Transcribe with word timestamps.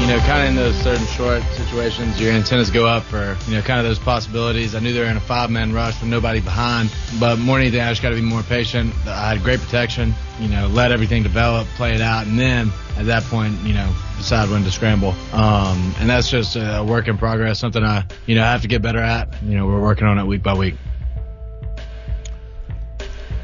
You 0.00 0.06
know, 0.06 0.18
kind 0.20 0.42
of 0.42 0.48
in 0.48 0.56
those 0.56 0.74
certain 0.76 1.06
short 1.06 1.42
situations, 1.52 2.18
your 2.18 2.32
antennas 2.32 2.70
go 2.70 2.86
up 2.86 3.02
for, 3.02 3.36
you 3.46 3.54
know, 3.54 3.62
kind 3.62 3.78
of 3.78 3.84
those 3.84 3.98
possibilities. 3.98 4.74
I 4.74 4.80
knew 4.80 4.94
they 4.94 5.00
were 5.00 5.04
in 5.04 5.18
a 5.18 5.20
five 5.20 5.50
man 5.50 5.74
rush 5.74 6.00
with 6.00 6.08
nobody 6.08 6.40
behind, 6.40 6.90
but 7.20 7.38
more 7.38 7.58
than 7.58 7.66
anything, 7.66 7.82
I 7.82 7.90
just 7.90 8.00
got 8.02 8.08
to 8.08 8.14
be 8.14 8.22
more 8.22 8.42
patient. 8.42 8.94
I 9.06 9.34
had 9.34 9.42
great 9.42 9.60
protection, 9.60 10.14
you 10.40 10.48
know, 10.48 10.68
let 10.68 10.90
everything 10.90 11.22
develop, 11.22 11.66
play 11.76 11.94
it 11.94 12.00
out, 12.00 12.26
and 12.26 12.38
then 12.38 12.72
at 12.96 13.06
that 13.06 13.24
point, 13.24 13.60
you 13.60 13.74
know, 13.74 13.94
decide 14.16 14.48
when 14.48 14.64
to 14.64 14.70
scramble. 14.70 15.14
Um, 15.32 15.94
and 15.98 16.08
that's 16.08 16.30
just 16.30 16.56
a 16.56 16.82
work 16.82 17.06
in 17.06 17.18
progress, 17.18 17.58
something 17.58 17.84
I, 17.84 18.06
you 18.26 18.34
know, 18.36 18.42
I 18.42 18.52
have 18.52 18.62
to 18.62 18.68
get 18.68 18.80
better 18.80 19.00
at. 19.00 19.42
You 19.42 19.58
know, 19.58 19.66
we're 19.66 19.82
working 19.82 20.06
on 20.06 20.18
it 20.18 20.24
week 20.24 20.42
by 20.42 20.54
week. 20.54 20.76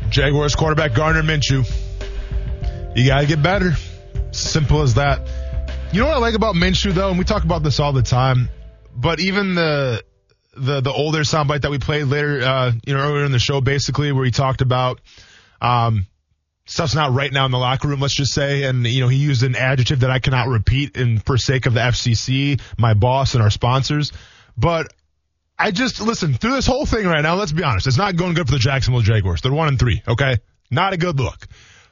Jaguars 0.09 0.55
quarterback 0.55 0.95
Gardner 0.95 1.23
Minshew. 1.23 1.71
You 2.97 3.07
got 3.07 3.21
to 3.21 3.27
get 3.27 3.43
better. 3.43 3.73
Simple 4.31 4.81
as 4.83 4.95
that. 4.95 5.21
You 5.97 6.03
know 6.03 6.09
what 6.09 6.19
I 6.19 6.21
like 6.21 6.35
about 6.35 6.57
Minshew 6.57 6.93
though, 6.93 7.09
and 7.09 7.17
we 7.17 7.25
talk 7.25 7.45
about 7.45 7.63
this 7.63 7.81
all 7.81 7.95
the 7.95 8.03
time, 8.03 8.51
but 8.95 9.19
even 9.19 9.55
the 9.55 10.05
the 10.55 10.83
the 10.83 10.93
older 10.93 11.21
soundbite 11.21 11.63
that 11.63 11.71
we 11.71 11.79
played 11.79 12.05
later, 12.05 12.43
uh, 12.43 12.73
you 12.87 12.93
know, 12.93 13.01
earlier 13.01 13.25
in 13.25 13.33
the 13.33 13.39
show, 13.39 13.63
basically 13.63 14.13
where 14.13 14.27
he 14.27 14.31
talked 14.31 14.61
about 14.61 15.01
um, 15.59 16.07
stuff's 16.67 16.95
not 16.95 17.15
right 17.15 17.33
now 17.33 17.47
in 17.47 17.51
the 17.51 17.57
locker 17.57 17.89
room, 17.89 18.01
let's 18.01 18.15
just 18.15 18.35
say, 18.35 18.65
and 18.65 18.87
you 18.87 19.01
know 19.01 19.09
he 19.09 19.17
used 19.17 19.43
an 19.43 19.57
adjective 19.57 20.01
that 20.01 20.11
I 20.11 20.19
cannot 20.19 20.49
repeat 20.49 20.99
in 20.99 21.19
for 21.19 21.39
sake 21.39 21.65
of 21.65 21.73
the 21.73 21.81
FCC, 21.81 22.61
my 22.77 22.93
boss, 22.93 23.33
and 23.33 23.43
our 23.43 23.51
sponsors, 23.51 24.13
but. 24.55 24.93
I 25.59 25.71
just 25.71 26.03
listen 26.03 26.35
through 26.35 26.53
this 26.53 26.67
whole 26.67 26.85
thing 26.85 27.07
right 27.07 27.23
now. 27.23 27.37
Let's 27.37 27.53
be 27.53 27.63
honest; 27.63 27.87
it's 27.87 27.97
not 27.97 28.15
going 28.17 28.35
good 28.35 28.47
for 28.47 28.53
the 28.53 28.59
Jacksonville 28.59 29.01
Jaguars. 29.01 29.41
They're 29.41 29.51
one 29.51 29.69
and 29.69 29.79
three. 29.79 30.03
Okay, 30.07 30.37
not 30.71 30.93
a 30.93 30.99
good 30.99 31.19
look. 31.19 31.47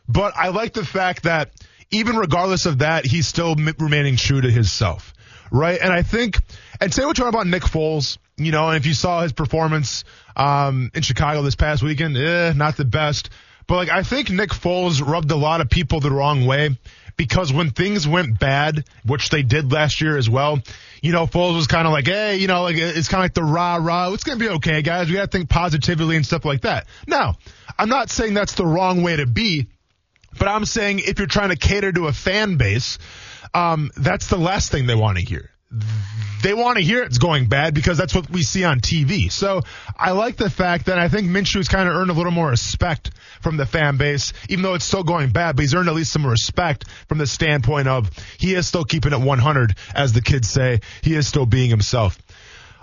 But 0.06 0.34
I 0.36 0.48
like 0.48 0.74
the 0.74 0.84
fact 0.84 1.22
that 1.22 1.50
even 1.94 2.16
regardless 2.16 2.66
of 2.66 2.78
that, 2.78 3.06
he's 3.06 3.26
still 3.26 3.54
remaining 3.54 4.16
true 4.16 4.40
to 4.40 4.50
himself, 4.50 5.14
right? 5.50 5.80
And 5.80 5.92
I 5.92 6.02
think, 6.02 6.40
and 6.80 6.92
say 6.92 7.04
what 7.04 7.16
you 7.18 7.24
want 7.24 7.34
about 7.34 7.46
Nick 7.46 7.62
Foles, 7.62 8.18
you 8.36 8.52
know, 8.52 8.68
and 8.68 8.76
if 8.76 8.86
you 8.86 8.94
saw 8.94 9.22
his 9.22 9.32
performance 9.32 10.04
um, 10.36 10.90
in 10.94 11.02
Chicago 11.02 11.42
this 11.42 11.54
past 11.54 11.82
weekend, 11.82 12.16
eh, 12.16 12.52
not 12.54 12.76
the 12.76 12.84
best. 12.84 13.30
But 13.66 13.76
like, 13.76 13.90
I 13.90 14.02
think 14.02 14.30
Nick 14.30 14.50
Foles 14.50 15.06
rubbed 15.06 15.30
a 15.30 15.36
lot 15.36 15.60
of 15.60 15.70
people 15.70 16.00
the 16.00 16.10
wrong 16.10 16.44
way 16.46 16.76
because 17.16 17.52
when 17.52 17.70
things 17.70 18.06
went 18.06 18.38
bad, 18.38 18.84
which 19.06 19.30
they 19.30 19.42
did 19.42 19.72
last 19.72 20.00
year 20.00 20.18
as 20.18 20.28
well, 20.28 20.60
you 21.00 21.12
know, 21.12 21.26
Foles 21.26 21.54
was 21.54 21.66
kind 21.66 21.86
of 21.86 21.92
like, 21.92 22.06
hey, 22.06 22.36
you 22.36 22.48
know, 22.48 22.62
like 22.62 22.76
it's 22.76 23.08
kind 23.08 23.20
of 23.20 23.24
like 23.24 23.34
the 23.34 23.44
rah 23.44 23.76
rah. 23.76 24.12
It's 24.12 24.24
gonna 24.24 24.38
be 24.38 24.48
okay, 24.48 24.82
guys. 24.82 25.08
We 25.08 25.14
gotta 25.14 25.28
think 25.28 25.48
positively 25.48 26.16
and 26.16 26.26
stuff 26.26 26.44
like 26.44 26.62
that. 26.62 26.86
Now, 27.06 27.36
I'm 27.78 27.88
not 27.88 28.10
saying 28.10 28.34
that's 28.34 28.54
the 28.54 28.66
wrong 28.66 29.02
way 29.02 29.16
to 29.16 29.26
be. 29.26 29.68
But 30.38 30.48
I'm 30.48 30.64
saying 30.64 31.00
if 31.00 31.18
you're 31.18 31.28
trying 31.28 31.50
to 31.50 31.56
cater 31.56 31.92
to 31.92 32.06
a 32.06 32.12
fan 32.12 32.56
base, 32.56 32.98
um, 33.52 33.90
that's 33.96 34.28
the 34.28 34.38
last 34.38 34.70
thing 34.70 34.86
they 34.86 34.94
want 34.94 35.18
to 35.18 35.24
hear. 35.24 35.50
They 36.42 36.52
want 36.52 36.76
to 36.76 36.84
hear 36.84 37.02
it's 37.02 37.18
going 37.18 37.46
bad 37.46 37.74
because 37.74 37.96
that's 37.96 38.14
what 38.14 38.28
we 38.28 38.42
see 38.42 38.64
on 38.64 38.80
TV. 38.80 39.32
So 39.32 39.62
I 39.96 40.12
like 40.12 40.36
the 40.36 40.50
fact 40.50 40.86
that 40.86 40.98
I 40.98 41.08
think 41.08 41.28
Minshew's 41.28 41.68
kind 41.68 41.88
of 41.88 41.94
earned 41.96 42.10
a 42.10 42.12
little 42.12 42.32
more 42.32 42.50
respect 42.50 43.10
from 43.40 43.56
the 43.56 43.64
fan 43.64 43.96
base, 43.96 44.34
even 44.50 44.62
though 44.62 44.74
it's 44.74 44.84
still 44.84 45.04
going 45.04 45.30
bad, 45.30 45.56
but 45.56 45.62
he's 45.62 45.74
earned 45.74 45.88
at 45.88 45.94
least 45.94 46.12
some 46.12 46.26
respect 46.26 46.84
from 47.08 47.18
the 47.18 47.26
standpoint 47.26 47.88
of 47.88 48.10
he 48.38 48.54
is 48.54 48.68
still 48.68 48.84
keeping 48.84 49.12
it 49.12 49.20
100, 49.20 49.74
as 49.94 50.12
the 50.12 50.20
kids 50.20 50.48
say. 50.48 50.80
He 51.02 51.14
is 51.14 51.26
still 51.26 51.46
being 51.46 51.70
himself. 51.70 52.18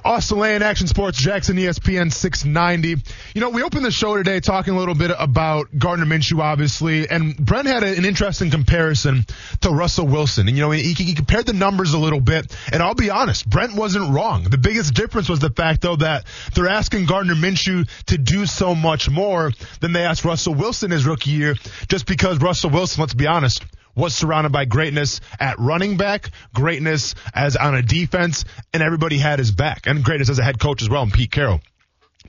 Austin 0.04 0.40
Lane, 0.40 0.64
Action 0.64 0.88
Sports, 0.88 1.18
Jackson, 1.18 1.58
ESPN 1.58 2.12
690. 2.12 3.04
You 3.36 3.42
know, 3.42 3.50
we 3.50 3.62
opened 3.62 3.86
the 3.86 3.92
show 3.92 4.18
today 4.18 4.40
talking 4.40 4.74
a 4.74 4.78
little 4.78 4.96
bit 4.96 5.12
about 5.18 5.68
Gardner 5.78 6.06
Minshew, 6.06 6.40
obviously, 6.40 7.08
and 7.08 7.38
Brent 7.38 7.68
had 7.68 7.84
an 7.84 8.04
interesting 8.06 8.50
comparison 8.50 9.26
to 9.62 9.70
Russell 9.70 10.08
Wilson. 10.08 10.48
And, 10.48 10.58
you 10.58 10.64
know, 10.64 10.72
he, 10.72 10.94
he 10.94 11.14
compared 11.14 11.46
the 11.46 11.54
numbers 11.54 11.94
a 11.94 12.00
little 12.00 12.20
bit, 12.20 12.56
and 12.72 12.82
I'll 12.82 12.96
be 12.96 13.12
honest, 13.12 13.48
Brent 13.48 13.76
wasn't 13.76 14.12
wrong. 14.12 14.44
The 14.44 14.58
biggest 14.58 14.96
difference 14.96 15.30
was 15.30 15.40
the 15.40 15.52
fact, 15.52 15.82
though, 15.82 15.98
that 15.98 16.26
they're 16.56 16.68
asking 16.68 17.06
Gardner 17.06 17.36
Minshew 17.36 17.88
to 18.08 18.18
do 18.18 18.48
so 18.48 18.74
much 18.74 19.10
more 19.10 19.52
than 19.82 19.94
they 19.94 20.04
asked 20.04 20.26
Russell 20.26 20.56
Wilson 20.56 20.90
his 20.90 21.06
rookie 21.06 21.32
year, 21.32 21.56
just 21.88 22.08
because 22.08 22.40
Russell 22.40 22.72
Wilson, 22.72 23.02
let's 23.02 23.14
be 23.14 23.28
honest, 23.28 23.64
was 23.96 24.14
surrounded 24.16 24.52
by 24.52 24.66
greatness 24.66 25.22
at 25.40 25.60
running 25.60 25.98
back, 25.98 26.32
greatness 26.54 27.16
as 27.34 27.56
on 27.56 27.76
a 27.76 27.82
defense, 27.82 28.46
and 28.74 28.82
everybody 28.82 29.18
had 29.18 29.40
his 29.40 29.52
back, 29.52 29.88
and 29.88 30.04
greatness 30.04 30.30
as 30.30 30.40
a 30.40 30.44
head 30.44 30.60
coach 30.60 30.82
as 30.82 30.90
well, 30.90 31.04
and 31.04 31.14
Pete 31.14 31.32
Carroll. 31.32 31.62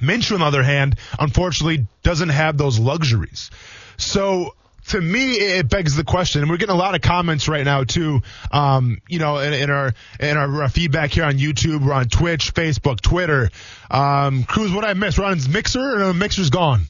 Minshew, 0.00 0.34
on 0.34 0.40
the 0.40 0.46
other 0.46 0.62
hand, 0.62 0.96
unfortunately 1.18 1.86
doesn't 2.02 2.30
have 2.30 2.56
those 2.58 2.78
luxuries. 2.78 3.50
So 3.96 4.54
to 4.88 5.00
me, 5.00 5.34
it 5.34 5.68
begs 5.68 5.94
the 5.94 6.04
question, 6.04 6.42
and 6.42 6.50
we're 6.50 6.56
getting 6.56 6.74
a 6.74 6.78
lot 6.78 6.94
of 6.94 7.02
comments 7.02 7.48
right 7.48 7.64
now 7.64 7.84
too. 7.84 8.22
Um, 8.50 9.00
you 9.08 9.18
know, 9.18 9.38
in, 9.38 9.52
in 9.52 9.70
our 9.70 9.94
in 10.18 10.36
our 10.36 10.68
feedback 10.68 11.12
here 11.12 11.24
on 11.24 11.34
YouTube, 11.34 11.84
we're 11.86 11.92
on 11.92 12.08
Twitch, 12.08 12.52
Facebook, 12.52 13.00
Twitter. 13.00 13.50
Um, 13.90 14.44
Cruz, 14.44 14.72
what 14.72 14.84
I 14.84 14.94
missed? 14.94 15.18
We're 15.18 15.26
on 15.26 15.38
Mixer, 15.50 15.94
and 15.94 16.02
the 16.02 16.14
Mixer's 16.14 16.50
gone. 16.50 16.82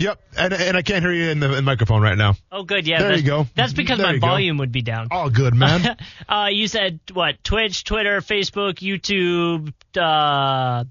Yep, 0.00 0.20
and 0.36 0.52
and 0.52 0.76
I 0.76 0.82
can't 0.82 1.02
hear 1.02 1.12
you 1.12 1.30
in 1.30 1.40
the, 1.40 1.46
in 1.48 1.54
the 1.54 1.62
microphone 1.62 2.02
right 2.02 2.16
now. 2.16 2.36
Oh, 2.52 2.62
good. 2.62 2.86
Yeah. 2.86 3.02
There 3.02 3.16
you 3.16 3.22
go. 3.22 3.48
That's 3.56 3.72
because 3.72 3.98
There 3.98 4.06
my 4.06 4.12
you 4.14 4.20
go. 4.20 4.28
volume 4.28 4.58
would 4.58 4.70
be 4.70 4.80
down. 4.82 5.08
Oh, 5.10 5.28
good, 5.28 5.54
man. 5.54 5.96
uh, 6.28 6.46
you 6.52 6.68
said 6.68 7.00
what? 7.12 7.42
Twitch, 7.42 7.82
Twitter, 7.82 8.20
Facebook, 8.20 8.74
YouTube. 8.76 9.72
Uh, 10.00 10.84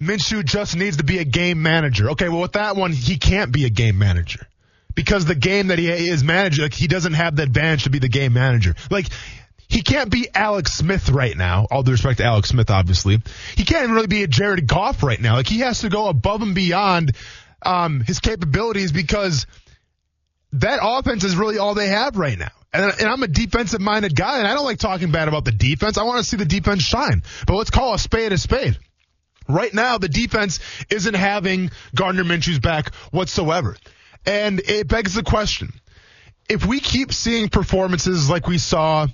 Minshew 0.00 0.44
just 0.44 0.76
needs 0.76 0.96
to 0.96 1.04
be 1.04 1.18
a 1.18 1.24
game 1.24 1.62
manager. 1.62 2.10
Okay, 2.10 2.28
well 2.28 2.40
with 2.40 2.52
that 2.52 2.74
one, 2.74 2.92
he 2.92 3.18
can't 3.18 3.52
be 3.52 3.66
a 3.66 3.70
game 3.70 3.98
manager 3.98 4.46
because 4.94 5.24
the 5.24 5.34
game 5.34 5.68
that 5.68 5.78
he 5.78 5.88
is 5.88 6.24
managing, 6.24 6.62
like, 6.62 6.74
he 6.74 6.86
doesn't 6.86 7.12
have 7.12 7.36
the 7.36 7.42
advantage 7.42 7.84
to 7.84 7.90
be 7.90 7.98
the 7.98 8.08
game 8.08 8.32
manager. 8.32 8.74
Like, 8.90 9.06
he 9.70 9.82
can't 9.82 10.10
be 10.10 10.28
Alex 10.34 10.74
Smith 10.74 11.08
right 11.08 11.36
now. 11.36 11.66
All 11.70 11.84
due 11.84 11.92
respect 11.92 12.18
to 12.18 12.24
Alex 12.24 12.48
Smith, 12.48 12.70
obviously. 12.70 13.22
He 13.56 13.64
can't 13.64 13.90
really 13.92 14.08
be 14.08 14.24
a 14.24 14.26
Jared 14.26 14.66
Goff 14.66 15.02
right 15.02 15.20
now. 15.20 15.36
Like, 15.36 15.46
he 15.46 15.60
has 15.60 15.80
to 15.80 15.88
go 15.88 16.08
above 16.08 16.42
and 16.42 16.54
beyond, 16.54 17.12
um, 17.62 18.00
his 18.00 18.18
capabilities 18.18 18.90
because 18.90 19.46
that 20.54 20.80
offense 20.82 21.22
is 21.22 21.36
really 21.36 21.58
all 21.58 21.74
they 21.74 21.88
have 21.88 22.16
right 22.16 22.36
now. 22.36 22.50
And, 22.72 22.84
and 22.84 23.08
I'm 23.08 23.22
a 23.22 23.28
defensive 23.28 23.80
minded 23.80 24.16
guy 24.16 24.38
and 24.38 24.46
I 24.46 24.54
don't 24.54 24.64
like 24.64 24.78
talking 24.78 25.12
bad 25.12 25.28
about 25.28 25.44
the 25.44 25.52
defense. 25.52 25.98
I 25.98 26.02
want 26.02 26.18
to 26.18 26.24
see 26.24 26.36
the 26.36 26.44
defense 26.44 26.82
shine. 26.82 27.22
But 27.46 27.54
let's 27.54 27.70
call 27.70 27.94
a 27.94 27.98
spade 27.98 28.32
a 28.32 28.38
spade. 28.38 28.76
Right 29.48 29.72
now, 29.72 29.98
the 29.98 30.08
defense 30.08 30.60
isn't 30.90 31.14
having 31.14 31.70
Gardner 31.94 32.24
Minshew's 32.24 32.58
back 32.60 32.94
whatsoever. 33.10 33.76
And 34.26 34.60
it 34.60 34.88
begs 34.88 35.14
the 35.14 35.22
question. 35.22 35.72
If 36.48 36.66
we 36.66 36.80
keep 36.80 37.12
seeing 37.12 37.48
performances 37.48 38.28
like 38.28 38.46
we 38.46 38.58
saw, 38.58 39.06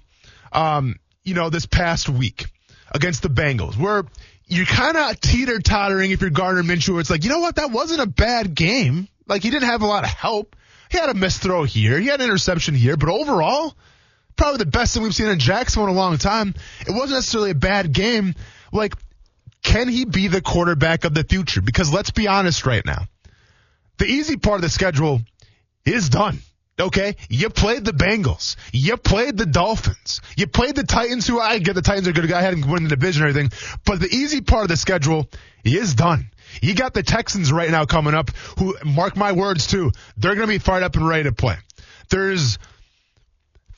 um, 0.56 0.96
you 1.22 1.34
know, 1.34 1.50
this 1.50 1.66
past 1.66 2.08
week 2.08 2.46
against 2.92 3.22
the 3.22 3.28
Bengals, 3.28 3.76
where 3.76 4.04
you're 4.46 4.66
kind 4.66 4.96
of 4.96 5.20
teeter 5.20 5.60
tottering 5.60 6.10
if 6.10 6.20
you're 6.20 6.30
Gardner 6.30 6.62
Minshew, 6.62 6.98
it's 6.98 7.10
like, 7.10 7.24
you 7.24 7.30
know 7.30 7.40
what, 7.40 7.56
that 7.56 7.70
wasn't 7.70 8.00
a 8.00 8.06
bad 8.06 8.54
game. 8.54 9.06
Like 9.28 9.42
he 9.42 9.50
didn't 9.50 9.68
have 9.68 9.82
a 9.82 9.86
lot 9.86 10.04
of 10.04 10.10
help. 10.10 10.56
He 10.90 10.98
had 10.98 11.10
a 11.10 11.14
missed 11.14 11.42
throw 11.42 11.64
here. 11.64 11.98
He 11.98 12.06
had 12.06 12.20
an 12.20 12.26
interception 12.26 12.74
here, 12.74 12.96
but 12.96 13.08
overall, 13.08 13.76
probably 14.36 14.58
the 14.58 14.66
best 14.66 14.94
thing 14.94 15.02
we've 15.02 15.14
seen 15.14 15.28
in 15.28 15.38
Jacksonville 15.38 15.88
in 15.88 15.94
a 15.94 15.98
long 15.98 16.16
time. 16.16 16.54
It 16.80 16.92
wasn't 16.92 17.18
necessarily 17.18 17.50
a 17.50 17.56
bad 17.56 17.92
game. 17.92 18.34
Like, 18.72 18.94
can 19.62 19.88
he 19.88 20.04
be 20.04 20.28
the 20.28 20.40
quarterback 20.40 21.04
of 21.04 21.12
the 21.12 21.24
future? 21.24 21.60
Because 21.60 21.92
let's 21.92 22.12
be 22.12 22.28
honest 22.28 22.64
right 22.66 22.84
now. 22.86 23.06
The 23.98 24.06
easy 24.06 24.36
part 24.36 24.56
of 24.56 24.62
the 24.62 24.68
schedule 24.68 25.22
is 25.84 26.08
done. 26.08 26.38
Okay, 26.78 27.16
you 27.30 27.48
played 27.48 27.86
the 27.86 27.92
Bengals, 27.92 28.56
you 28.70 28.98
played 28.98 29.38
the 29.38 29.46
Dolphins, 29.46 30.20
you 30.36 30.46
played 30.46 30.76
the 30.76 30.84
Titans. 30.84 31.26
Who 31.26 31.40
I 31.40 31.58
get 31.58 31.74
the 31.74 31.80
Titans 31.80 32.06
are 32.06 32.12
going 32.12 32.26
to 32.26 32.32
go 32.32 32.36
ahead 32.38 32.52
and 32.52 32.70
win 32.70 32.82
the 32.82 32.90
division 32.90 33.22
or 33.22 33.28
anything, 33.28 33.50
but 33.86 33.98
the 33.98 34.08
easy 34.08 34.42
part 34.42 34.64
of 34.64 34.68
the 34.68 34.76
schedule 34.76 35.26
is 35.64 35.94
done. 35.94 36.30
You 36.60 36.74
got 36.74 36.92
the 36.92 37.02
Texans 37.02 37.50
right 37.50 37.70
now 37.70 37.86
coming 37.86 38.12
up, 38.12 38.30
who 38.58 38.76
mark 38.84 39.16
my 39.16 39.32
words 39.32 39.66
too, 39.66 39.92
they're 40.18 40.34
going 40.34 40.46
to 40.48 40.52
be 40.52 40.58
fired 40.58 40.82
up 40.82 40.96
and 40.96 41.08
ready 41.08 41.24
to 41.24 41.32
play. 41.32 41.56
There's 42.10 42.58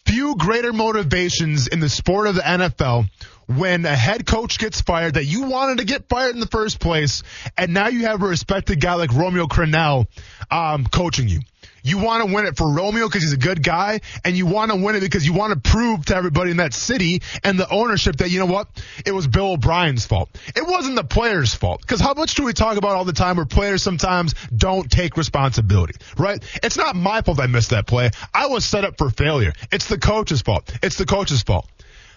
few 0.05 0.37
greater 0.37 0.73
motivations 0.73 1.69
in 1.69 1.81
the 1.81 1.89
sport 1.89 2.27
of 2.27 2.35
the 2.35 2.41
NFL 2.41 3.09
when 3.47 3.87
a 3.87 3.95
head 3.95 4.27
coach 4.27 4.59
gets 4.59 4.81
fired 4.81 5.15
that 5.15 5.25
you 5.25 5.45
wanted 5.45 5.79
to 5.79 5.85
get 5.85 6.09
fired 6.09 6.35
in 6.35 6.41
the 6.41 6.47
first 6.47 6.81
place, 6.81 7.23
and 7.56 7.73
now 7.73 7.89
you 7.89 8.06
have 8.06 8.23
a 8.23 8.27
respected 8.27 8.81
guy 8.81 8.95
like 8.95 9.12
Romeo 9.12 9.47
Crennel 9.47 10.06
um, 10.50 10.85
coaching 10.87 11.29
you. 11.29 11.41
You 11.83 11.99
want 11.99 12.27
to 12.27 12.35
win 12.35 12.47
it 12.47 12.57
for 12.57 12.71
Romeo 12.71 13.07
because 13.07 13.23
he's 13.23 13.33
a 13.33 13.39
good 13.39 13.63
guy, 13.63 14.01
and 14.25 14.37
you 14.37 14.47
want 14.47 14.71
to 14.71 14.77
win 14.77 14.97
it 14.97 15.01
because 15.01 15.27
you 15.27 15.33
want 15.33 15.53
to 15.53 15.71
prove 15.71 16.07
to 16.07 16.17
everybody 16.17 16.51
in 16.51 16.59
that 16.59 16.75
city 16.75 17.23
and 17.45 17.59
the 17.59 17.69
ownership 17.71 18.17
that, 18.17 18.31
you 18.31 18.39
know 18.39 18.47
what, 18.47 18.69
it 19.05 19.13
was 19.13 19.27
Bill 19.27 19.53
O'Brien's 19.53 20.07
fault. 20.07 20.29
It 20.55 20.67
wasn't 20.67 20.97
the 20.97 21.05
players' 21.05 21.55
fault. 21.55 21.81
Because 21.81 22.01
how 22.01 22.15
much 22.15 22.35
do 22.35 22.45
we 22.45 22.53
talk 22.53 22.77
about 22.77 22.93
all 22.93 23.05
the 23.05 23.13
time 23.13 23.37
where 23.37 23.47
players 23.47 23.83
sometimes 23.83 24.35
don't 24.55 24.91
take 24.91 25.17
responsibility, 25.17 25.95
right? 26.17 26.43
It's 26.63 26.77
not 26.77 26.97
my 26.97 27.23
fault 27.23 27.41
I 27.41 27.47
missed 27.47 27.71
that 27.71 27.87
play. 27.87 28.11
I 28.35 28.47
was 28.47 28.65
set 28.65 28.85
up 28.85 28.99
for 28.99 29.11
failure. 29.11 29.53
It's 29.73 29.89
the 29.89 29.99
coach's 29.99 30.43
fault. 30.43 30.73
It's 30.83 30.97
the 30.97 31.07
coach's 31.07 31.43
fault. 31.43 31.69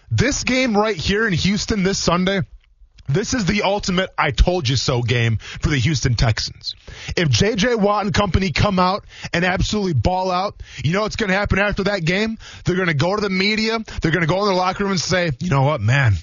This 0.10 0.44
game 0.44 0.76
right 0.76 0.96
here 0.96 1.26
in 1.26 1.34
Houston 1.34 1.84
this 1.84 1.98
Sunday, 1.98 2.42
this 3.14 3.34
is 3.34 3.46
the 3.46 3.64
ultimate 3.64 4.10
I 4.18 4.32
told 4.32 4.68
you 4.68 4.76
so 4.76 5.02
game 5.02 5.38
for 5.38 5.70
the 5.70 5.78
Houston 5.78 6.16
Texans. 6.16 6.76
If 7.16 7.30
JJ 7.30 7.80
Watt 7.80 8.06
and 8.06 8.14
company 8.14 8.52
come 8.52 8.80
out 8.80 9.06
and 9.34 9.46
absolutely 9.46 9.94
ball 9.94 10.32
out, 10.32 10.62
you 10.84 10.94
know 10.94 11.02
what's 11.02 11.16
going 11.16 11.30
to 11.30 11.36
happen 11.36 11.60
after 11.60 11.84
that 11.86 12.04
game? 12.06 12.38
They're 12.66 12.76
going 12.76 12.88
to 12.88 12.94
go 12.94 13.16
to 13.16 13.22
the 13.22 13.30
media. 13.30 13.80
They're 14.02 14.12
going 14.12 14.22
to 14.22 14.28
go 14.28 14.40
in 14.42 14.46
their 14.48 14.56
locker 14.56 14.84
room 14.84 14.92
and 14.92 15.02
say, 15.02 15.32
you 15.40 15.50
know 15.50 15.64
what, 15.64 15.82
man, 15.82 16.14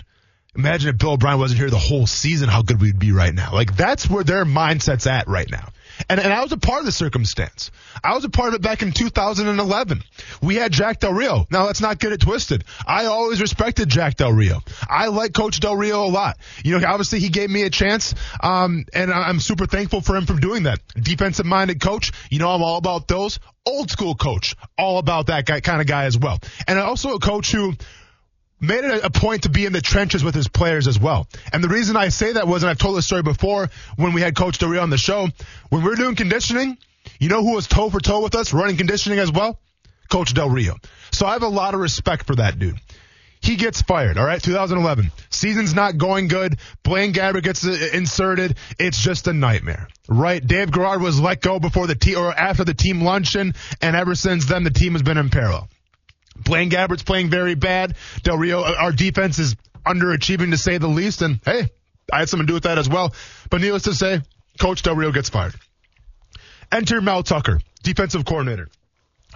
imagine 0.54 0.90
if 0.90 0.98
Bill 0.98 1.12
O'Brien 1.12 1.38
wasn't 1.38 1.60
here 1.60 1.70
the 1.70 1.78
whole 1.78 2.06
season, 2.06 2.48
how 2.48 2.62
good 2.62 2.80
we'd 2.80 2.98
be 2.98 3.12
right 3.12 3.34
now. 3.34 3.52
Like 3.52 3.76
that's 3.76 4.08
where 4.08 4.24
their 4.24 4.44
mindset's 4.44 5.06
at 5.06 5.28
right 5.28 5.50
now. 5.50 5.68
And, 6.08 6.20
and 6.20 6.32
I 6.32 6.42
was 6.42 6.52
a 6.52 6.56
part 6.56 6.80
of 6.80 6.86
the 6.86 6.92
circumstance. 6.92 7.70
I 8.02 8.14
was 8.14 8.24
a 8.24 8.28
part 8.28 8.48
of 8.48 8.54
it 8.54 8.62
back 8.62 8.82
in 8.82 8.92
2011. 8.92 10.02
We 10.42 10.56
had 10.56 10.72
Jack 10.72 11.00
Del 11.00 11.12
Rio. 11.12 11.46
Now 11.50 11.66
let's 11.66 11.80
not 11.80 11.98
get 11.98 12.12
it 12.12 12.20
twisted. 12.20 12.64
I 12.86 13.06
always 13.06 13.40
respected 13.40 13.88
Jack 13.88 14.16
Del 14.16 14.32
Rio. 14.32 14.60
I 14.88 15.08
like 15.08 15.32
Coach 15.32 15.60
Del 15.60 15.76
Rio 15.76 16.04
a 16.04 16.08
lot. 16.10 16.38
You 16.64 16.78
know, 16.78 16.86
obviously 16.86 17.20
he 17.20 17.28
gave 17.28 17.50
me 17.50 17.62
a 17.62 17.70
chance, 17.70 18.14
um, 18.42 18.84
and 18.92 19.12
I'm 19.12 19.40
super 19.40 19.66
thankful 19.66 20.00
for 20.00 20.16
him 20.16 20.26
for 20.26 20.34
doing 20.34 20.64
that. 20.64 20.80
Defensive 20.94 21.46
minded 21.46 21.80
coach. 21.80 22.12
You 22.30 22.38
know, 22.38 22.50
I'm 22.50 22.62
all 22.62 22.78
about 22.78 23.08
those. 23.08 23.38
Old 23.66 23.90
school 23.90 24.14
coach. 24.14 24.54
All 24.78 24.98
about 24.98 25.26
that 25.26 25.46
guy, 25.46 25.60
kind 25.60 25.80
of 25.80 25.86
guy 25.86 26.04
as 26.04 26.16
well. 26.16 26.38
And 26.66 26.78
also 26.78 27.14
a 27.14 27.18
coach 27.18 27.52
who 27.52 27.74
made 28.60 28.84
it 28.84 29.04
a 29.04 29.10
point 29.10 29.44
to 29.44 29.48
be 29.48 29.66
in 29.66 29.72
the 29.72 29.80
trenches 29.80 30.24
with 30.24 30.34
his 30.34 30.48
players 30.48 30.86
as 30.88 30.98
well. 30.98 31.26
And 31.52 31.62
the 31.62 31.68
reason 31.68 31.96
I 31.96 32.08
say 32.08 32.32
that 32.32 32.46
was, 32.46 32.62
and 32.62 32.70
I've 32.70 32.78
told 32.78 32.96
this 32.96 33.06
story 33.06 33.22
before 33.22 33.70
when 33.96 34.12
we 34.12 34.20
had 34.20 34.34
Coach 34.36 34.58
Del 34.58 34.70
Rio 34.70 34.82
on 34.82 34.90
the 34.90 34.98
show, 34.98 35.28
when 35.68 35.82
we 35.82 35.88
were 35.88 35.96
doing 35.96 36.16
conditioning, 36.16 36.78
you 37.18 37.28
know 37.28 37.42
who 37.42 37.54
was 37.54 37.66
toe 37.66 37.90
for 37.90 38.00
toe 38.00 38.22
with 38.22 38.34
us 38.34 38.52
running 38.52 38.76
conditioning 38.76 39.18
as 39.18 39.30
well? 39.30 39.58
Coach 40.10 40.34
Del 40.34 40.50
Rio. 40.50 40.76
So 41.12 41.26
I 41.26 41.34
have 41.34 41.42
a 41.42 41.48
lot 41.48 41.74
of 41.74 41.80
respect 41.80 42.26
for 42.26 42.36
that 42.36 42.58
dude. 42.58 42.78
He 43.40 43.56
gets 43.56 43.82
fired, 43.82 44.18
all 44.18 44.26
right? 44.26 44.42
2011. 44.42 45.12
Season's 45.30 45.72
not 45.72 45.96
going 45.96 46.26
good. 46.26 46.58
Blaine 46.82 47.12
Gabbert 47.12 47.44
gets 47.44 47.64
uh, 47.64 47.90
inserted. 47.92 48.56
It's 48.78 49.00
just 49.00 49.28
a 49.28 49.32
nightmare, 49.32 49.86
right? 50.08 50.44
Dave 50.44 50.72
Garrard 50.72 51.00
was 51.00 51.20
let 51.20 51.40
go 51.40 51.60
before 51.60 51.86
the 51.86 51.94
team 51.94 52.18
or 52.18 52.32
after 52.32 52.64
the 52.64 52.74
team 52.74 53.02
luncheon, 53.02 53.54
and 53.80 53.94
ever 53.94 54.16
since 54.16 54.46
then 54.46 54.64
the 54.64 54.70
team 54.70 54.92
has 54.92 55.02
been 55.02 55.18
in 55.18 55.30
peril. 55.30 55.68
Blaine 56.44 56.70
Gabbert's 56.70 57.02
playing 57.02 57.30
very 57.30 57.54
bad. 57.54 57.96
Del 58.22 58.38
Rio, 58.38 58.62
uh, 58.62 58.74
our 58.78 58.92
defense 58.92 59.38
is 59.38 59.56
underachieving 59.86 60.50
to 60.50 60.58
say 60.58 60.78
the 60.78 60.88
least. 60.88 61.22
And 61.22 61.40
hey, 61.44 61.68
I 62.12 62.20
had 62.20 62.28
something 62.28 62.46
to 62.46 62.50
do 62.50 62.54
with 62.54 62.64
that 62.64 62.78
as 62.78 62.88
well. 62.88 63.14
But 63.50 63.60
needless 63.60 63.84
to 63.84 63.94
say, 63.94 64.22
Coach 64.58 64.82
Del 64.82 64.96
Rio 64.96 65.12
gets 65.12 65.28
fired. 65.28 65.54
Enter 66.70 67.00
Mel 67.00 67.22
Tucker, 67.22 67.60
defensive 67.82 68.24
coordinator. 68.24 68.68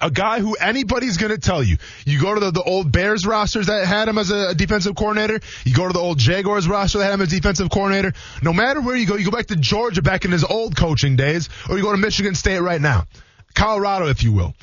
A 0.01 0.11
guy 0.11 0.41
who 0.41 0.55
anybody's 0.55 1.17
going 1.17 1.31
to 1.31 1.39
tell 1.39 1.63
you. 1.63 1.77
You 2.05 2.21
go 2.21 2.35
to 2.35 2.41
the, 2.41 2.51
the 2.51 2.63
old 2.63 2.91
Bears 2.91 3.25
rosters 3.25 3.67
that 3.67 3.87
had 3.87 4.09
him 4.09 4.19
as 4.19 4.31
a 4.31 4.55
defensive 4.55 4.97
coordinator. 4.97 5.39
You 5.65 5.75
go 5.75 5.87
to 5.87 5.93
the 5.93 6.01
old 6.01 6.19
Jaguars 6.19 6.67
roster 6.67 6.99
that 6.99 7.05
had 7.05 7.15
him 7.15 7.21
as 7.21 7.29
defensive 7.29 7.71
coordinator. 7.71 8.13
No 8.43 8.53
matter 8.53 8.81
where 8.81 8.97
you 8.97 9.07
go, 9.07 9.17
you 9.17 9.25
go 9.25 9.31
back 9.31 9.47
to 9.47 9.57
Georgia 9.57 10.03
back 10.03 10.25
in 10.25 10.33
his 10.33 10.45
old 10.45 10.77
coaching 10.77 11.15
days, 11.15 11.49
or 11.71 11.77
you 11.77 11.85
go 11.85 11.93
to 11.93 11.99
Michigan 11.99 12.35
State 12.35 12.59
right 12.59 12.81
now. 12.81 13.05
Colorado, 13.55 14.09
if 14.09 14.25
you 14.25 14.33
will 14.33 14.55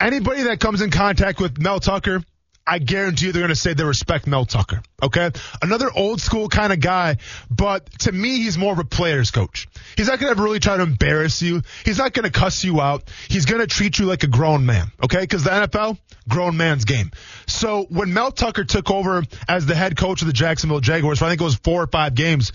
anybody 0.00 0.44
that 0.44 0.60
comes 0.60 0.80
in 0.80 0.90
contact 0.90 1.40
with 1.40 1.58
Mel 1.58 1.80
Tucker, 1.80 2.22
I 2.68 2.78
guarantee 2.78 3.26
you 3.26 3.32
they're 3.32 3.40
going 3.40 3.48
to 3.48 3.56
say 3.56 3.72
they 3.72 3.84
respect 3.84 4.26
Mel 4.26 4.44
Tucker. 4.44 4.82
Okay. 5.02 5.30
Another 5.62 5.90
old 5.90 6.20
school 6.20 6.48
kind 6.50 6.70
of 6.70 6.80
guy, 6.80 7.16
but 7.50 7.86
to 8.00 8.12
me, 8.12 8.42
he's 8.42 8.58
more 8.58 8.74
of 8.74 8.78
a 8.78 8.84
player's 8.84 9.30
coach. 9.30 9.68
He's 9.96 10.08
not 10.08 10.18
going 10.18 10.34
to 10.36 10.42
really 10.42 10.58
try 10.58 10.76
to 10.76 10.82
embarrass 10.82 11.40
you. 11.40 11.62
He's 11.86 11.96
not 11.96 12.12
going 12.12 12.30
to 12.30 12.30
cuss 12.30 12.64
you 12.64 12.80
out. 12.82 13.10
He's 13.28 13.46
going 13.46 13.60
to 13.60 13.66
treat 13.66 13.98
you 13.98 14.04
like 14.04 14.22
a 14.22 14.26
grown 14.26 14.66
man. 14.66 14.88
Okay. 15.02 15.26
Cause 15.26 15.44
the 15.44 15.50
NFL, 15.50 15.98
grown 16.28 16.58
man's 16.58 16.84
game. 16.84 17.10
So 17.46 17.86
when 17.88 18.12
Mel 18.12 18.32
Tucker 18.32 18.64
took 18.64 18.90
over 18.90 19.22
as 19.48 19.64
the 19.64 19.74
head 19.74 19.96
coach 19.96 20.20
of 20.20 20.26
the 20.26 20.34
Jacksonville 20.34 20.80
Jaguars 20.80 21.22
I 21.22 21.30
think 21.30 21.40
it 21.40 21.44
was 21.44 21.56
four 21.56 21.82
or 21.82 21.86
five 21.86 22.14
games, 22.14 22.52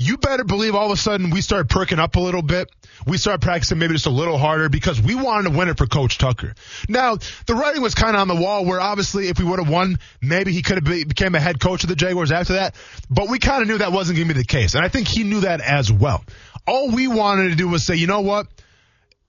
you 0.00 0.16
better 0.16 0.44
believe 0.44 0.74
all 0.74 0.86
of 0.86 0.92
a 0.92 0.96
sudden 0.96 1.28
we 1.28 1.42
started 1.42 1.68
perking 1.68 1.98
up 1.98 2.16
a 2.16 2.20
little 2.20 2.40
bit. 2.40 2.70
We 3.06 3.18
started 3.18 3.42
practicing 3.42 3.78
maybe 3.78 3.92
just 3.92 4.06
a 4.06 4.10
little 4.10 4.38
harder 4.38 4.70
because 4.70 4.98
we 4.98 5.14
wanted 5.14 5.50
to 5.50 5.58
win 5.58 5.68
it 5.68 5.76
for 5.76 5.86
Coach 5.86 6.16
Tucker. 6.16 6.54
Now, 6.88 7.18
the 7.46 7.54
writing 7.54 7.82
was 7.82 7.94
kind 7.94 8.16
of 8.16 8.22
on 8.22 8.28
the 8.28 8.34
wall 8.34 8.64
where 8.64 8.80
obviously 8.80 9.28
if 9.28 9.38
we 9.38 9.44
would 9.44 9.58
have 9.58 9.68
won, 9.68 9.98
maybe 10.22 10.52
he 10.52 10.62
could 10.62 10.76
have 10.76 10.84
be, 10.84 11.04
became 11.04 11.34
a 11.34 11.40
head 11.40 11.60
coach 11.60 11.82
of 11.82 11.90
the 11.90 11.96
Jaguars 11.96 12.32
after 12.32 12.54
that. 12.54 12.76
But 13.10 13.28
we 13.28 13.38
kind 13.38 13.60
of 13.60 13.68
knew 13.68 13.76
that 13.76 13.92
wasn't 13.92 14.16
going 14.16 14.28
to 14.28 14.34
be 14.34 14.40
the 14.40 14.46
case. 14.46 14.74
And 14.74 14.82
I 14.82 14.88
think 14.88 15.06
he 15.06 15.22
knew 15.22 15.40
that 15.40 15.60
as 15.60 15.92
well. 15.92 16.24
All 16.66 16.90
we 16.90 17.06
wanted 17.06 17.50
to 17.50 17.54
do 17.56 17.68
was 17.68 17.84
say, 17.84 17.96
you 17.96 18.06
know 18.06 18.22
what? 18.22 18.46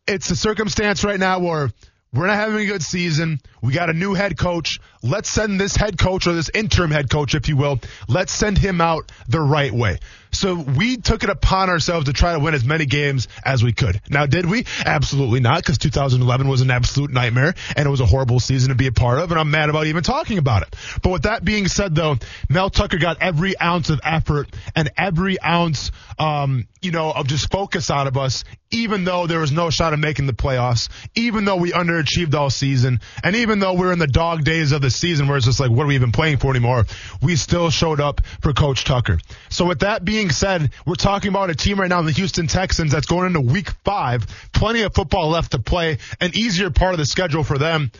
It's 0.07 0.31
a 0.31 0.37
circumstance 0.37 1.03
right 1.03 1.19
now 1.19 1.39
where 1.39 1.69
we're 2.13 2.27
not 2.27 2.35
having 2.35 2.61
a 2.61 2.65
good 2.65 2.83
season. 2.83 3.41
We 3.61 3.73
got 3.73 3.89
a 3.89 3.93
new 3.93 4.13
head 4.13 4.37
coach. 4.37 4.79
Let's 5.03 5.29
send 5.29 5.59
this 5.59 5.75
head 5.75 5.97
coach 5.97 6.27
or 6.27 6.33
this 6.33 6.49
interim 6.53 6.91
head 6.91 7.09
coach, 7.09 7.35
if 7.35 7.49
you 7.49 7.57
will, 7.57 7.79
let's 8.07 8.31
send 8.31 8.57
him 8.57 8.81
out 8.81 9.11
the 9.27 9.41
right 9.41 9.71
way. 9.71 9.99
So 10.31 10.55
we 10.55 10.97
took 10.97 11.23
it 11.23 11.29
upon 11.29 11.69
ourselves 11.69 12.05
to 12.05 12.13
try 12.13 12.33
to 12.33 12.39
win 12.39 12.53
as 12.53 12.63
many 12.63 12.85
games 12.85 13.27
as 13.43 13.63
we 13.63 13.73
could. 13.73 14.01
Now, 14.09 14.25
did 14.25 14.45
we? 14.45 14.65
Absolutely 14.85 15.41
not, 15.41 15.57
because 15.57 15.77
2011 15.77 16.47
was 16.47 16.61
an 16.61 16.71
absolute 16.71 17.11
nightmare 17.11 17.53
and 17.75 17.85
it 17.85 17.89
was 17.89 17.99
a 17.99 18.05
horrible 18.05 18.39
season 18.39 18.69
to 18.69 18.75
be 18.75 18.87
a 18.87 18.91
part 18.91 19.19
of, 19.19 19.31
and 19.31 19.39
I'm 19.39 19.51
mad 19.51 19.69
about 19.69 19.87
even 19.87 20.03
talking 20.03 20.37
about 20.37 20.63
it. 20.63 20.75
But 21.03 21.09
with 21.11 21.23
that 21.23 21.43
being 21.43 21.67
said, 21.67 21.95
though, 21.95 22.17
Mel 22.49 22.69
Tucker 22.69 22.97
got 22.97 23.21
every 23.21 23.59
ounce 23.59 23.89
of 23.89 23.99
effort 24.03 24.47
and 24.75 24.89
every 24.97 25.41
ounce, 25.41 25.91
um, 26.17 26.67
you 26.81 26.91
know, 26.91 27.11
of 27.11 27.27
just 27.27 27.51
focus 27.51 27.89
out 27.89 28.07
of 28.07 28.17
us, 28.17 28.45
even 28.71 29.03
though 29.03 29.27
there 29.27 29.39
was 29.39 29.51
no 29.51 29.69
shot 29.69 29.93
of 29.93 29.99
making 29.99 30.27
the 30.27 30.33
playoffs, 30.33 30.87
even 31.13 31.43
though 31.43 31.57
we 31.57 31.71
underachieved 31.71 32.33
all 32.35 32.49
season, 32.49 33.01
and 33.23 33.35
even 33.35 33.59
though 33.59 33.73
we're 33.73 33.91
in 33.91 33.99
the 33.99 34.07
dog 34.07 34.45
days 34.45 34.71
of 34.71 34.81
the 34.81 34.90
season 34.91 35.27
where 35.27 35.37
it's 35.37 35.45
just 35.45 35.59
like, 35.59 35.71
what 35.71 35.83
are 35.83 35.87
we 35.87 35.95
even 35.95 36.11
playing 36.11 36.37
for 36.37 36.51
anymore? 36.51 36.85
We 37.21 37.35
still 37.35 37.69
showed 37.69 37.99
up 37.99 38.21
for 38.41 38.53
Coach 38.53 38.83
Tucker. 38.83 39.19
So 39.49 39.65
with 39.65 39.79
that 39.79 40.05
being 40.05 40.29
said, 40.29 40.71
we're 40.85 40.95
talking 40.95 41.29
about 41.29 41.49
a 41.49 41.55
team 41.55 41.79
right 41.79 41.89
now, 41.89 42.01
the 42.01 42.11
Houston 42.11 42.47
Texans, 42.47 42.91
that's 42.91 43.07
going 43.07 43.27
into 43.27 43.41
week 43.41 43.71
five. 43.83 44.25
Plenty 44.53 44.81
of 44.81 44.93
football 44.93 45.29
left 45.29 45.51
to 45.51 45.59
play. 45.59 45.97
An 46.19 46.31
easier 46.33 46.69
part 46.69 46.93
of 46.93 46.99
the 46.99 47.05
schedule 47.05 47.43
for 47.43 47.57
them. 47.57 47.91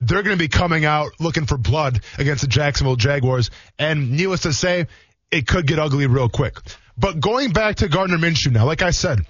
They're 0.00 0.22
going 0.22 0.36
to 0.36 0.42
be 0.42 0.48
coming 0.48 0.84
out 0.84 1.12
looking 1.18 1.46
for 1.46 1.56
blood 1.56 2.00
against 2.18 2.42
the 2.42 2.48
Jacksonville 2.48 2.96
Jaguars. 2.96 3.50
And 3.78 4.12
needless 4.12 4.42
to 4.42 4.52
say, 4.52 4.86
it 5.30 5.46
could 5.46 5.66
get 5.66 5.78
ugly 5.78 6.06
real 6.06 6.28
quick. 6.28 6.58
But 6.96 7.20
going 7.20 7.52
back 7.52 7.76
to 7.76 7.88
Gardner 7.88 8.18
Minshew 8.18 8.52
now, 8.52 8.66
like 8.66 8.82
I 8.82 8.90
said, 8.90 9.20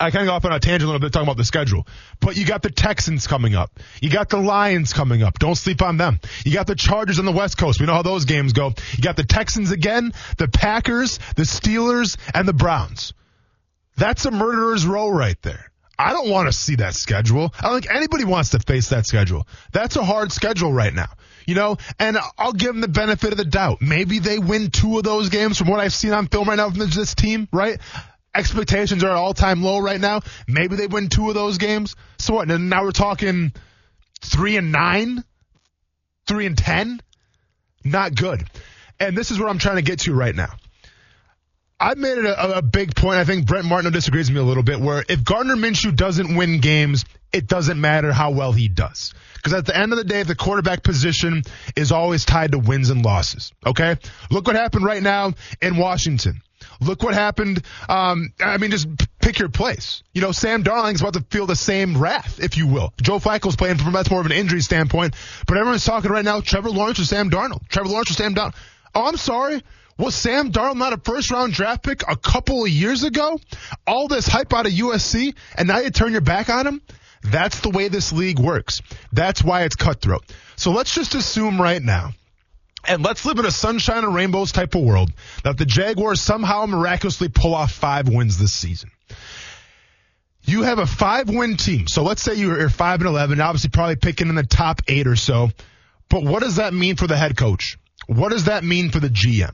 I 0.00 0.10
kind 0.10 0.22
of 0.22 0.28
go 0.28 0.34
off 0.34 0.44
on 0.44 0.52
a 0.52 0.60
tangent 0.60 0.84
a 0.84 0.86
little 0.86 1.00
bit 1.00 1.12
talking 1.12 1.26
about 1.26 1.36
the 1.36 1.44
schedule, 1.44 1.86
but 2.20 2.36
you 2.36 2.46
got 2.46 2.62
the 2.62 2.70
Texans 2.70 3.26
coming 3.26 3.54
up. 3.54 3.78
You 4.00 4.10
got 4.10 4.28
the 4.28 4.38
Lions 4.38 4.92
coming 4.92 5.22
up. 5.22 5.38
Don't 5.38 5.56
sleep 5.56 5.82
on 5.82 5.96
them. 5.96 6.20
You 6.44 6.52
got 6.52 6.66
the 6.66 6.76
Chargers 6.76 7.18
on 7.18 7.24
the 7.24 7.32
West 7.32 7.58
Coast. 7.58 7.80
We 7.80 7.86
know 7.86 7.94
how 7.94 8.02
those 8.02 8.24
games 8.24 8.52
go. 8.52 8.72
You 8.96 9.02
got 9.02 9.16
the 9.16 9.24
Texans 9.24 9.72
again, 9.72 10.12
the 10.36 10.48
Packers, 10.48 11.18
the 11.36 11.42
Steelers, 11.42 12.16
and 12.32 12.46
the 12.46 12.52
Browns. 12.52 13.12
That's 13.96 14.24
a 14.24 14.30
murderer's 14.30 14.86
row 14.86 15.08
right 15.08 15.40
there. 15.42 15.72
I 15.98 16.12
don't 16.12 16.30
want 16.30 16.46
to 16.46 16.52
see 16.52 16.76
that 16.76 16.94
schedule. 16.94 17.52
I 17.58 17.62
don't 17.62 17.80
think 17.80 17.92
anybody 17.92 18.24
wants 18.24 18.50
to 18.50 18.60
face 18.60 18.90
that 18.90 19.04
schedule. 19.06 19.48
That's 19.72 19.96
a 19.96 20.04
hard 20.04 20.30
schedule 20.30 20.72
right 20.72 20.94
now. 20.94 21.08
You 21.44 21.56
know, 21.56 21.78
and 21.98 22.18
I'll 22.36 22.52
give 22.52 22.68
them 22.68 22.82
the 22.82 22.88
benefit 22.88 23.32
of 23.32 23.38
the 23.38 23.44
doubt. 23.44 23.78
Maybe 23.80 24.18
they 24.18 24.38
win 24.38 24.70
two 24.70 24.98
of 24.98 25.02
those 25.02 25.30
games 25.30 25.58
from 25.58 25.68
what 25.68 25.80
I've 25.80 25.94
seen 25.94 26.12
on 26.12 26.28
film 26.28 26.46
right 26.46 26.56
now 26.56 26.70
from 26.70 26.78
this 26.90 27.14
team, 27.14 27.48
right? 27.52 27.80
Expectations 28.34 29.04
are 29.04 29.10
at 29.10 29.16
all 29.16 29.34
time 29.34 29.62
low 29.62 29.78
right 29.78 30.00
now. 30.00 30.20
Maybe 30.46 30.76
they 30.76 30.86
win 30.86 31.08
two 31.08 31.28
of 31.28 31.34
those 31.34 31.58
games. 31.58 31.96
So 32.18 32.34
what? 32.34 32.48
Now 32.48 32.84
we're 32.84 32.92
talking 32.92 33.52
three 34.20 34.56
and 34.56 34.72
nine, 34.72 35.24
three 36.26 36.46
and 36.46 36.56
ten. 36.56 37.00
Not 37.84 38.14
good. 38.14 38.44
And 39.00 39.16
this 39.16 39.30
is 39.30 39.38
what 39.38 39.48
I'm 39.48 39.58
trying 39.58 39.76
to 39.76 39.82
get 39.82 40.00
to 40.00 40.14
right 40.14 40.34
now. 40.34 40.50
I 41.80 41.94
made 41.94 42.18
it 42.18 42.24
a, 42.24 42.58
a, 42.58 42.62
big 42.62 42.96
point. 42.96 43.18
I 43.18 43.24
think 43.24 43.46
Brent 43.46 43.64
Martineau 43.64 43.92
disagrees 43.92 44.28
with 44.28 44.34
me 44.34 44.40
a 44.40 44.44
little 44.44 44.64
bit. 44.64 44.80
Where 44.80 45.04
if 45.08 45.22
Gardner 45.22 45.54
Minshew 45.54 45.94
doesn't 45.94 46.34
win 46.34 46.60
games, 46.60 47.04
it 47.32 47.46
doesn't 47.46 47.80
matter 47.80 48.12
how 48.12 48.32
well 48.32 48.50
he 48.50 48.66
does. 48.66 49.14
Because 49.36 49.52
at 49.52 49.64
the 49.64 49.76
end 49.76 49.92
of 49.92 49.98
the 49.98 50.04
day, 50.04 50.24
the 50.24 50.34
quarterback 50.34 50.82
position 50.82 51.42
is 51.76 51.92
always 51.92 52.24
tied 52.24 52.50
to 52.50 52.58
wins 52.58 52.90
and 52.90 53.04
losses. 53.04 53.52
Okay, 53.64 53.96
look 54.28 54.48
what 54.48 54.56
happened 54.56 54.84
right 54.84 55.02
now 55.02 55.34
in 55.62 55.76
Washington. 55.76 56.42
Look 56.80 57.02
what 57.02 57.14
happened. 57.14 57.62
Um, 57.88 58.32
I 58.40 58.58
mean, 58.58 58.70
just 58.70 58.88
pick 59.20 59.38
your 59.38 59.48
place. 59.48 60.02
You 60.14 60.22
know, 60.22 60.32
Sam 60.32 60.62
Darnold's 60.62 61.00
about 61.00 61.14
to 61.14 61.24
feel 61.30 61.46
the 61.46 61.56
same 61.56 61.98
wrath, 61.98 62.38
if 62.40 62.56
you 62.56 62.66
will. 62.66 62.92
Joe 63.02 63.18
Flacco's 63.18 63.56
playing 63.56 63.78
from 63.78 63.92
that's 63.92 64.10
more 64.10 64.20
of 64.20 64.26
an 64.26 64.32
injury 64.32 64.60
standpoint, 64.60 65.14
but 65.46 65.56
everyone's 65.56 65.84
talking 65.84 66.10
right 66.10 66.24
now. 66.24 66.40
Trevor 66.40 66.70
Lawrence 66.70 67.00
or 67.00 67.04
Sam 67.04 67.30
Darnold. 67.30 67.66
Trevor 67.68 67.88
Lawrence 67.88 68.10
or 68.10 68.14
Sam 68.14 68.34
Darnold. 68.34 68.54
Oh, 68.94 69.06
I'm 69.06 69.16
sorry. 69.16 69.62
Was 69.98 70.14
Sam 70.14 70.52
Darnold 70.52 70.76
not 70.76 70.92
a 70.92 70.98
first 70.98 71.32
round 71.32 71.52
draft 71.52 71.82
pick 71.82 72.02
a 72.08 72.16
couple 72.16 72.62
of 72.62 72.70
years 72.70 73.02
ago? 73.02 73.38
All 73.86 74.06
this 74.06 74.28
hype 74.28 74.54
out 74.54 74.66
of 74.66 74.72
USC, 74.72 75.34
and 75.56 75.66
now 75.66 75.80
you 75.80 75.90
turn 75.90 76.12
your 76.12 76.20
back 76.20 76.48
on 76.48 76.66
him? 76.66 76.82
That's 77.22 77.60
the 77.60 77.70
way 77.70 77.88
this 77.88 78.12
league 78.12 78.38
works. 78.38 78.80
That's 79.12 79.42
why 79.42 79.64
it's 79.64 79.74
cutthroat. 79.74 80.24
So 80.54 80.70
let's 80.70 80.94
just 80.94 81.16
assume 81.16 81.60
right 81.60 81.82
now, 81.82 82.12
and 82.86 83.02
let's 83.02 83.24
live 83.24 83.38
in 83.38 83.46
a 83.46 83.50
sunshine 83.50 84.04
and 84.04 84.14
rainbows 84.14 84.52
type 84.52 84.74
of 84.74 84.82
world, 84.82 85.10
that 85.44 85.58
the 85.58 85.66
Jaguars 85.66 86.20
somehow 86.20 86.66
miraculously 86.66 87.28
pull 87.28 87.54
off 87.54 87.72
five 87.72 88.08
wins 88.08 88.38
this 88.38 88.52
season. 88.52 88.90
You 90.42 90.62
have 90.62 90.78
a 90.78 90.86
five 90.86 91.28
win 91.28 91.56
team. 91.56 91.88
So 91.88 92.02
let's 92.02 92.22
say 92.22 92.34
you're 92.34 92.70
five 92.70 93.00
and 93.00 93.08
11, 93.08 93.40
obviously 93.40 93.70
probably 93.70 93.96
picking 93.96 94.28
in 94.28 94.34
the 94.34 94.44
top 94.44 94.80
eight 94.88 95.06
or 95.06 95.16
so. 95.16 95.50
But 96.08 96.22
what 96.24 96.42
does 96.42 96.56
that 96.56 96.72
mean 96.72 96.96
for 96.96 97.06
the 97.06 97.16
head 97.16 97.36
coach? 97.36 97.78
What 98.06 98.30
does 98.30 98.44
that 98.44 98.64
mean 98.64 98.90
for 98.90 99.00
the 99.00 99.10
GM? 99.10 99.52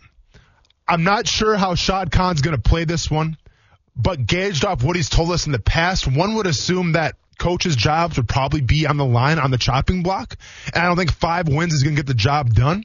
I'm 0.87 1.03
not 1.03 1.27
sure 1.27 1.57
how 1.57 1.75
Shad 1.75 2.13
Khan's 2.13 2.43
going 2.43 2.55
to 2.55 2.63
play 2.63 2.85
this 2.85 3.11
one, 3.11 3.37
but 3.97 4.27
gauged 4.27 4.65
off 4.65 4.85
what 4.85 4.97
he's 4.97 5.09
told 5.09 5.33
us 5.33 5.47
in 5.47 5.53
the 5.53 5.59
past, 5.59 6.07
one 6.07 6.35
would 6.35 6.47
assume 6.47 6.93
that 6.93 7.17
coaches' 7.39 7.77
jobs 7.77 8.17
would 8.17 8.29
probably 8.29 8.61
be 8.61 8.87
on 8.87 8.97
the 8.97 9.05
line 9.05 9.39
on 9.39 9.51
the 9.51 9.59
chopping 9.59 10.03
block. 10.03 10.37
And 10.73 10.83
I 10.83 10.87
don't 10.87 10.97
think 10.97 11.13
five 11.13 11.49
wins 11.49 11.73
is 11.73 11.83
going 11.83 11.97
to 11.97 12.03
get 12.03 12.07
the 12.07 12.15
job 12.15 12.55
done. 12.55 12.85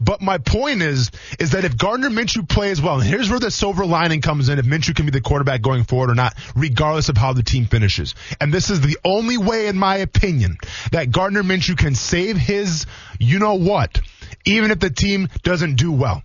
But 0.00 0.20
my 0.20 0.38
point 0.38 0.82
is, 0.82 1.10
is 1.38 1.50
that 1.52 1.64
if 1.64 1.76
Gardner 1.76 2.10
Minshew 2.10 2.48
plays 2.48 2.80
well, 2.80 3.00
and 3.00 3.08
here's 3.08 3.30
where 3.30 3.38
the 3.38 3.50
silver 3.50 3.84
lining 3.84 4.20
comes 4.20 4.48
in, 4.48 4.58
if 4.58 4.64
Minshew 4.64 4.94
can 4.94 5.06
be 5.06 5.12
the 5.12 5.20
quarterback 5.20 5.62
going 5.62 5.84
forward 5.84 6.10
or 6.10 6.14
not, 6.14 6.34
regardless 6.54 7.08
of 7.08 7.16
how 7.16 7.32
the 7.32 7.42
team 7.42 7.66
finishes. 7.66 8.14
And 8.40 8.52
this 8.52 8.70
is 8.70 8.80
the 8.80 8.98
only 9.04 9.38
way, 9.38 9.66
in 9.66 9.76
my 9.76 9.96
opinion, 9.96 10.58
that 10.92 11.10
Gardner 11.10 11.42
Minshew 11.42 11.76
can 11.76 11.94
save 11.94 12.36
his, 12.36 12.86
you 13.18 13.38
know 13.38 13.54
what, 13.54 14.00
even 14.44 14.70
if 14.70 14.80
the 14.80 14.90
team 14.90 15.28
doesn't 15.42 15.76
do 15.76 15.92
well. 15.92 16.22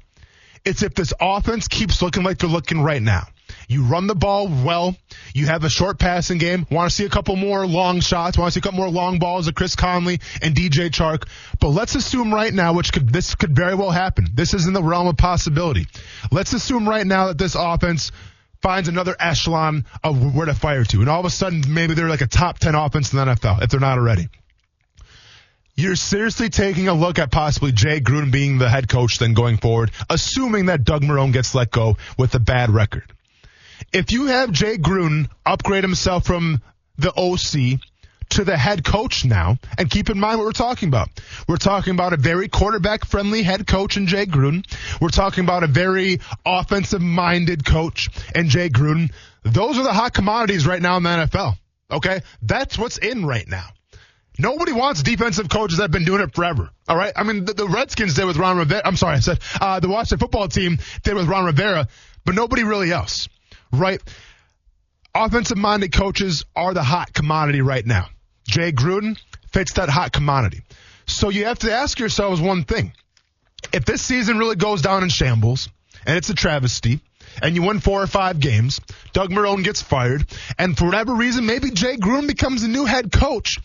It's 0.63 0.81
if 0.81 0.95
this 0.95 1.13
offense 1.21 1.67
keeps 1.67 2.01
looking 2.01 2.23
like 2.23 2.39
they're 2.39 2.49
looking 2.49 2.81
right 2.81 3.01
now. 3.01 3.27
You 3.67 3.83
run 3.83 4.07
the 4.07 4.15
ball 4.15 4.47
well. 4.47 4.95
You 5.33 5.47
have 5.47 5.63
a 5.63 5.69
short 5.69 5.99
passing 5.99 6.37
game. 6.37 6.65
Want 6.69 6.89
to 6.89 6.95
see 6.95 7.05
a 7.05 7.09
couple 7.09 7.35
more 7.35 7.65
long 7.65 7.99
shots. 7.99 8.37
Want 8.37 8.53
to 8.53 8.53
see 8.53 8.59
a 8.59 8.63
couple 8.63 8.79
more 8.79 8.89
long 8.89 9.19
balls 9.19 9.47
of 9.47 9.55
Chris 9.55 9.75
Conley 9.75 10.19
and 10.41 10.55
DJ 10.55 10.89
Chark. 10.89 11.27
But 11.59 11.69
let's 11.69 11.95
assume 11.95 12.33
right 12.33 12.53
now, 12.53 12.73
which 12.73 12.93
could, 12.93 13.11
this 13.11 13.35
could 13.35 13.55
very 13.55 13.75
well 13.75 13.91
happen. 13.91 14.27
This 14.33 14.53
is 14.53 14.67
in 14.67 14.73
the 14.73 14.83
realm 14.83 15.07
of 15.07 15.17
possibility. 15.17 15.87
Let's 16.31 16.53
assume 16.53 16.87
right 16.87 17.05
now 17.05 17.27
that 17.27 17.37
this 17.37 17.55
offense 17.55 18.11
finds 18.61 18.87
another 18.87 19.15
echelon 19.19 19.85
of 20.03 20.35
where 20.35 20.45
to 20.45 20.53
fire 20.53 20.83
to. 20.85 21.01
And 21.01 21.09
all 21.09 21.19
of 21.19 21.25
a 21.25 21.29
sudden, 21.29 21.63
maybe 21.67 21.93
they're 21.93 22.09
like 22.09 22.21
a 22.21 22.27
top 22.27 22.59
10 22.59 22.75
offense 22.75 23.13
in 23.13 23.19
the 23.19 23.25
NFL 23.25 23.61
if 23.61 23.69
they're 23.69 23.79
not 23.79 23.97
already 23.97 24.29
you're 25.75 25.95
seriously 25.95 26.49
taking 26.49 26.87
a 26.87 26.93
look 26.93 27.19
at 27.19 27.31
possibly 27.31 27.71
Jay 27.71 27.99
Gruden 27.99 28.31
being 28.31 28.57
the 28.57 28.69
head 28.69 28.87
coach 28.87 29.19
then 29.19 29.33
going 29.33 29.57
forward, 29.57 29.91
assuming 30.09 30.67
that 30.67 30.83
Doug 30.83 31.03
Marrone 31.03 31.33
gets 31.33 31.53
let 31.53 31.69
go 31.69 31.97
with 32.17 32.33
a 32.33 32.39
bad 32.39 32.69
record. 32.69 33.11
If 33.95 34.11
you 34.11 34.25
have 34.25 34.51
Jay 34.51 34.75
Gruden 34.77 35.29
upgrade 35.45 35.85
himself 35.85 36.25
from 36.25 36.61
the 36.97 37.13
OC 37.15 37.79
to 38.31 38.43
the 38.43 38.57
head 38.57 38.83
coach 38.83 39.23
now, 39.23 39.57
and 39.77 39.89
keep 39.89 40.09
in 40.09 40.19
mind 40.19 40.37
what 40.37 40.43
we're 40.43 40.51
talking 40.51 40.89
about. 40.89 41.07
We're 41.47 41.55
talking 41.55 41.93
about 41.93 42.11
a 42.11 42.17
very 42.17 42.49
quarterback 42.49 43.05
friendly 43.05 43.41
head 43.41 43.65
coach 43.65 43.95
in 43.95 44.07
Jay 44.07 44.25
Gruden. 44.25 44.65
We're 44.99 45.07
talking 45.07 45.45
about 45.45 45.63
a 45.63 45.67
very 45.67 46.19
offensive 46.45 47.01
minded 47.01 47.63
coach 47.63 48.09
in 48.35 48.49
Jay 48.49 48.67
Gruden. 48.67 49.13
Those 49.43 49.77
are 49.77 49.83
the 49.83 49.93
hot 49.93 50.13
commodities 50.13 50.67
right 50.67 50.81
now 50.81 50.97
in 50.97 51.03
the 51.03 51.09
NFL. 51.11 51.55
Okay? 51.89 52.19
That's 52.41 52.77
what's 52.77 52.97
in 52.97 53.25
right 53.25 53.47
now. 53.47 53.67
Nobody 54.37 54.73
wants 54.73 55.03
defensive 55.03 55.47
coaches 55.47 55.77
that 55.77 55.85
have 55.85 55.91
been 55.91 56.03
doing 56.03 56.21
it 56.21 56.35
forever. 56.35 56.69
All 56.89 56.97
right. 56.97 57.13
I 57.15 57.23
mean, 57.23 57.45
the, 57.45 57.53
the 57.53 57.67
Redskins 57.69 58.15
did 58.15 58.25
with 58.25 58.35
Ron 58.35 58.57
Rivera. 58.57 58.81
I'm 58.83 58.97
sorry, 58.97 59.15
I 59.15 59.19
said 59.19 59.39
uh, 59.61 59.79
the 59.79 59.87
Washington 59.87 60.17
football 60.17 60.49
team 60.49 60.79
did 61.03 61.13
with 61.13 61.29
Ron 61.29 61.45
Rivera, 61.45 61.87
but 62.25 62.35
nobody 62.35 62.65
really 62.65 62.91
else. 62.91 63.29
Right. 63.75 64.01
Offensive 65.13 65.57
minded 65.57 65.93
coaches 65.93 66.43
are 66.55 66.73
the 66.73 66.83
hot 66.83 67.13
commodity 67.13 67.61
right 67.61 67.85
now. 67.85 68.07
Jay 68.47 68.71
Gruden 68.71 69.17
fits 69.51 69.73
that 69.73 69.89
hot 69.89 70.11
commodity. 70.11 70.61
So 71.07 71.29
you 71.29 71.45
have 71.45 71.59
to 71.59 71.71
ask 71.71 71.99
yourselves 71.99 72.41
one 72.41 72.63
thing. 72.63 72.93
If 73.73 73.85
this 73.85 74.01
season 74.01 74.37
really 74.37 74.55
goes 74.55 74.81
down 74.81 75.03
in 75.03 75.09
shambles 75.09 75.69
and 76.05 76.17
it's 76.17 76.29
a 76.29 76.33
travesty, 76.35 76.99
and 77.41 77.55
you 77.55 77.63
win 77.63 77.79
four 77.79 78.01
or 78.01 78.07
five 78.07 78.39
games, 78.39 78.79
Doug 79.13 79.29
Marrone 79.29 79.63
gets 79.63 79.81
fired, 79.81 80.25
and 80.57 80.77
for 80.77 80.85
whatever 80.85 81.15
reason, 81.15 81.45
maybe 81.45 81.71
Jay 81.71 81.97
Gruden 81.97 82.27
becomes 82.27 82.61
the 82.61 82.67
new 82.67 82.85
head 82.85 83.11
coach. 83.11 83.57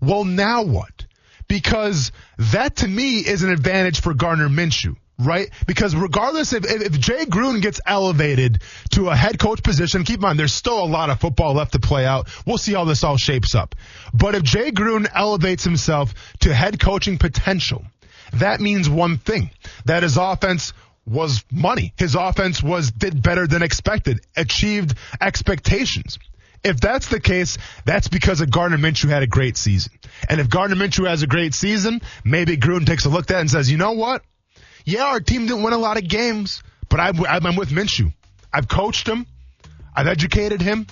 Well, 0.00 0.24
now 0.24 0.62
what? 0.62 1.06
Because 1.48 2.12
that 2.38 2.76
to 2.76 2.88
me 2.88 3.18
is 3.18 3.42
an 3.42 3.50
advantage 3.50 4.00
for 4.00 4.14
Gardner 4.14 4.48
Minshew 4.48 4.96
right? 5.18 5.50
Because 5.66 5.94
regardless 5.96 6.52
if, 6.52 6.64
if 6.64 6.98
Jay 6.98 7.24
Gruden 7.24 7.60
gets 7.60 7.80
elevated 7.84 8.62
to 8.90 9.08
a 9.08 9.16
head 9.16 9.38
coach 9.38 9.62
position, 9.62 10.04
keep 10.04 10.16
in 10.16 10.22
mind 10.22 10.38
there's 10.38 10.52
still 10.52 10.82
a 10.82 10.86
lot 10.86 11.10
of 11.10 11.20
football 11.20 11.54
left 11.54 11.72
to 11.72 11.80
play 11.80 12.06
out. 12.06 12.28
We'll 12.46 12.58
see 12.58 12.72
how 12.72 12.84
this 12.84 13.04
all 13.04 13.16
shapes 13.16 13.54
up. 13.54 13.74
But 14.14 14.34
if 14.34 14.42
Jay 14.42 14.70
Gruden 14.70 15.08
elevates 15.12 15.64
himself 15.64 16.14
to 16.40 16.54
head 16.54 16.80
coaching 16.80 17.18
potential, 17.18 17.84
that 18.34 18.60
means 18.60 18.88
one 18.88 19.18
thing: 19.18 19.50
that 19.86 20.02
his 20.02 20.16
offense 20.16 20.72
was 21.06 21.44
money. 21.50 21.94
His 21.96 22.14
offense 22.14 22.62
was 22.62 22.90
did 22.90 23.22
better 23.22 23.46
than 23.46 23.62
expected, 23.62 24.20
achieved 24.36 24.94
expectations. 25.20 26.18
If 26.64 26.80
that's 26.80 27.08
the 27.08 27.20
case, 27.20 27.56
that's 27.84 28.08
because 28.08 28.40
of 28.40 28.50
Gardner 28.50 28.78
Minshew 28.78 29.08
had 29.08 29.22
a 29.22 29.28
great 29.28 29.56
season. 29.56 29.92
And 30.28 30.40
if 30.40 30.50
Gardner 30.50 30.76
Minshew 30.76 31.08
has 31.08 31.22
a 31.22 31.26
great 31.26 31.54
season, 31.54 32.02
maybe 32.24 32.56
Gruden 32.56 32.84
takes 32.84 33.04
a 33.04 33.08
look 33.08 33.22
at 33.22 33.26
that 33.28 33.40
and 33.40 33.50
says, 33.50 33.70
you 33.70 33.78
know 33.78 33.92
what? 33.92 34.22
Yeah, 34.88 35.04
our 35.04 35.20
team 35.20 35.46
didn't 35.46 35.62
win 35.64 35.74
a 35.74 35.78
lot 35.78 35.98
of 35.98 36.08
games, 36.08 36.62
but 36.88 36.98
I'm, 36.98 37.22
I'm 37.26 37.56
with 37.56 37.68
Minshew. 37.68 38.10
I've 38.50 38.68
coached 38.68 39.06
him. 39.06 39.26
I've 39.94 40.06
educated 40.06 40.62
him. 40.62 40.86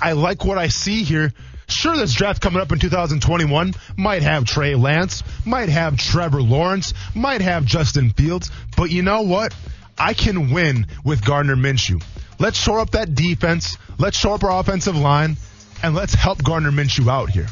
I 0.00 0.12
like 0.12 0.44
what 0.44 0.56
I 0.56 0.68
see 0.68 1.02
here. 1.02 1.32
Sure, 1.66 1.96
this 1.96 2.14
draft 2.14 2.40
coming 2.40 2.60
up 2.60 2.70
in 2.70 2.78
2021 2.78 3.74
might 3.96 4.22
have 4.22 4.44
Trey 4.44 4.76
Lance, 4.76 5.24
might 5.44 5.68
have 5.68 5.96
Trevor 5.96 6.40
Lawrence, 6.40 6.94
might 7.12 7.40
have 7.40 7.64
Justin 7.64 8.10
Fields, 8.10 8.52
but 8.76 8.92
you 8.92 9.02
know 9.02 9.22
what? 9.22 9.52
I 9.98 10.14
can 10.14 10.52
win 10.52 10.86
with 11.04 11.24
Gardner 11.24 11.56
Minshew. 11.56 12.00
Let's 12.38 12.56
shore 12.56 12.78
up 12.78 12.92
that 12.92 13.16
defense. 13.16 13.76
Let's 13.98 14.16
shore 14.16 14.36
up 14.36 14.44
our 14.44 14.60
offensive 14.60 14.96
line, 14.96 15.36
and 15.82 15.96
let's 15.96 16.14
help 16.14 16.40
Gardner 16.44 16.70
Minshew 16.70 17.10
out 17.10 17.30
here. 17.30 17.48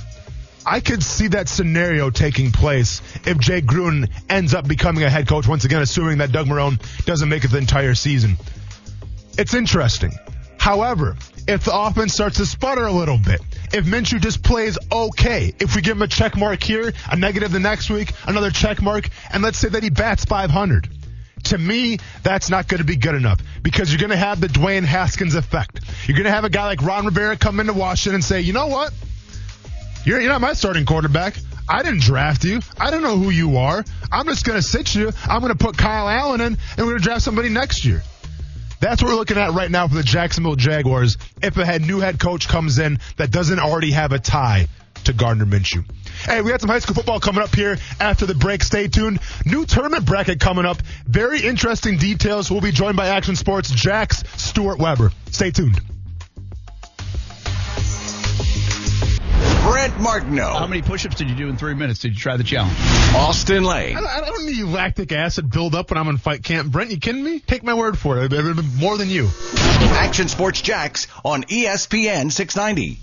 I 0.69 0.81
could 0.81 1.03
see 1.03 1.29
that 1.29 1.49
scenario 1.49 2.11
taking 2.11 2.53
place 2.53 3.01
if 3.27 3.39
Jay 3.39 3.63
Gruden 3.63 4.11
ends 4.29 4.53
up 4.53 4.69
becoming 4.69 5.03
a 5.03 5.09
head 5.09 5.27
coach 5.27 5.49
once 5.49 5.65
again, 5.65 5.81
assuming 5.81 6.19
that 6.19 6.31
Doug 6.31 6.47
Marrone 6.47 6.79
doesn't 7.07 7.31
make 7.31 7.45
it 7.45 7.49
the 7.49 7.57
entire 7.57 7.95
season. 7.95 8.37
It's 9.39 9.55
interesting. 9.55 10.13
However, 10.59 11.17
if 11.47 11.65
the 11.65 11.75
offense 11.75 12.13
starts 12.13 12.37
to 12.37 12.45
sputter 12.45 12.85
a 12.85 12.93
little 12.93 13.17
bit, 13.17 13.41
if 13.73 13.87
Minshew 13.87 14.21
just 14.21 14.43
plays 14.43 14.77
okay, 14.93 15.55
if 15.59 15.75
we 15.75 15.81
give 15.81 15.97
him 15.97 16.03
a 16.03 16.07
check 16.07 16.37
mark 16.37 16.63
here, 16.63 16.93
a 17.11 17.17
negative 17.17 17.51
the 17.51 17.61
next 17.61 17.89
week, 17.89 18.13
another 18.27 18.51
check 18.51 18.83
mark, 18.83 19.09
and 19.33 19.43
let's 19.43 19.57
say 19.57 19.71
that 19.71 19.83
he 19.83 19.89
bats 19.89 20.27
500 20.27 20.87
to 21.45 21.57
me, 21.57 21.97
that's 22.23 22.51
not 22.51 22.69
going 22.69 22.79
to 22.79 22.85
be 22.85 22.97
good 22.97 23.15
enough 23.15 23.41
because 23.63 23.91
you're 23.91 24.01
going 24.01 24.11
to 24.11 24.17
have 24.17 24.39
the 24.39 24.49
Dwayne 24.49 24.85
Haskins 24.85 25.35
effect. 25.35 25.81
You're 26.07 26.17
going 26.17 26.27
to 26.27 26.31
have 26.31 26.45
a 26.45 26.51
guy 26.51 26.67
like 26.67 26.83
Ron 26.83 27.07
Rivera 27.07 27.39
come 27.39 27.59
into 27.59 27.73
Washington 27.73 28.17
and 28.17 28.25
say, 28.25 28.43
you 28.43 28.53
know 28.53 28.67
what? 28.67 28.93
You're, 30.05 30.21
you're 30.21 30.31
not 30.31 30.41
my 30.41 30.53
starting 30.53 30.85
quarterback. 30.85 31.37
I 31.69 31.83
didn't 31.83 32.01
draft 32.01 32.45
you. 32.45 32.61
I 32.79 32.91
don't 32.91 33.03
know 33.03 33.19
who 33.19 33.31
you 33.31 33.59
are. 33.59 33.85
I'm 34.11 34.27
just 34.27 34.45
going 34.45 34.59
to 34.59 34.63
sit 34.63 34.95
you. 34.95 35.13
I'm 35.29 35.41
going 35.41 35.53
to 35.53 35.59
put 35.59 35.77
Kyle 35.77 36.09
Allen 36.09 36.41
in, 36.41 36.47
and 36.47 36.79
we're 36.79 36.93
going 36.93 36.99
to 36.99 37.05
draft 37.05 37.23
somebody 37.23 37.51
next 37.51 37.85
year. 37.85 38.03
That's 38.81 39.03
what 39.03 39.11
we're 39.11 39.17
looking 39.17 39.37
at 39.37 39.53
right 39.53 39.71
now 39.71 39.89
for 39.89 39.97
the 39.97 40.03
Jacksonville 40.03 40.57
Jaguars. 40.57 41.19
If 41.43 41.57
a 41.57 41.79
new 41.81 41.99
head 41.99 42.21
coach 42.21 42.49
comes 42.49 42.79
in 42.79 43.01
that 43.17 43.31
doesn't 43.31 43.59
already 43.59 43.91
have 43.91 44.13
a 44.13 44.19
tie 44.19 44.69
to 45.05 45.13
Gardner 45.13 45.47
Minshew. 45.47 45.85
Hey, 46.23 46.43
we 46.43 46.51
got 46.51 46.61
some 46.61 46.71
high 46.71 46.79
school 46.79 46.95
football 46.95 47.21
coming 47.21 47.43
up 47.43 47.55
here 47.55 47.79
after 48.01 48.27
the 48.27 48.35
break. 48.35 48.63
Stay 48.63 48.89
tuned. 48.89 49.21
New 49.45 49.65
tournament 49.67 50.05
bracket 50.05 50.41
coming 50.41 50.65
up. 50.65 50.79
Very 51.07 51.41
interesting 51.41 51.97
details. 51.97 52.51
We'll 52.51 52.61
be 52.61 52.73
joined 52.73 52.97
by 52.97 53.09
Action 53.09 53.37
Sports 53.37 53.71
Jax 53.71 54.23
Stuart 54.37 54.79
Weber. 54.79 55.13
Stay 55.31 55.51
tuned. 55.51 55.81
Brent 59.65 59.99
Martineau. 60.01 60.55
How 60.55 60.67
many 60.67 60.83
push-ups 60.83 61.17
did 61.17 61.29
you 61.29 61.35
do 61.35 61.49
in 61.49 61.57
three 61.57 61.75
minutes? 61.75 62.01
Did 62.01 62.15
you 62.15 62.19
try 62.19 62.37
the 62.37 62.45
challenge? 62.45 62.77
Austin 63.15 63.65
Lane. 63.65 63.97
I 63.97 64.01
don't, 64.01 64.11
I 64.11 64.21
don't 64.21 64.47
need 64.47 64.65
lactic 64.65 65.13
acid 65.13 65.51
build 65.51 65.75
up 65.75 65.91
when 65.91 65.99
I'm 65.99 66.09
in 66.09 66.19
fight 66.19 66.43
camp. 66.43 66.71
Brent, 66.71 66.91
you 66.91 66.99
kidding 66.99 67.23
me? 67.25 67.41
Take 67.41 67.63
my 67.63 67.75
word 67.75 67.99
for 67.99 68.19
it. 68.19 68.33
I've 68.33 68.57
been 68.57 68.77
more 68.77 68.97
than 68.97 69.11
you. 69.11 69.29
Action 69.55 70.29
Sports 70.29 70.61
Jax 70.61 71.07
on 71.25 71.43
ESPN 71.45 72.31
690. 72.33 72.99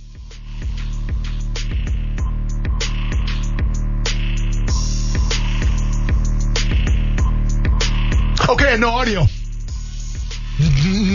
Okay, 8.48 8.78
no 8.78 8.90
audio. 8.90 9.26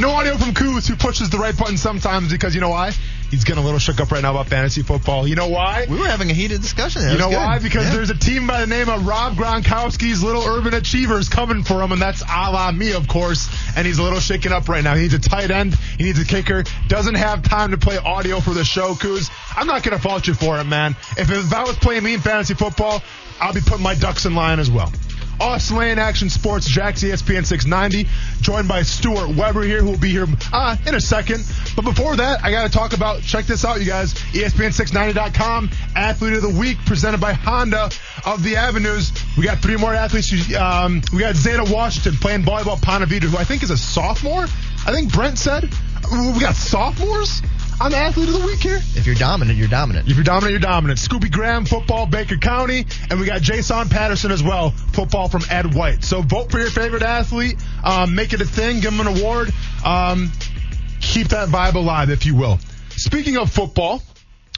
No 0.01 0.11
audio 0.11 0.37
from 0.37 0.53
Kuz, 0.53 0.89
who 0.89 0.97
pushes 0.97 1.31
the 1.31 1.39
right 1.39 1.57
button 1.57 1.77
sometimes 1.77 2.31
because 2.31 2.55
you 2.55 2.61
know 2.61 2.71
why? 2.71 2.93
He's 3.31 3.45
getting 3.45 3.63
a 3.63 3.65
little 3.65 3.79
shook 3.79 4.01
up 4.01 4.11
right 4.11 4.23
now 4.23 4.33
about 4.33 4.49
fantasy 4.49 4.83
football. 4.83 5.27
You 5.27 5.37
know 5.37 5.49
why? 5.49 5.87
We 5.89 5.99
were 5.99 6.07
having 6.09 6.31
a 6.31 6.35
heated 6.35 6.61
discussion. 6.61 7.03
There. 7.03 7.13
You 7.13 7.19
know 7.19 7.29
good. 7.31 7.37
why? 7.37 7.59
Because 7.61 7.85
Yeah. 7.87 7.95
there's 7.95 8.11
a 8.11 8.17
team 8.19 8.47
by 8.47 8.61
the 8.61 8.67
name 8.67 8.89
of 8.89 9.07
Rob 9.07 9.37
Gronkowski's 9.37 10.23
Little 10.23 10.45
Urban 10.45 10.75
Achievers 10.75 11.29
coming 11.29 11.63
for 11.63 11.81
him, 11.83 11.93
and 11.93 12.03
that's 12.03 12.23
a 12.23 12.51
la 12.51 12.71
me, 12.73 12.93
of 12.93 13.07
course. 13.09 13.49
And 13.77 13.87
he's 13.87 13.99
a 13.99 14.03
little 14.03 14.21
shaken 14.21 14.53
up 14.53 14.69
right 14.69 14.83
now. 14.83 14.95
He 14.95 15.03
needs 15.03 15.15
a 15.15 15.19
tight 15.21 15.51
end. 15.51 15.75
He 15.97 16.05
needs 16.05 16.19
a 16.19 16.25
kicker. 16.25 16.65
Doesn't 16.89 17.15
have 17.15 17.43
time 17.43 17.71
to 17.71 17.79
play 17.79 17.99
audio 17.99 18.41
for 18.41 18.53
the 18.53 18.65
show, 18.65 18.95
Kuz. 18.95 19.31
I'm 19.57 19.67
not 19.67 19.83
going 19.83 19.97
to 19.97 20.03
fault 20.03 20.27
you 20.27 20.35
for 20.35 20.59
it, 20.59 20.65
man. 20.65 20.97
If, 21.17 21.31
if 21.31 21.53
I 21.55 21.63
was 21.63 21.77
playing 21.77 22.03
me 22.03 22.15
in 22.15 22.21
fantasy 22.21 22.55
football, 22.55 23.03
I'll 23.41 23.55
be 23.55 23.61
putting 23.61 23.83
my 23.83 23.95
ducks 23.95 24.27
in 24.27 24.35
line 24.35 24.59
as 24.59 24.71
well. 24.71 24.93
Austin 25.41 25.79
Lane 25.79 25.99
Action 25.99 26.29
Sports, 26.29 26.69
Jax 26.69 27.03
ESPN 27.03 27.47
690, 27.47 28.09
joined 28.43 28.69
by 28.69 28.83
Stuart 28.83 29.35
Weber 29.35 29.63
here, 29.63 29.81
who 29.81 29.91
will 29.91 29.99
be 29.99 30.11
here 30.11 30.27
uh, 30.53 30.77
in 30.87 30.95
a 30.95 31.01
second. 31.01 31.45
But 31.75 31.85
before 31.85 32.17
that, 32.17 32.45
I 32.45 32.51
got 32.51 32.71
to 32.71 32.73
talk 32.73 32.93
about, 32.93 33.23
check 33.23 33.47
this 33.47 33.65
out, 33.65 33.81
you 33.81 33.87
guys, 33.87 34.15
E 34.35 34.43
ESPN690.com, 34.43 35.71
Athlete 35.97 36.35
of 36.35 36.43
the 36.43 36.51
Week, 36.51 36.77
presented 36.85 37.21
by 37.21 37.33
Honda 37.33 37.91
of 38.27 38.43
the 38.43 38.57
Avenues. 38.57 39.13
We 39.39 39.45
got 39.45 39.59
three 39.59 39.77
more 39.77 39.95
athletes. 39.95 40.31
Um, 40.55 41.01
we 41.13 41.21
got 41.21 41.37
Zeta 41.37 41.65
Washington 41.73 42.21
playing 42.21 42.43
volleyball 42.43 42.79
Vedra, 42.79 43.29
who 43.29 43.39
I 43.39 43.45
think 43.45 43.63
is 43.63 43.71
a 43.71 43.79
sophomore. 43.79 44.43
I 44.43 44.93
think 44.93 45.13
Brent 45.13 45.39
said. 45.39 45.71
We 46.11 46.41
got 46.41 46.55
sophomores 46.55 47.41
on 47.81 47.91
the 47.91 47.97
Athlete 47.97 48.29
of 48.29 48.39
the 48.39 48.47
Week 48.47 48.59
here. 48.61 48.77
If 48.95 49.07
you're 49.07 49.15
dominant, 49.15 49.57
you're 49.59 49.69
dominant. 49.69 50.09
If 50.09 50.17
you're 50.17 50.25
dominant, 50.25 50.53
you're 50.53 50.61
dominant. 50.61 50.99
Scooby 50.99 51.31
Graham, 51.33 51.65
football, 51.65 52.07
Baker 52.07 52.37
County, 52.37 52.85
and 53.11 53.19
we 53.19 53.27
got 53.27 53.41
Jason 53.41 53.89
Patterson 53.89 54.31
as 54.31 54.43
well, 54.43 54.71
football 54.71 55.29
from 55.29 55.43
Ed 55.51 55.75
White. 55.75 56.05
So 56.05 56.21
vote 56.23 56.51
for 56.51 56.59
your 56.59 56.71
favorite 56.71 57.03
athlete, 57.03 57.57
um, 57.83 58.15
make 58.15 58.33
it 58.35 58.41
a 58.43 58.45
thing, 58.45 58.81
give 58.81 58.95
them 58.97 59.07
an 59.07 59.19
award, 59.19 59.51
um, 59.85 60.31
keep 61.01 61.29
that 61.29 61.49
vibe 61.49 61.75
alive, 61.75 62.11
if 62.11 62.27
you 62.27 62.35
will. 62.37 62.59
Speaking 62.91 63.39
of 63.39 63.51
football, 63.51 64.03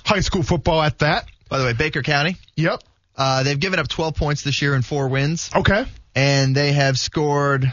high 0.05 0.21
school 0.21 0.43
football 0.43 0.83
at 0.83 0.99
that. 0.99 1.27
By 1.49 1.59
the 1.59 1.65
way, 1.65 1.75
Baker 1.75 2.03
County, 2.03 2.37
Yep. 2.57 2.83
uh, 3.17 3.43
they've 3.45 3.61
given 3.61 3.79
up 3.79 3.87
12 3.89 4.17
points 4.17 4.43
this 4.43 4.61
year 4.63 4.75
in 4.75 4.83
four 4.83 5.07
wins, 5.09 5.49
Okay. 5.55 5.85
and 6.17 6.57
they 6.57 6.73
have 6.73 6.99
scored. 6.99 7.71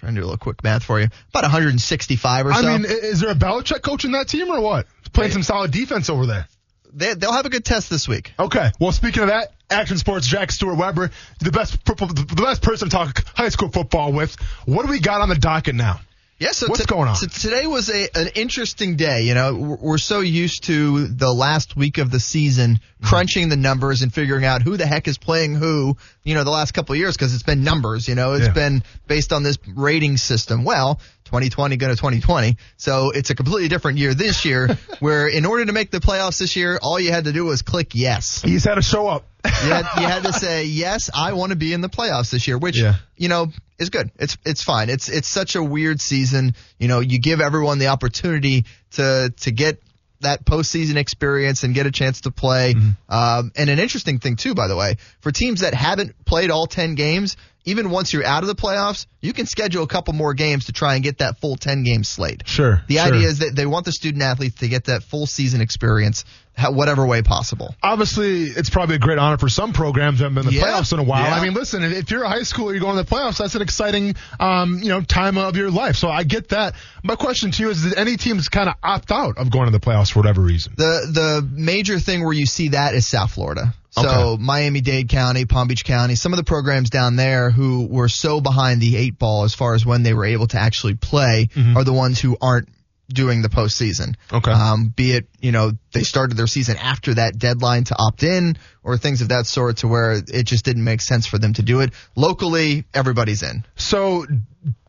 Trying 0.00 0.14
to 0.14 0.20
do 0.20 0.24
a 0.24 0.28
little 0.28 0.38
quick 0.38 0.64
math 0.64 0.82
for 0.82 0.98
you, 0.98 1.08
about 1.28 1.42
165 1.42 2.46
or 2.46 2.52
something. 2.54 2.68
I 2.68 2.78
mean, 2.78 2.86
is 2.86 3.20
there 3.20 3.30
a 3.30 3.34
Belichick 3.34 3.82
coaching 3.82 4.12
that 4.12 4.28
team 4.28 4.50
or 4.50 4.60
what? 4.60 4.86
Playing 5.12 5.32
some 5.32 5.42
solid 5.42 5.72
defense 5.72 6.08
over 6.08 6.24
there. 6.24 6.48
they, 6.92 7.14
they'll 7.14 7.32
have 7.32 7.44
a 7.46 7.50
good 7.50 7.64
test 7.64 7.90
this 7.90 8.08
week. 8.08 8.32
Okay. 8.38 8.70
Well, 8.80 8.92
speaking 8.92 9.22
of 9.22 9.28
that, 9.28 9.52
Action 9.68 9.98
Sports 9.98 10.26
Jax 10.26 10.54
Stuart 10.54 10.76
Weber, 10.76 11.10
the 11.40 11.52
best 11.52 11.84
the 11.84 12.42
best 12.42 12.62
person 12.62 12.88
to 12.88 12.96
talk 12.96 13.24
high 13.36 13.50
school 13.50 13.68
football 13.68 14.12
with. 14.12 14.34
What 14.64 14.86
do 14.86 14.90
we 14.90 15.00
got 15.00 15.20
on 15.20 15.28
the 15.28 15.36
docket 15.36 15.74
now? 15.74 16.00
Yeah, 16.40 16.52
so 16.52 16.68
What's 16.68 16.80
to- 16.80 16.86
going 16.86 17.06
on? 17.08 17.16
So 17.16 17.26
today 17.26 17.66
was 17.66 17.90
a 17.90 18.08
an 18.18 18.28
interesting 18.34 18.96
day. 18.96 19.22
You 19.24 19.34
know, 19.34 19.54
we're 19.54 19.76
we're 19.76 19.98
so 19.98 20.20
used 20.20 20.64
to 20.64 21.06
the 21.06 21.30
last 21.30 21.76
week 21.76 21.98
of 21.98 22.10
the 22.10 22.18
season 22.20 22.80
Mm-hmm. 23.00 23.08
crunching 23.08 23.48
the 23.48 23.56
numbers 23.56 24.02
and 24.02 24.12
figuring 24.12 24.44
out 24.44 24.60
who 24.60 24.76
the 24.76 24.84
heck 24.86 25.08
is 25.08 25.16
playing 25.16 25.54
who. 25.54 25.96
You 26.22 26.34
know, 26.34 26.44
the 26.44 26.50
last 26.50 26.72
couple 26.72 26.92
of 26.92 26.98
years 26.98 27.16
because 27.16 27.32
it's 27.32 27.42
been 27.42 27.64
numbers. 27.64 28.06
You 28.08 28.14
know, 28.14 28.34
it's 28.34 28.46
Yeah. 28.48 28.52
been 28.52 28.82
based 29.06 29.32
on 29.32 29.42
this 29.42 29.56
rating 29.76 30.16
system. 30.16 30.64
Well. 30.64 30.98
2020 31.26 31.76
go 31.76 31.86
to 31.86 31.94
2020. 31.94 32.56
So 32.76 33.12
it's 33.12 33.30
a 33.30 33.36
completely 33.36 33.68
different 33.68 33.98
year 33.98 34.14
this 34.14 34.44
year 34.44 34.76
where 34.98 35.28
in 35.28 35.46
order 35.46 35.64
to 35.64 35.72
make 35.72 35.92
the 35.92 36.00
playoffs 36.00 36.38
this 36.40 36.56
year, 36.56 36.76
all 36.82 36.98
you 36.98 37.12
had 37.12 37.22
to 37.26 37.32
do 37.32 37.44
was 37.44 37.62
click 37.62 37.94
yes. 37.94 38.42
He's 38.42 38.64
had 38.64 38.74
to 38.74 38.82
show 38.82 39.06
up. 39.06 39.28
You 39.44 39.50
had, 39.70 39.86
you 40.00 40.06
had 40.08 40.24
to 40.24 40.32
say, 40.44 40.64
yes, 40.64 41.08
I 41.14 41.34
want 41.34 41.50
to 41.50 41.56
be 41.56 41.72
in 41.72 41.82
the 41.82 41.88
playoffs 41.88 42.30
this 42.32 42.48
year, 42.48 42.58
which, 42.58 42.80
Yeah. 42.80 42.96
you 43.16 43.28
know, 43.28 43.46
is 43.80 43.90
good. 43.90 44.10
It's, 44.18 44.36
it's 44.44 44.62
fine. 44.62 44.90
It's, 44.90 45.08
it's 45.08 45.28
such 45.28 45.56
a 45.56 45.62
weird 45.62 46.00
season. 46.00 46.54
You 46.78 46.88
know, 46.88 47.00
you 47.00 47.18
give 47.18 47.40
everyone 47.40 47.78
the 47.78 47.88
opportunity 47.88 48.66
to, 48.92 49.32
to 49.40 49.50
get 49.50 49.82
that 50.20 50.44
postseason 50.44 50.96
experience 50.96 51.62
and 51.64 51.74
get 51.74 51.86
a 51.86 51.90
chance 51.90 52.22
to 52.22 52.30
play. 52.30 52.74
Um, 53.08 53.52
and 53.56 53.70
an 53.70 53.78
interesting 53.78 54.18
thing 54.18 54.36
too, 54.36 54.54
by 54.54 54.68
the 54.68 54.76
way, 54.76 54.96
for 55.20 55.32
teams 55.32 55.60
that 55.60 55.74
haven't 55.74 56.24
played 56.24 56.50
all 56.50 56.66
10 56.66 56.94
games, 56.94 57.36
even 57.64 57.90
once 57.90 58.12
you're 58.12 58.24
out 58.24 58.42
of 58.42 58.46
the 58.46 58.54
playoffs, 58.54 59.06
you 59.20 59.32
can 59.32 59.46
schedule 59.46 59.82
a 59.82 59.86
couple 59.86 60.14
more 60.14 60.34
games 60.34 60.66
to 60.66 60.72
try 60.72 60.94
and 60.94 61.04
get 61.04 61.18
that 61.18 61.38
full 61.40 61.56
10 61.56 61.84
game 61.84 62.04
slate. 62.04 62.42
Sure. 62.46 62.82
The 62.86 62.96
sure. 62.96 63.06
idea 63.06 63.28
is 63.28 63.38
that 63.40 63.54
they 63.54 63.66
want 63.66 63.84
the 63.84 63.92
student 63.92 64.22
athletes 64.22 64.56
to 64.60 64.68
get 64.68 64.84
that 64.84 65.02
full 65.02 65.26
season 65.26 65.60
experience, 65.60 66.24
whatever 66.68 67.06
way 67.06 67.22
possible. 67.22 67.74
obviously 67.82 68.44
it's 68.44 68.70
probably 68.70 68.96
a 68.96 68.98
great 68.98 69.18
honor 69.18 69.38
for 69.38 69.48
some 69.48 69.72
programs 69.72 70.18
that 70.18 70.24
haven't 70.24 70.34
been 70.36 70.46
in 70.48 70.54
the 70.54 70.60
Yeah. 70.60 70.66
playoffs 70.78 70.92
in 70.92 70.98
a 70.98 71.02
while. 71.02 71.22
Yeah. 71.24 71.34
I 71.34 71.42
mean, 71.42 71.54
listen, 71.54 71.82
if 71.82 72.10
you're 72.10 72.22
a 72.24 72.28
high 72.28 72.40
schooler, 72.40 72.72
you're 72.72 72.80
going 72.80 72.96
to 72.96 73.02
the 73.02 73.08
playoffs. 73.08 73.38
That's 73.38 73.54
an 73.54 73.62
exciting, 73.62 74.14
um, 74.38 74.80
you 74.82 74.88
know, 74.88 75.00
time 75.00 75.38
of 75.38 75.56
your 75.56 75.70
life. 75.70 75.96
So 75.96 76.08
I 76.10 76.22
get 76.24 76.50
that. 76.50 76.74
My 77.02 77.16
question 77.16 77.50
to 77.52 77.62
you 77.62 77.70
is: 77.70 77.82
Did 77.82 77.96
any 77.96 78.16
teams 78.16 78.48
kind 78.48 78.68
of 78.68 78.74
opt 78.82 79.10
out 79.10 79.38
of 79.38 79.50
going 79.50 79.66
to 79.66 79.72
the 79.72 79.80
playoffs 79.80 80.12
for 80.12 80.20
whatever 80.20 80.40
reason? 80.40 80.74
The 80.76 81.08
the 81.12 81.48
major 81.52 81.98
thing 81.98 82.22
where 82.24 82.32
you 82.34 82.46
see 82.46 82.68
that 82.68 82.94
is 82.94 83.06
South 83.06 83.32
Florida. 83.32 83.74
So 83.92 84.08
Okay. 84.34 84.42
Miami 84.42 84.80
Dade 84.82 85.08
County, 85.08 85.46
Palm 85.46 85.66
Beach 85.66 85.84
County, 85.84 86.14
some 86.14 86.32
of 86.32 86.36
the 86.36 86.44
programs 86.44 86.90
down 86.90 87.16
there 87.16 87.50
who 87.50 87.86
were 87.86 88.08
so 88.08 88.40
behind 88.40 88.80
the 88.80 88.96
eight 88.96 89.18
ball 89.18 89.42
as 89.44 89.52
far 89.54 89.74
as 89.74 89.84
when 89.84 90.04
they 90.04 90.14
were 90.14 90.24
able 90.26 90.46
to 90.48 90.58
actually 90.60 90.94
play 90.94 91.48
are 91.74 91.82
the 91.82 91.92
ones 91.92 92.20
who 92.20 92.36
aren't 92.40 92.68
doing 93.12 93.42
the 93.42 93.48
postseason. 93.48 94.14
Okay. 94.32 94.50
Um, 94.50 94.88
be 94.88 95.12
it, 95.12 95.28
you 95.40 95.52
know, 95.52 95.72
they 95.92 96.02
started 96.02 96.36
their 96.36 96.46
season 96.46 96.76
after 96.76 97.14
that 97.14 97.38
deadline 97.38 97.84
to 97.84 97.96
opt 97.98 98.22
in 98.22 98.56
or 98.82 98.96
things 98.96 99.20
of 99.20 99.28
that 99.28 99.46
sort 99.46 99.78
to 99.78 99.88
where 99.88 100.12
it 100.12 100.44
just 100.44 100.64
didn't 100.64 100.84
make 100.84 101.00
sense 101.00 101.26
for 101.26 101.38
them 101.38 101.52
to 101.54 101.62
do 101.62 101.80
it. 101.80 101.92
Locally, 102.16 102.84
everybody's 102.94 103.42
in. 103.42 103.64
So 103.76 104.26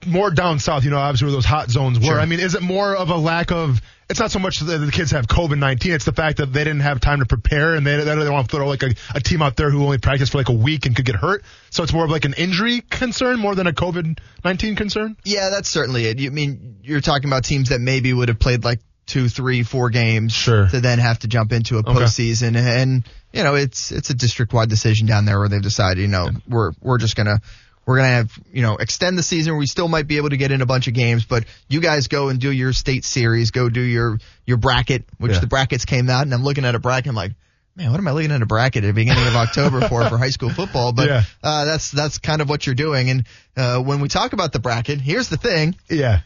more 0.06 0.32
down 0.32 0.60
south, 0.60 0.84
you 0.84 0.92
know, 0.92 0.98
obviously 0.98 1.26
where 1.26 1.34
those 1.34 1.46
hot 1.46 1.70
zones 1.70 2.00
were. 2.00 2.06
Sure. 2.06 2.20
I 2.20 2.26
mean, 2.26 2.40
is 2.40 2.56
it 2.56 2.62
more 2.62 2.96
of 2.96 3.10
a 3.10 3.18
lack 3.18 3.52
of? 3.52 3.82
It's 4.12 4.20
not 4.20 4.30
so 4.30 4.40
much 4.40 4.60
that 4.60 4.78
the 4.78 4.92
kids 4.92 5.12
have 5.12 5.26
COVID 5.26 5.58
nineteen. 5.58 5.94
It's 5.94 6.06
the 6.06 6.12
fact 6.12 6.38
that 6.38 6.48
they 6.54 6.66
didn't 6.66 6.82
have 6.82 7.00
time 7.00 7.20
to 7.20 7.26
prepare, 7.26 7.76
and 7.76 7.88
they 7.88 7.96
they 7.96 8.06
don't 8.06 8.32
want 8.32 8.50
to 8.50 8.56
throw 8.58 8.68
like 8.68 8.84
a, 8.84 8.94
a 9.16 9.22
team 9.22 9.42
out 9.42 9.56
there 9.56 9.72
who 9.72 9.84
only 9.84 9.98
practiced 9.98 10.34
for 10.34 10.38
like 10.38 10.50
a 10.50 10.54
week 10.54 10.86
and 10.86 10.96
could 10.96 11.06
get 11.06 11.16
hurt. 11.16 11.44
So 11.70 11.82
it's 11.82 11.94
more 11.94 12.04
of 12.04 12.12
like 12.12 12.26
an 12.26 12.34
injury 12.34 12.82
concern 12.82 13.40
more 13.40 13.56
than 13.56 13.68
a 13.68 13.72
COVID 13.74 14.20
nineteen 14.44 14.76
concern. 14.76 15.16
Yeah, 15.24 15.50
that's 15.50 15.70
certainly 15.70 16.06
it. 16.06 16.20
You 16.20 16.30
I 16.30 16.34
mean 16.34 16.78
you're 16.84 17.02
talking 17.02 17.30
about 17.30 17.46
teams 17.46 17.70
that 17.70 17.80
maybe 17.80 18.14
would 18.14 18.28
have 18.28 18.38
played 18.40 18.64
like 18.66 18.82
two, 19.06 19.30
three, 19.30 19.64
four 19.64 19.90
games 19.90 20.34
Sure. 20.34 20.68
to 20.68 20.82
then 20.82 21.00
have 21.00 21.20
to 21.20 21.28
jump 21.28 21.52
into 21.52 21.78
a 21.78 21.84
postseason, 21.84 22.56
and 22.58 23.08
you 23.32 23.44
know 23.44 23.56
it's 23.56 23.92
it's 23.92 24.10
a 24.10 24.14
district 24.14 24.52
wide 24.54 24.70
decision 24.70 25.08
down 25.08 25.24
there 25.26 25.40
where 25.40 25.48
they've 25.50 25.62
decided 25.62 26.02
you 26.02 26.08
know 26.10 26.30
we're 26.48 26.74
we're 26.82 26.98
just 26.98 27.16
gonna 27.16 27.40
we're 27.86 27.98
gonna 27.98 28.10
have 28.10 28.32
you 28.52 28.62
know 28.62 28.76
extend 28.78 29.18
the 29.18 29.24
season. 29.24 29.58
We 29.58 29.66
still 29.68 29.88
might 29.88 30.08
be 30.08 30.18
able 30.18 30.30
to 30.30 30.38
get 30.38 30.52
in 30.52 30.62
a 30.62 30.66
bunch 30.66 30.88
of 30.88 30.94
games, 30.94 31.26
but 31.26 31.46
you 31.68 31.82
guys 31.82 32.08
go 32.08 32.30
and 32.30 32.40
do 32.40 32.52
your 32.52 32.74
state 32.74 33.06
series, 33.06 33.52
go 33.52 33.70
do 33.70 33.82
your 33.82 34.20
your 34.46 34.58
bracket, 34.58 35.06
which 35.18 35.34
Yeah. 35.34 35.40
the 35.40 35.48
brackets 35.48 35.86
came 35.86 36.10
out, 36.10 36.24
and 36.24 36.34
I'm 36.34 36.44
looking 36.44 36.66
at 36.66 36.76
a 36.76 36.80
bracket, 36.80 37.10
I'm 37.10 37.16
like. 37.16 37.34
Man, 37.74 37.90
what 37.90 38.00
am 38.02 38.08
I 38.10 38.12
looking 38.12 38.32
at 38.34 38.42
a 38.42 38.46
bracket 38.46 38.84
at 38.84 38.88
the 38.88 38.94
beginning 38.94 39.26
of 39.26 39.34
October 39.38 39.88
for 39.88 40.04
for 40.10 40.18
high 40.18 40.30
school 40.32 40.50
football? 40.50 40.92
But 40.92 41.08
Yeah. 41.08 41.24
uh, 41.42 41.64
that's 41.64 41.90
that's 41.90 42.18
kind 42.18 42.42
of 42.42 42.50
what 42.50 42.66
you're 42.66 42.76
doing. 42.76 43.10
And 43.10 43.24
uh, 43.56 43.80
when 43.80 44.02
we 44.02 44.10
talk 44.10 44.34
about 44.34 44.52
the 44.52 44.60
bracket, 44.60 45.00
here's 45.00 45.30
the 45.30 45.38
thing: 45.38 45.78
Yeah. 45.90 46.20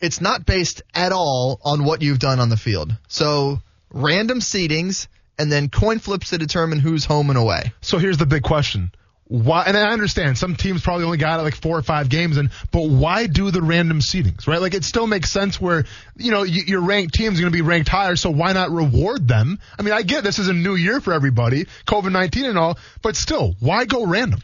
it's 0.00 0.20
not 0.20 0.44
based 0.44 0.82
at 0.92 1.10
all 1.12 1.58
on 1.64 1.84
what 1.84 2.02
you've 2.02 2.18
done 2.18 2.40
on 2.40 2.50
the 2.50 2.58
field. 2.58 2.94
So 3.08 3.62
random 3.90 4.40
seedings 4.40 5.06
and 5.38 5.50
then 5.50 5.70
coin 5.70 5.98
flips 5.98 6.28
to 6.28 6.36
determine 6.38 6.78
who's 6.78 7.06
home 7.06 7.30
and 7.30 7.38
away. 7.38 7.72
So 7.80 7.96
here's 7.96 8.18
the 8.18 8.26
big 8.26 8.42
question. 8.42 8.92
Why, 9.32 9.64
and 9.66 9.78
I 9.78 9.92
understand 9.92 10.36
some 10.36 10.56
teams 10.56 10.82
probably 10.82 11.06
only 11.06 11.16
got 11.16 11.40
it 11.40 11.42
like 11.42 11.54
four 11.54 11.78
or 11.78 11.82
five 11.82 12.10
games 12.10 12.36
in, 12.36 12.50
but 12.70 12.82
why 12.82 13.26
do 13.26 13.50
the 13.50 13.62
random 13.62 14.00
seedings, 14.00 14.46
right? 14.46 14.60
Like 14.60 14.74
it 14.74 14.84
still 14.84 15.06
makes 15.06 15.30
sense 15.30 15.58
where, 15.58 15.86
you 16.18 16.30
know, 16.30 16.40
y- 16.40 16.64
your 16.66 16.82
ranked 16.82 17.14
team's 17.14 17.40
going 17.40 17.50
to 17.50 17.56
be 17.56 17.62
ranked 17.62 17.88
higher, 17.88 18.14
so 18.14 18.28
why 18.28 18.52
not 18.52 18.70
reward 18.70 19.26
them? 19.26 19.58
I 19.78 19.82
mean, 19.82 19.94
I 19.94 20.02
get 20.02 20.22
this 20.22 20.38
is 20.38 20.48
a 20.48 20.52
new 20.52 20.74
year 20.74 21.00
for 21.00 21.14
everybody, 21.14 21.64
COVID-19 21.86 22.46
and 22.46 22.58
all, 22.58 22.78
but 23.00 23.16
still, 23.16 23.54
why 23.58 23.86
go 23.86 24.04
random? 24.04 24.40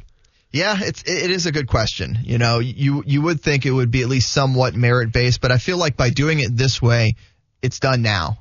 Yeah, 0.52 0.78
it's 0.80 1.02
it 1.02 1.30
is 1.30 1.44
a 1.44 1.52
good 1.52 1.68
question. 1.68 2.16
You 2.22 2.38
know, 2.38 2.58
you 2.58 3.04
you 3.06 3.20
would 3.20 3.42
think 3.42 3.66
it 3.66 3.70
would 3.70 3.90
be 3.90 4.00
at 4.00 4.08
least 4.08 4.32
somewhat 4.32 4.74
merit 4.74 5.12
based, 5.12 5.42
but 5.42 5.52
I 5.52 5.58
feel 5.58 5.76
like 5.76 5.98
by 5.98 6.08
doing 6.08 6.40
it 6.40 6.56
this 6.56 6.80
way, 6.80 7.16
it's 7.60 7.78
done 7.78 8.00
now. 8.00 8.38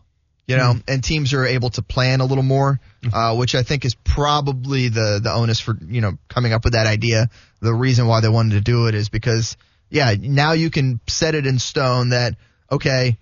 You 0.48 0.56
know, 0.56 0.74
hmm. 0.74 0.80
and 0.88 1.04
teams 1.04 1.34
are 1.34 1.46
able 1.46 1.72
to 1.72 1.82
plan 1.82 2.22
a 2.22 2.26
little 2.26 2.44
more, 2.44 2.80
hmm. 3.04 3.14
uh, 3.14 3.36
which 3.36 3.54
I 3.54 3.64
think 3.64 3.84
is 3.84 3.96
probably 3.96 4.88
the 4.88 5.20
the 5.22 5.32
onus 5.32 5.60
for 5.60 5.78
you 5.88 6.00
know 6.00 6.18
coming 6.30 6.54
up 6.54 6.64
with 6.64 6.74
that 6.74 6.88
idea. 6.88 7.30
The 7.60 7.74
reason 7.74 8.08
why 8.08 8.22
they 8.22 8.30
wanted 8.30 8.56
to 8.56 8.62
do 8.62 8.88
it 8.88 8.96
is 8.96 9.10
because 9.10 9.58
yeah, 9.90 10.16
now 10.18 10.54
you 10.54 10.70
can 10.70 11.02
set 11.08 11.36
it 11.36 11.46
in 11.46 11.60
stone 11.60 12.10
that 12.10 12.36
okay, 12.72 13.18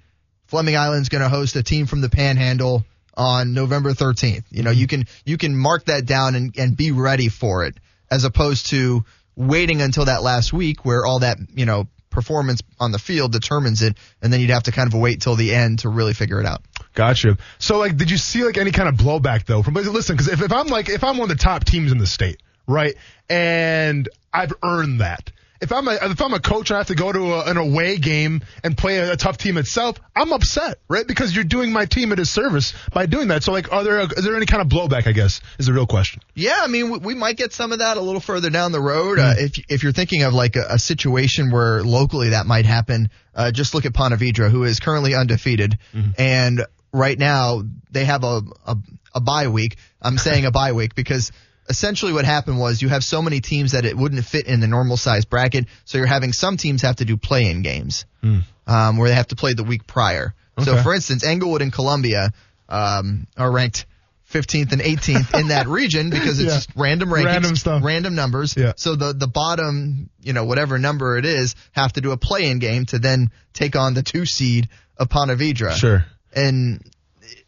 Fleming 0.46 0.78
Island's 0.78 1.10
going 1.10 1.24
to 1.24 1.30
host 1.30 1.56
a 1.56 1.64
team 1.64 1.88
from 1.88 2.02
the 2.02 2.10
Panhandle 2.10 2.86
on 3.18 3.54
November 3.54 3.94
13th. 3.94 4.44
You 4.52 4.62
know, 4.62 4.72
hmm. 4.72 4.78
you 4.78 4.88
can 4.88 5.06
you 5.26 5.38
can 5.38 5.58
mark 5.58 5.86
that 5.86 6.06
down 6.06 6.36
and, 6.36 6.56
and 6.58 6.78
be 6.78 6.92
ready 6.92 7.30
for 7.30 7.66
it, 7.66 7.76
as 8.12 8.24
opposed 8.24 8.68
to 8.68 9.04
waiting 9.36 9.82
until 9.82 10.06
that 10.06 10.22
last 10.22 10.54
week 10.54 10.86
where 10.86 11.06
all 11.06 11.20
that 11.20 11.38
you 11.56 11.66
know 11.66 11.88
performance 12.10 12.62
on 12.80 12.92
the 12.92 13.00
field 13.00 13.32
determines 13.32 13.82
it, 13.82 13.98
and 14.22 14.32
then 14.32 14.40
you'd 14.40 14.52
have 14.52 14.64
to 14.64 14.72
kind 14.72 14.88
of 14.88 15.00
wait 15.00 15.22
till 15.22 15.36
the 15.36 15.54
end 15.54 15.80
to 15.80 15.90
really 15.90 16.14
figure 16.14 16.40
it 16.40 16.46
out. 16.46 16.62
Gotcha. 16.96 17.38
So, 17.60 17.78
like, 17.78 17.98
did 17.98 18.10
you 18.10 18.18
see 18.18 18.44
like 18.44 18.58
any 18.58 18.72
kind 18.72 18.90
of 18.90 18.96
blowback 18.96 19.46
though? 19.46 19.62
From 19.62 19.74
listen, 19.74 20.16
because 20.16 20.32
if, 20.32 20.42
if 20.42 20.52
I'm 20.52 20.68
like 20.68 20.90
if 20.90 21.04
I'm 21.04 21.18
one 21.18 21.30
of 21.30 21.38
the 21.38 21.44
top 21.44 21.66
teams 21.66 21.92
in 21.92 21.98
the 21.98 22.08
state, 22.08 22.42
right, 22.68 22.96
and 23.30 24.10
I've 24.34 24.54
earned 24.64 25.02
that. 25.02 25.32
If 25.62 25.72
I'm 25.72 25.88
a 25.88 25.94
if 25.94 26.22
I'm 26.22 26.34
a 26.34 26.40
coach 26.40 26.70
and 26.70 26.76
I 26.76 26.80
have 26.80 26.88
to 26.88 26.96
go 26.96 27.12
to 27.12 27.34
a, 27.34 27.46
an 27.50 27.58
away 27.58 27.98
game 27.98 28.44
and 28.64 28.78
play 28.78 28.98
a, 28.98 29.14
a, 29.14 29.16
tough 29.16 29.38
team 29.38 29.58
itself, 29.58 29.98
I'm 30.16 30.34
upset, 30.34 30.80
right? 30.90 31.08
Because 31.08 31.34
you're 31.34 31.46
doing 31.46 31.72
my 31.72 31.86
team 31.86 32.12
a 32.12 32.16
disservice 32.16 32.74
by 32.94 33.06
doing 33.06 33.30
that. 33.30 33.44
So, 33.44 33.54
like, 33.54 33.72
are 33.72 33.84
there 33.84 34.00
is 34.00 34.24
there 34.24 34.36
any 34.36 34.46
kind 34.46 34.62
of 34.62 34.68
blowback? 34.68 35.08
I 35.08 35.14
guess 35.14 35.42
is 35.58 35.68
the 35.68 35.74
real 35.74 35.88
question. 35.88 36.22
Yeah, 36.34 36.58
I 36.60 36.68
mean, 36.68 36.92
we, 36.92 36.98
we 37.00 37.16
might 37.16 37.38
get 37.38 37.54
some 37.54 37.72
of 37.72 37.80
that 37.80 37.96
a 37.98 38.02
little 38.02 38.22
further 38.22 38.50
down 38.50 38.74
the 38.74 38.82
road. 38.82 39.18
Mm-hmm. 39.18 39.40
Uh, 39.40 39.44
if 39.46 39.66
if 39.70 39.84
you're 39.84 39.94
thinking 39.94 40.24
of 40.24 40.34
like 40.34 40.56
a, 40.58 40.66
a 40.72 40.80
situation 40.80 41.52
where 41.52 41.84
locally 41.84 42.30
that 42.30 42.46
might 42.46 42.66
happen, 42.66 43.10
uh, 43.34 43.52
just 43.52 43.74
look 43.74 43.86
at 43.86 43.94
Ponte 43.94 44.20
Vedra, 44.20 44.52
who 44.52 44.66
is 44.66 44.80
currently 44.80 45.16
undefeated, 45.16 45.78
mm-hmm. 45.94 46.12
and 46.18 46.66
right 46.96 47.18
now 47.18 47.64
they 47.92 48.06
have 48.06 48.24
a, 48.24 48.42
a 48.66 48.78
a 49.14 49.22
bye 49.22 49.48
week. 49.48 49.78
I'm 50.02 50.18
saying 50.18 50.46
a 50.46 50.52
bye 50.52 50.74
week 50.74 50.96
because 50.96 51.32
essentially 51.70 52.14
what 52.14 52.26
happened 52.26 52.60
was 52.60 52.82
you 52.82 52.90
have 52.90 53.04
so 53.04 53.22
many 53.22 53.42
teams 53.42 53.72
that 53.72 53.86
it 53.86 53.98
wouldn't 53.98 54.24
fit 54.26 54.48
in 54.48 54.60
the 54.60 54.68
normal 54.68 54.98
size 54.98 55.26
bracket, 55.26 55.66
so 55.86 55.98
you're 55.98 56.08
having 56.08 56.34
some 56.34 56.58
teams 56.58 56.82
have 56.82 56.98
to 56.98 57.06
do 57.06 57.18
play-in 57.18 57.62
games 57.62 58.06
mm. 58.24 58.44
um, 58.68 58.98
where 58.98 59.10
they 59.10 59.16
have 59.16 59.28
to 59.28 59.36
play 59.36 59.54
the 59.54 59.64
week 59.64 59.88
prior. 59.88 60.34
Okay. 60.58 60.66
So, 60.66 60.82
for 60.84 60.94
instance, 60.94 61.24
Englewood 61.24 61.62
and 61.62 61.72
Columbia 61.72 62.32
um, 62.70 63.28
are 63.38 63.52
ranked 63.52 63.86
15th 64.32 64.72
and 64.72 64.82
18th 64.82 65.40
in 65.40 65.48
that 65.50 65.68
region 65.82 66.10
because 66.10 66.40
it's 66.40 66.50
yeah. 66.50 66.56
just 66.56 66.70
random 66.76 67.10
rankings, 67.10 67.26
random, 67.26 67.56
stuff. 67.56 67.84
random 67.84 68.16
numbers. 68.16 68.56
Yeah. 68.58 68.74
So 68.76 68.96
the 68.96 69.14
the 69.14 69.28
bottom, 69.28 70.10
you 70.22 70.34
know, 70.34 70.46
whatever 70.46 70.78
number 70.78 71.18
it 71.18 71.26
is, 71.26 71.56
have 71.72 71.94
to 71.94 72.02
do 72.02 72.12
a 72.12 72.18
play-in 72.18 72.60
game 72.60 72.86
to 72.88 73.00
then 73.00 73.32
take 73.54 73.76
on 73.76 73.94
the 73.94 74.04
two 74.04 74.26
seed 74.26 74.70
of 74.98 75.10
Ponte 75.10 75.38
Vedra. 75.38 75.74
Sure. 75.74 76.06
And 76.36 76.84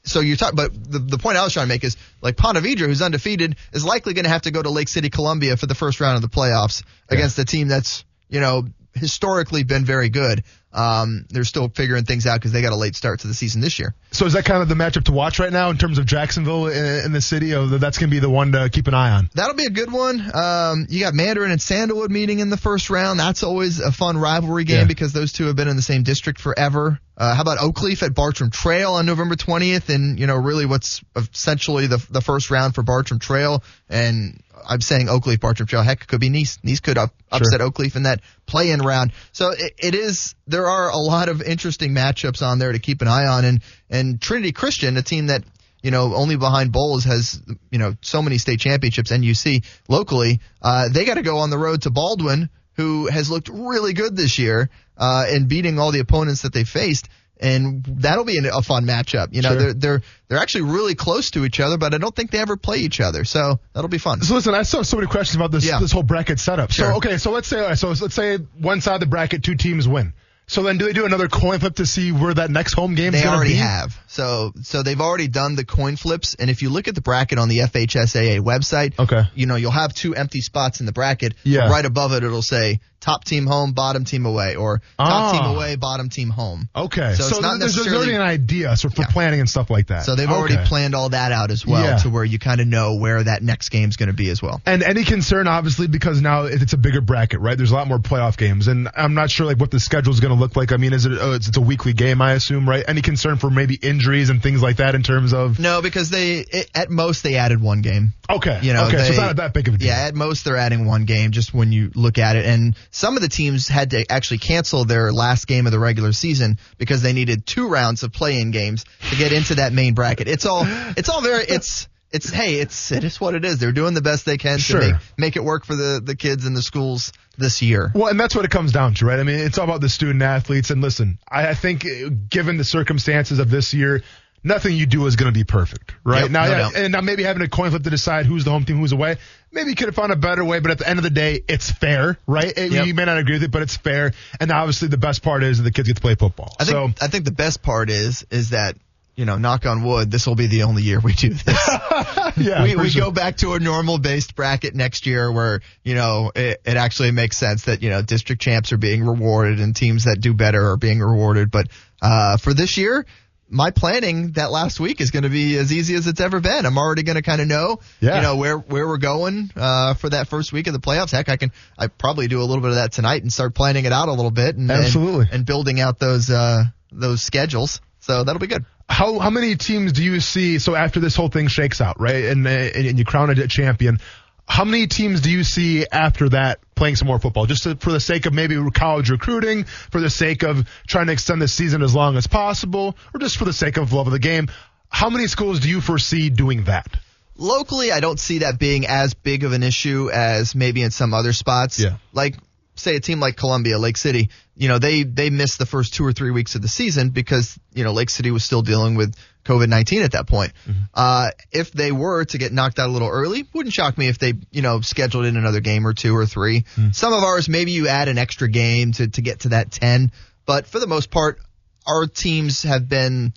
so 0.04 0.22
you 0.22 0.38
talk, 0.38 0.56
but 0.56 0.74
the, 0.74 1.00
the 1.00 1.18
point 1.18 1.38
I 1.38 1.44
was 1.44 1.54
trying 1.54 1.66
to 1.66 1.70
make 1.70 1.84
is 1.84 1.98
like 2.22 2.38
Ponte 2.38 2.58
Vedra, 2.58 2.88
who's 2.88 3.02
undefeated, 3.02 3.58
is 3.74 3.84
likely 3.84 4.14
going 4.14 4.26
to 4.26 4.30
have 4.30 4.44
to 4.44 4.52
go 4.52 4.64
to 4.64 4.70
Lake 4.70 4.88
City, 4.88 5.10
Columbia 5.10 5.58
for 5.58 5.66
the 5.66 5.76
first 5.76 6.00
round 6.00 6.16
of 6.16 6.22
the 6.22 6.36
playoffs 6.36 6.84
yeah. 7.10 7.18
against 7.18 7.38
a 7.40 7.46
team 7.46 7.68
that's, 7.68 8.06
you 8.30 8.40
know, 8.40 8.64
historically 8.94 9.64
been 9.64 9.86
very 9.86 10.10
good. 10.10 10.44
Um, 10.74 11.26
they're 11.30 11.44
still 11.44 11.70
figuring 11.70 12.04
things 12.04 12.28
out 12.28 12.36
because 12.36 12.52
they 12.52 12.62
got 12.62 12.72
a 12.72 12.76
late 12.76 12.96
start 12.96 13.22
to 13.22 13.28
the 13.28 13.34
season 13.34 13.62
this 13.62 13.80
year. 13.80 13.96
So 14.12 14.26
is 14.26 14.34
that 14.34 14.46
kind 14.46 14.62
of 14.62 14.70
the 14.70 14.76
matchup 14.76 15.06
to 15.06 15.12
watch 15.12 15.40
right 15.40 15.52
now 15.52 15.70
in 15.70 15.78
terms 15.78 15.98
of 15.98 16.06
Jacksonville 16.06 16.68
in, 16.68 17.06
in 17.06 17.12
the 17.14 17.22
city? 17.22 17.50
That's 17.52 17.98
going 17.98 18.10
to 18.10 18.16
be 18.16 18.20
the 18.20 18.30
one 18.30 18.52
to 18.52 18.70
keep 18.70 18.88
an 18.88 18.94
eye 18.94 19.12
on. 19.12 19.30
That'll 19.34 19.56
be 19.56 19.66
a 19.66 19.72
good 19.72 19.92
one. 19.92 20.22
Um, 20.34 20.86
you 20.90 21.00
got 21.00 21.14
Mandarin 21.14 21.52
and 21.52 21.62
Sandalwood 21.62 22.12
meeting 22.12 22.40
in 22.40 22.50
the 22.50 22.58
first 22.58 22.90
round. 22.90 23.20
That's 23.20 23.44
always 23.44 23.80
a 23.80 23.92
fun 23.92 24.18
rivalry 24.18 24.66
game 24.66 24.82
yeah. 24.82 24.86
because 24.86 25.14
those 25.14 25.34
two 25.34 25.46
have 25.46 25.56
been 25.56 25.68
in 25.68 25.78
the 25.78 25.82
same 25.82 26.04
district 26.04 26.40
forever. 26.40 27.00
Uh, 27.18 27.34
how 27.34 27.42
about 27.42 27.58
Oakleaf 27.58 28.04
at 28.04 28.14
Bartram 28.14 28.52
Trail 28.52 28.94
on 28.94 29.08
November 29.08 29.36
20th? 29.36 29.94
And, 29.94 30.20
you 30.20 30.28
know, 30.28 30.36
really 30.36 30.68
what's 30.68 31.02
essentially 31.16 31.88
the, 31.88 32.06
the 32.12 32.22
first 32.22 32.52
round 32.52 32.76
for 32.76 32.84
Bartram 32.84 33.20
Trail. 33.20 33.64
And 33.90 34.40
I'm 34.68 34.82
saying 34.82 35.08
Oakleaf, 35.08 35.40
Bartram 35.40 35.66
Trail. 35.66 35.82
Heck, 35.82 36.04
it 36.04 36.08
could 36.08 36.20
be 36.20 36.30
Nease. 36.30 36.60
Nease 36.64 36.80
could 36.80 37.00
up, 37.00 37.16
upset 37.32 37.60
sure. 37.60 37.72
Oakleaf 37.72 37.96
in 37.96 38.04
that 38.04 38.22
play-in 38.46 38.82
round. 38.82 39.14
So 39.32 39.50
it, 39.50 39.74
it 39.80 39.96
is. 39.96 40.36
There 40.46 40.68
are 40.68 40.90
a 40.90 40.98
lot 40.98 41.28
of 41.28 41.42
interesting 41.42 41.92
matchups 41.92 42.46
on 42.46 42.60
there 42.60 42.72
to 42.72 42.80
keep 42.80 43.02
an 43.02 43.08
eye 43.08 43.26
on. 43.26 43.46
And 43.46 43.64
and 43.90 44.22
Trinity 44.22 44.52
Christian, 44.52 44.96
a 44.98 45.02
team 45.02 45.28
that 45.28 45.44
you 45.82 45.92
know 45.92 46.14
only 46.14 46.36
behind 46.36 46.72
Bolles 46.72 47.06
has 47.06 47.42
you 47.72 47.80
know 47.80 47.96
so 48.02 48.22
many 48.22 48.38
state 48.38 48.60
championships. 48.60 49.12
NUC 49.12 49.64
locally, 49.88 50.42
uh, 50.62 50.90
they 50.90 51.06
got 51.06 51.16
to 51.16 51.24
go 51.24 51.40
on 51.40 51.50
the 51.50 51.58
road 51.58 51.84
to 51.84 51.90
Baldwin, 51.90 52.50
who 52.78 53.08
has 53.08 53.30
looked 53.30 53.50
really 53.50 53.94
good 53.94 54.16
this 54.16 54.40
year 54.40 54.70
uh, 54.98 55.26
in 55.30 55.48
beating 55.48 55.80
all 55.80 55.92
the 55.92 56.00
opponents 56.00 56.44
that 56.44 56.54
they 56.54 56.64
faced 56.64 57.10
and 57.40 57.84
that'll 57.84 58.26
be 58.26 58.38
a 58.38 58.62
fun 58.62 58.86
matchup. 58.86 59.28
You 59.32 59.42
know, 59.42 59.50
sure. 59.50 59.58
they're 59.58 59.74
they're 59.74 60.02
they're 60.28 60.40
actually 60.40 60.64
really 60.72 60.96
close 60.96 61.32
to 61.32 61.46
each 61.46 61.60
other, 61.60 61.78
but 61.78 61.94
I 61.94 61.98
don't 61.98 62.16
think 62.16 62.32
they 62.32 62.40
ever 62.40 62.58
play 62.58 62.78
each 62.78 63.00
other. 63.00 63.26
So 63.26 63.60
that'll 63.74 63.90
be 63.90 63.98
fun. 63.98 64.22
So 64.22 64.36
listen, 64.36 64.56
I 64.56 64.64
saw 64.64 64.82
so 64.82 64.98
many 64.98 65.08
questions 65.08 65.36
about 65.36 65.52
this 65.52 65.66
yeah. 65.66 65.80
this 65.80 65.92
whole 65.92 66.04
bracket 66.04 66.40
setup. 66.40 66.72
Sure. 66.72 66.92
So 66.92 66.98
okay, 66.98 67.18
so 67.18 67.32
let's 67.32 67.48
say 67.48 67.76
so 67.76 67.90
let's 67.90 68.16
say 68.16 68.38
one 68.38 68.82
side 68.82 68.96
of 68.96 69.00
the 69.02 69.06
bracket, 69.06 69.44
two 69.44 69.56
teams 69.56 69.88
win. 69.88 70.14
So 70.50 70.64
then, 70.64 70.78
do 70.78 70.86
they 70.86 70.94
do 70.94 71.06
another 71.06 71.28
coin 71.28 71.60
flip 71.60 71.76
to 71.76 71.86
see 71.86 72.14
where 72.14 72.34
that 72.34 72.50
next 72.50 72.74
home 72.74 72.96
game 72.96 73.14
is 73.14 73.22
going 73.22 73.38
to 73.38 73.46
be? 73.46 73.56
They 73.56 73.60
already 73.60 73.70
have. 73.70 74.00
So, 74.08 74.54
so 74.62 74.82
they've 74.82 75.00
already 75.00 75.28
done 75.28 75.56
the 75.56 75.66
coin 75.66 75.98
flips, 75.98 76.36
and 76.36 76.50
if 76.50 76.62
you 76.62 76.70
look 76.70 76.88
at 76.88 76.96
the 76.96 77.02
bracket 77.02 77.38
on 77.38 77.50
the 77.50 77.60
FHSAA 77.60 78.40
website, 78.40 78.98
okay, 78.98 79.24
you 79.36 79.46
know 79.46 79.58
you'll 79.58 79.72
have 79.72 79.94
two 79.94 80.16
empty 80.16 80.40
spots 80.40 80.80
in 80.80 80.86
the 80.86 80.94
bracket. 80.94 81.34
Yeah. 81.44 81.70
Right 81.70 81.86
above 81.86 82.14
it, 82.14 82.24
it'll 82.24 82.42
say 82.42 82.80
top 83.00 83.24
team 83.24 83.46
home, 83.46 83.74
bottom 83.74 84.06
team 84.06 84.26
away, 84.26 84.56
or 84.56 84.82
top 84.98 85.34
team 85.34 85.42
ah. 85.44 85.56
away, 85.56 85.76
bottom 85.76 86.10
team 86.10 86.30
home. 86.30 86.70
Okay, 86.76 87.14
so, 87.16 87.24
so 87.24 87.30
it's 87.30 87.42
not 87.42 87.60
there's, 87.60 87.76
necessarily 87.76 88.08
there's 88.08 88.20
already 88.20 88.38
an 88.38 88.44
idea 88.44 88.76
so 88.76 88.90
for 88.90 89.02
yeah. 89.02 89.08
planning 89.10 89.40
and 89.40 89.50
stuff 89.50 89.70
like 89.70 89.88
that. 89.88 90.06
So 90.06 90.16
they've 90.16 90.28
okay. 90.28 90.38
already 90.38 90.58
planned 90.66 90.96
all 90.96 91.10
that 91.10 91.32
out 91.32 91.52
as 91.52 91.66
well, 91.66 91.84
yeah. 91.84 91.98
to 91.98 92.10
where 92.10 92.24
you 92.24 92.40
kind 92.40 92.62
of 92.62 92.68
know 92.68 92.96
where 92.96 93.24
that 93.24 93.42
next 93.44 93.70
game's 93.70 93.98
going 93.98 94.08
to 94.08 94.16
be 94.16 94.30
as 94.30 94.42
well. 94.42 94.62
And 94.66 94.84
any 94.84 95.04
concern, 95.04 95.48
obviously, 95.48 95.88
because 95.88 96.22
now 96.22 96.44
it's 96.44 96.74
a 96.74 96.78
bigger 96.78 97.02
bracket, 97.02 97.40
right? 97.40 97.58
There's 97.58 97.72
a 97.72 97.76
lot 97.76 97.88
more 97.88 98.00
playoff 98.00 98.38
games, 98.38 98.68
and 98.68 98.90
I'm 98.96 99.14
not 99.14 99.30
sure 99.30 99.46
like 99.46 99.60
what 99.60 99.72
the 99.72 99.80
schedule 99.80 100.14
is 100.14 100.20
going 100.20 100.34
to 100.34 100.40
look 100.40 100.56
like. 100.56 100.72
I 100.72 100.78
mean, 100.78 100.94
is 100.94 101.06
it 101.06 101.14
oh, 101.20 101.34
it's, 101.34 101.48
it's, 101.48 101.58
a 101.58 101.62
weekly 101.62 101.94
game, 101.94 102.22
I 102.22 102.34
assume, 102.34 102.68
right? 102.68 102.84
Any 102.88 103.02
concern 103.02 103.38
for 103.38 103.50
maybe 103.50 103.76
injuries 103.76 104.30
and 104.30 104.42
things 104.42 104.62
like 104.62 104.78
that 104.78 104.96
in 104.96 105.04
terms 105.04 105.34
of? 105.34 105.60
No, 105.60 105.82
because 105.82 106.10
they 106.10 106.40
it, 106.40 106.70
at 106.76 106.90
most 106.90 107.24
they 107.24 107.36
added 107.36 107.62
one 107.62 107.82
game. 107.82 108.14
Okay, 108.30 108.60
you 108.62 108.74
know, 108.74 108.88
okay, 108.88 108.98
they, 108.98 109.04
so 109.04 109.10
it's 109.10 109.18
not 109.18 109.36
that 109.38 109.54
big 109.54 109.68
of 109.68 109.76
a 109.76 109.78
deal. 109.78 109.88
Yeah, 109.88 110.08
at 110.08 110.16
most 110.16 110.46
they're 110.46 110.58
adding 110.58 110.86
one 110.86 111.06
game, 111.06 111.32
just 111.32 111.54
when 111.54 111.72
you 111.72 111.92
look 111.96 112.18
at 112.18 112.36
it, 112.36 112.46
and 112.46 112.76
some 112.92 113.16
of 113.16 113.22
the 113.22 113.30
teams 113.30 113.68
had 113.68 113.92
to 113.92 114.06
actually 114.12 114.40
cancel 114.40 114.86
their 114.86 115.12
last 115.12 115.48
game 115.48 115.66
of 115.66 115.72
the 115.72 115.80
regular 115.80 116.12
season 116.14 116.58
because 116.78 117.02
they 117.02 117.14
needed 117.14 117.46
two 117.46 117.68
rounds 117.68 118.04
of 118.04 118.12
play-in 118.12 118.52
games 118.52 118.86
to 119.10 119.16
get 119.16 119.32
into 119.32 119.56
that 119.56 119.74
main 119.74 119.94
bracket. 119.94 120.28
It's 120.28 120.46
all 120.46 120.64
it's 120.66 121.10
all 121.10 121.22
very 121.22 121.44
it's 121.46 121.88
it's 122.12 122.30
hey 122.30 122.56
it's 122.56 122.92
it 122.92 123.04
is 123.04 123.20
what 123.20 123.36
it 123.36 123.44
is. 123.44 123.60
They're 123.60 123.72
doing 123.72 123.94
the 123.94 124.02
best 124.02 124.26
they 124.26 124.38
can 124.38 124.60
sure. 124.60 124.80
to 124.80 124.88
make 124.88 125.02
make 125.18 125.36
it 125.36 125.44
work 125.44 125.66
for 125.66 125.76
the 125.76 126.02
the 126.04 126.16
kids 126.16 126.46
in 126.46 126.54
the 126.54 126.62
schools 126.62 127.12
this 127.38 127.62
year. 127.62 127.92
Well, 127.94 128.08
and 128.08 128.20
that's 128.20 128.36
what 128.36 128.46
it 128.46 128.52
comes 128.52 128.72
down 128.72 128.96
to, 128.96 129.06
right? 129.06 129.20
I 129.20 129.24
mean, 129.24 129.40
it's 129.40 129.58
all 129.58 129.66
about 129.66 129.82
the 129.82 129.90
student 129.90 130.22
athletes. 130.24 130.72
And 130.72 130.82
listen, 130.82 131.20
I, 131.30 131.50
I 131.50 131.54
think 131.54 131.86
uh, 131.86 132.10
given 132.30 132.58
the 132.58 132.64
circumstances 132.64 133.40
of 133.40 133.50
this 133.50 133.74
year, 133.74 134.04
nothing 134.44 134.76
you 134.76 134.86
do 134.86 135.06
is 135.08 135.16
going 135.16 135.32
to 135.32 135.38
be 135.38 135.44
perfect, 135.44 135.94
right? 136.04 136.24
Yep, 136.24 136.32
now, 136.32 136.46
no 136.46 136.52
yeah, 136.52 136.70
and 136.76 136.92
now 136.92 137.02
maybe 137.02 137.24
having 137.24 137.42
a 137.42 137.50
coin 137.50 137.70
flip 137.70 137.84
to 137.84 137.90
decide 137.90 138.26
who's 138.26 138.46
the 138.46 138.52
home 138.52 138.66
team, 138.66 138.78
who's 138.78 138.92
away. 138.92 139.18
Maybe 139.52 139.70
you 139.70 139.76
could 139.76 139.88
have 139.88 139.96
found 139.96 140.12
a 140.12 140.18
better 140.18 140.44
way, 140.44 140.60
but 140.60 140.72
at 140.72 140.78
the 140.78 140.88
end 140.88 141.00
of 141.00 141.04
the 141.04 141.10
day, 141.10 141.44
it's 141.48 141.72
fair, 141.72 142.18
right? 142.28 142.54
Yep. 142.56 142.86
You 142.86 142.94
may 142.94 143.06
not 143.06 143.18
agree 143.18 143.36
with 143.36 143.44
it, 143.44 143.52
but 143.52 143.62
it's 143.62 143.78
fair. 143.78 144.14
And 144.40 144.52
obviously, 144.52 144.90
the 144.90 144.98
best 144.98 145.24
part 145.24 145.44
is 145.44 145.58
that 145.58 145.64
the 145.64 145.72
kids 145.72 145.88
get 145.88 145.96
to 145.96 146.02
play 146.02 146.16
football. 146.16 146.56
I 146.60 146.66
think, 146.66 146.98
so 146.98 147.06
I 147.06 147.08
think 147.08 147.26
the 147.26 147.32
best 147.32 147.62
part 147.62 147.90
is 147.90 148.26
is 148.30 148.52
that 148.52 148.76
you 149.18 149.26
know, 149.26 149.38
knock 149.38 149.66
on 149.66 149.84
wood, 149.84 150.12
this 150.12 150.28
will 150.28 150.36
be 150.36 150.46
the 150.46 150.64
only 150.64 150.84
year 150.84 151.00
we 151.00 151.12
do 151.12 151.30
this. 151.30 151.70
yeah, 152.38 152.62
we 152.62 152.76
we 152.76 152.90
sure. 152.90 153.06
go 153.06 153.12
back 153.12 153.38
to 153.38 153.54
a 153.54 153.60
normal 153.60 153.98
based 153.98 154.36
bracket 154.36 154.76
next 154.76 155.08
year 155.08 155.32
where, 155.32 155.62
you 155.84 155.96
know, 155.96 156.32
it, 156.36 156.62
it 156.64 156.78
actually 156.78 157.10
makes 157.10 157.36
sense 157.36 157.66
that, 157.66 157.82
you 157.82 157.90
know, 157.90 158.04
district 158.04 158.44
champs 158.44 158.72
are 158.72 158.78
being 158.78 159.04
rewarded 159.04 159.60
and 159.60 159.76
teams 159.76 160.04
that 160.04 160.22
do 160.22 160.36
better 160.36 160.70
are 160.70 160.78
being 160.78 161.00
rewarded. 161.00 161.50
But, 161.50 161.70
uh, 162.00 162.38
for 162.38 162.54
this 162.54 162.78
year, 162.78 163.08
my 163.50 163.72
planning 163.72 164.32
that 164.34 164.52
last 164.52 164.80
week 164.80 165.00
is 165.00 165.12
going 165.12 165.24
to 165.24 165.30
be 165.30 165.58
as 165.58 165.72
easy 165.72 165.96
as 165.96 166.08
it's 166.08 166.20
ever 166.20 166.40
been. 166.40 166.66
I'm 166.66 166.78
already 166.78 167.04
going 167.04 167.16
to 167.16 167.22
kind 167.22 167.42
of 167.42 167.48
know, 167.48 167.80
yeah. 168.00 168.18
you 168.18 168.22
know, 168.22 168.36
where 168.36 168.58
where 168.58 168.88
we're 168.88 168.98
going 168.98 169.52
uh, 169.56 169.94
for 169.94 170.10
that 170.10 170.28
first 170.28 170.52
week 170.52 170.68
of 170.68 170.74
the 170.74 170.80
playoffs. 170.80 171.12
Heck, 171.12 171.30
I 171.30 171.38
can 171.38 171.52
I 171.78 171.88
probably 171.88 172.28
do 172.28 172.42
a 172.42 172.44
little 172.44 172.62
bit 172.62 172.70
of 172.70 172.76
that 172.76 172.92
tonight 172.92 173.22
and 173.22 173.32
start 173.32 173.56
planning 173.56 173.86
it 173.86 173.94
out 173.94 174.10
a 174.10 174.14
little 174.14 174.32
bit 174.32 174.56
and 174.56 174.70
absolutely 174.70 175.26
and, 175.26 175.34
and 175.34 175.46
building 175.46 175.80
out 175.80 176.00
those 176.00 176.30
uh, 176.30 176.66
those 176.92 177.22
schedules. 177.22 177.82
So 178.00 178.24
that'll 178.24 178.40
be 178.40 178.48
good. 178.48 178.66
How 178.90 179.20
how 179.20 179.30
many 179.30 179.56
teams 179.56 179.94
do 179.94 180.04
you 180.04 180.20
see? 180.20 180.60
So 180.60 180.76
after 180.76 181.00
this 181.00 181.16
whole 181.16 181.30
thing 181.30 181.48
shakes 181.48 181.82
out, 181.82 182.00
right, 182.00 182.26
and 182.26 182.46
and 182.48 183.00
you 183.00 183.06
crown 183.06 183.30
a 183.30 183.48
champion, 183.48 184.00
how 184.48 184.64
many 184.64 184.88
teams 184.88 185.22
do 185.22 185.30
you 185.30 185.44
see 185.44 185.86
after 185.92 186.30
that 186.30 186.60
playing 186.74 186.96
some 186.96 187.08
more 187.08 187.20
football? 187.20 187.46
Just 187.46 187.64
to, 187.64 187.76
for 187.76 187.92
the 187.92 188.00
sake 188.00 188.26
of 188.26 188.34
maybe 188.34 188.58
college 188.72 189.10
recruiting, 189.10 189.66
for 189.66 190.00
the 190.00 190.10
sake 190.10 190.44
of 190.44 190.68
trying 190.88 191.08
to 191.08 191.14
extend 191.14 191.42
the 191.42 191.48
season 191.48 191.82
as 191.82 191.94
long 191.94 192.16
as 192.18 192.28
possible, 192.28 192.96
or 193.14 193.20
just 193.20 193.38
for 193.38 193.46
the 193.46 193.54
sake 193.54 193.78
of 193.78 193.92
love 193.92 194.08
of 194.08 194.14
the 194.14 194.20
game. 194.20 194.48
How 194.90 195.10
many 195.10 195.28
schools 195.28 195.60
do 195.60 195.70
you 195.70 195.82
foresee 195.82 196.30
doing 196.30 196.64
that? 196.64 196.88
Locally, 197.36 197.92
I 197.92 198.00
don't 198.00 198.20
see 198.20 198.40
that 198.40 198.58
being 198.58 198.88
as 198.88 199.14
big 199.14 199.44
of 199.44 199.52
an 199.52 199.64
issue 199.64 200.10
as 200.12 200.56
maybe 200.56 200.82
in 200.82 200.92
some 200.92 201.14
other 201.14 201.34
spots. 201.34 201.78
Yeah. 201.80 201.98
Like 202.14 202.36
say 202.76 202.96
a 202.96 203.00
team 203.00 203.20
like 203.20 203.36
Columbia, 203.36 203.78
Lake 203.78 203.98
City, 203.98 204.30
you 204.56 204.70
know, 204.70 204.80
they 204.80 205.04
they 205.04 205.30
missed 205.30 205.60
the 205.60 205.66
first 205.66 205.94
two 205.94 206.06
or 206.06 206.14
three 206.14 206.32
weeks 206.32 206.56
of 206.56 206.62
the 206.62 206.68
season 206.68 207.10
because 207.10 207.60
you 207.74 207.84
know 207.84 207.92
Lake 207.92 208.10
City 208.10 208.32
was 208.32 208.44
still 208.44 208.62
dealing 208.62 208.96
with 208.96 209.16
COVID 209.48 209.68
nineteen 209.68 210.04
at 210.04 210.12
that 210.12 210.28
point. 210.28 210.54
Mm-hmm. 210.68 210.80
Uh, 210.94 211.30
if 211.52 211.72
they 211.72 211.92
were 211.92 212.26
to 212.26 212.38
get 212.38 212.52
knocked 212.54 212.80
out 212.80 212.90
a 212.90 212.92
little 212.92 213.10
early, 213.10 213.48
wouldn't 213.54 213.74
shock 213.74 213.98
me 213.98 214.08
if 214.08 214.20
they 214.20 214.34
you 214.52 214.62
know 214.62 214.82
scheduled 214.82 215.26
in 215.26 215.38
another 215.38 215.62
game 215.62 215.88
or 215.88 215.94
two 215.94 216.16
or 216.16 216.26
3 216.26 216.62
mm-hmm. 216.62 216.92
Some 216.92 217.14
of 217.14 217.24
ours 217.24 217.50
maybe 217.50 217.72
you 217.72 217.88
add 217.88 218.08
an 218.08 218.18
extra 218.18 218.50
game 218.50 218.92
to 218.94 219.08
to 219.08 219.22
get 219.22 219.42
to 219.42 219.50
that 219.50 219.72
ten, 219.72 220.12
but 220.46 220.68
for 220.68 220.80
the 220.80 220.88
most 220.88 221.10
part, 221.10 221.40
our 221.88 222.06
teams 222.06 222.64
have 222.64 222.88
been, 222.90 223.34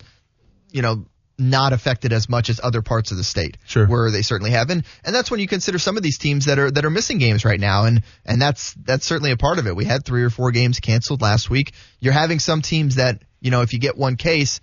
you 0.71 0.81
know, 0.81 1.05
not 1.41 1.73
affected 1.73 2.13
as 2.13 2.29
much 2.29 2.49
as 2.49 2.59
other 2.63 2.81
parts 2.81 3.11
of 3.11 3.17
the 3.17 3.23
state. 3.23 3.57
Sure. 3.65 3.87
Where 3.87 4.11
they 4.11 4.21
certainly 4.21 4.51
have. 4.51 4.69
And, 4.69 4.85
and 5.03 5.15
that's 5.15 5.31
when 5.31 5.39
you 5.39 5.47
consider 5.47 5.79
some 5.79 5.97
of 5.97 6.03
these 6.03 6.17
teams 6.19 6.45
that 6.45 6.59
are, 6.59 6.69
that 6.69 6.85
are 6.85 6.89
missing 6.89 7.17
games 7.17 7.43
right 7.43 7.59
now. 7.59 7.85
And, 7.85 8.03
and 8.25 8.39
that's, 8.39 8.73
that's 8.73 9.05
certainly 9.05 9.31
a 9.31 9.37
part 9.37 9.57
of 9.57 9.65
it. 9.65 9.75
We 9.75 9.85
had 9.85 10.05
three 10.05 10.23
or 10.23 10.29
four 10.29 10.51
games 10.51 10.79
canceled 10.79 11.21
last 11.21 11.49
week. 11.49 11.73
You're 11.99 12.13
having 12.13 12.39
some 12.39 12.61
teams 12.61 12.95
that, 12.95 13.23
you 13.39 13.49
know, 13.49 13.61
if 13.61 13.73
you 13.73 13.79
get 13.79 13.97
one 13.97 14.17
case, 14.17 14.59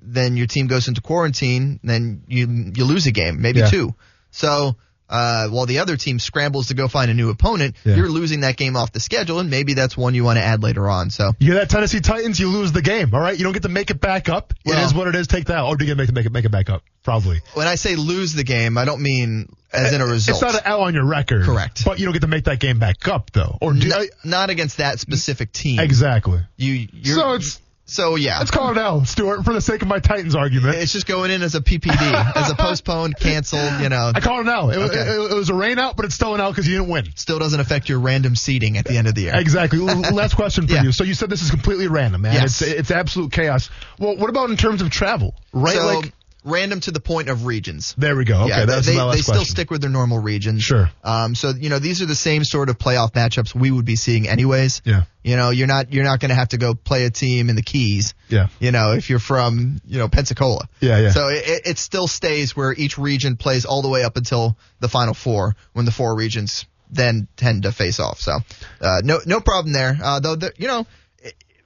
then 0.00 0.36
your 0.36 0.46
team 0.46 0.66
goes 0.66 0.88
into 0.88 1.00
quarantine, 1.00 1.80
then 1.82 2.22
you, 2.28 2.72
you 2.74 2.84
lose 2.84 3.06
a 3.06 3.12
game, 3.12 3.40
maybe 3.42 3.60
Yeah. 3.60 3.68
two. 3.70 3.94
So, 4.30 4.76
uh, 5.10 5.48
while 5.48 5.64
the 5.64 5.78
other 5.78 5.96
team 5.96 6.18
scrambles 6.18 6.66
to 6.68 6.74
go 6.74 6.86
find 6.86 7.10
a 7.10 7.14
new 7.14 7.30
opponent, 7.30 7.76
Yeah. 7.82 7.96
you're 7.96 8.10
losing 8.10 8.40
that 8.40 8.56
game 8.58 8.76
off 8.76 8.92
the 8.92 9.00
schedule, 9.00 9.38
and 9.40 9.48
maybe 9.48 9.72
that's 9.72 9.96
one 9.96 10.14
you 10.14 10.22
want 10.22 10.36
to 10.38 10.42
add 10.44 10.62
later 10.62 10.86
on. 10.88 11.08
So, 11.10 11.32
You 11.38 11.54
that 11.54 11.70
Tennessee 11.70 12.00
Titans, 12.00 12.38
you 12.38 12.48
lose 12.50 12.72
the 12.72 12.82
game. 12.82 13.14
All 13.14 13.20
right, 13.20 13.36
you 13.36 13.42
don't 13.42 13.54
get 13.54 13.62
to 13.62 13.70
make 13.70 13.90
it 13.90 14.00
back 14.02 14.28
up. 14.28 14.52
it 14.64 14.68
Well- 14.68 14.84
is 14.86 14.92
what 14.92 15.08
it 15.08 15.14
is. 15.14 15.26
Take 15.26 15.46
that. 15.46 15.62
Or 15.62 15.76
do 15.76 15.84
you 15.84 15.94
get 15.94 15.94
to 15.94 15.98
make 16.02 16.08
it 16.10 16.14
make 16.14 16.26
it 16.26 16.32
make 16.32 16.44
it 16.44 16.50
back 16.50 16.68
up? 16.68 16.82
Probably. 17.02 17.40
when 17.54 17.66
I 17.66 17.76
say 17.76 17.96
lose 17.96 18.34
the 18.34 18.44
game, 18.44 18.76
I 18.76 18.84
don't 18.84 19.00
mean 19.00 19.48
as 19.72 19.94
in 19.94 20.02
a 20.02 20.06
result. 20.06 20.42
It's 20.42 20.52
not 20.52 20.60
an 20.62 20.70
L 20.70 20.82
on 20.82 20.92
your 20.92 21.06
record. 21.06 21.44
Correct. 21.44 21.82
But 21.86 21.98
you 21.98 22.04
don't 22.04 22.12
get 22.12 22.20
to 22.20 22.26
make 22.28 22.44
that 22.44 22.58
game 22.60 22.78
back 22.78 23.08
up 23.08 23.30
though. 23.32 23.56
Or 23.62 23.72
do 23.72 23.90
N- 23.90 24.08
not 24.24 24.50
against 24.50 24.76
that 24.76 25.00
specific 25.00 25.52
team. 25.52 25.80
exactly. 25.80 26.40
You, 26.58 26.86
you're, 26.92 27.16
So 27.16 27.32
it's 27.32 27.60
so 27.88 28.14
yeah. 28.16 28.38
let's 28.38 28.50
call 28.50 28.70
it 28.70 28.76
L, 28.78 29.04
Stuart, 29.04 29.44
for 29.44 29.52
the 29.52 29.60
sake 29.60 29.82
of 29.82 29.88
my 29.88 29.98
Titans 29.98 30.34
argument. 30.34 30.76
It's 30.76 30.92
just 30.92 31.06
going 31.06 31.30
in 31.30 31.42
as 31.42 31.54
a 31.54 31.60
PPD, 31.60 32.34
as 32.36 32.50
a 32.50 32.54
postponed, 32.58 33.16
canceled. 33.18 33.80
You 33.80 33.88
know, 33.88 34.12
I 34.14 34.20
call 34.20 34.38
it 34.38 34.42
an 34.42 34.48
L. 34.50 34.70
It, 34.70 34.76
Okay. 34.76 35.00
it, 35.00 35.32
it 35.32 35.34
was 35.34 35.50
a 35.50 35.54
rain 35.54 35.78
out, 35.78 35.96
but 35.96 36.04
it's 36.04 36.14
still 36.14 36.34
an 36.34 36.40
L 36.40 36.50
because 36.50 36.68
you 36.68 36.76
didn't 36.78 36.90
win. 36.90 37.06
still 37.16 37.38
doesn't 37.38 37.58
affect 37.60 37.88
your 37.88 37.98
random 38.00 38.36
seating 38.36 38.76
at 38.78 38.84
the 38.84 38.96
end 38.96 39.08
of 39.08 39.14
the 39.14 39.22
year. 39.22 39.32
Exactly. 39.34 39.78
Last 40.12 40.34
question 40.36 40.66
for 40.68 40.74
Yeah. 40.74 40.82
you. 40.84 40.92
So 40.92 41.04
you 41.04 41.14
said 41.14 41.30
this 41.30 41.42
is 41.42 41.50
completely 41.50 41.88
random, 41.88 42.22
man. 42.22 42.34
Yes. 42.34 42.62
It's 42.62 42.70
it's 42.72 42.90
absolute 42.90 43.32
chaos. 43.32 43.70
Well, 43.98 44.16
what 44.16 44.30
about 44.30 44.50
in 44.50 44.56
terms 44.56 44.82
of 44.82 44.90
travel? 44.90 45.34
Right? 45.52 45.74
So 45.74 45.86
like 45.86 46.12
random 46.48 46.80
to 46.80 46.90
the 46.90 47.00
point 47.00 47.28
of 47.28 47.44
regions. 47.46 47.94
there 47.98 48.16
we 48.16 48.24
go. 48.24 48.40
Okay, 48.42 48.48
yeah, 48.48 48.64
that's 48.64 48.86
they, 48.86 48.96
my 48.96 49.04
last 49.04 49.16
they 49.16 49.22
still 49.22 49.34
question. 49.36 49.54
stick 49.54 49.70
with 49.70 49.80
their 49.80 49.90
normal 49.90 50.18
regions. 50.18 50.62
Sure. 50.62 50.90
Um, 51.04 51.34
so 51.34 51.50
you 51.50 51.68
know 51.68 51.78
these 51.78 52.02
are 52.02 52.06
the 52.06 52.14
same 52.14 52.44
sort 52.44 52.68
of 52.68 52.78
playoff 52.78 53.12
matchups 53.12 53.54
we 53.54 53.70
would 53.70 53.84
be 53.84 53.96
seeing 53.96 54.28
anyways. 54.28 54.82
Yeah. 54.84 55.04
You 55.22 55.36
know 55.36 55.50
you're 55.50 55.66
not 55.66 55.92
you're 55.92 56.04
not 56.04 56.20
going 56.20 56.30
to 56.30 56.34
have 56.34 56.48
to 56.50 56.58
go 56.58 56.74
play 56.74 57.04
a 57.04 57.10
team 57.10 57.50
in 57.50 57.56
the 57.56 57.62
Keys. 57.62 58.14
Yeah. 58.28 58.48
You 58.58 58.72
know 58.72 58.92
if 58.92 59.10
you're 59.10 59.18
from 59.18 59.80
you 59.86 59.98
know 59.98 60.08
Pensacola. 60.08 60.68
Yeah, 60.80 60.98
yeah. 61.00 61.10
So 61.10 61.28
it, 61.28 61.62
it- 61.66 61.78
still 61.78 62.08
stays 62.08 62.56
where 62.56 62.72
each 62.72 62.98
region 62.98 63.36
plays 63.36 63.64
all 63.64 63.82
the 63.82 63.88
way 63.88 64.02
up 64.04 64.16
until 64.16 64.56
the 64.80 64.88
final 64.88 65.14
four 65.14 65.54
when 65.74 65.84
the 65.84 65.92
four 65.92 66.16
regions 66.16 66.64
then 66.90 67.28
tend 67.36 67.64
to 67.64 67.72
face 67.72 68.00
off. 68.00 68.18
So 68.20 68.38
uh, 68.80 69.00
no 69.04 69.18
no 69.26 69.40
problem 69.40 69.72
there. 69.72 69.96
Uh, 70.02 70.20
though 70.20 70.36
the, 70.36 70.52
you 70.56 70.66
know 70.66 70.86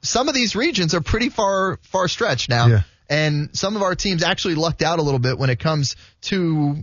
some 0.02 0.28
of 0.28 0.34
these 0.34 0.56
regions 0.56 0.94
are 0.94 1.00
pretty 1.00 1.28
far 1.28 1.78
far 1.82 2.08
stretched 2.08 2.48
now. 2.48 2.66
Yeah. 2.66 2.82
And 3.08 3.54
some 3.56 3.76
of 3.76 3.82
our 3.82 3.94
teams 3.94 4.22
actually 4.22 4.54
lucked 4.54 4.82
out 4.82 4.98
a 4.98 5.02
little 5.02 5.20
bit 5.20 5.38
when 5.38 5.50
it 5.50 5.58
comes 5.58 5.96
to 6.22 6.76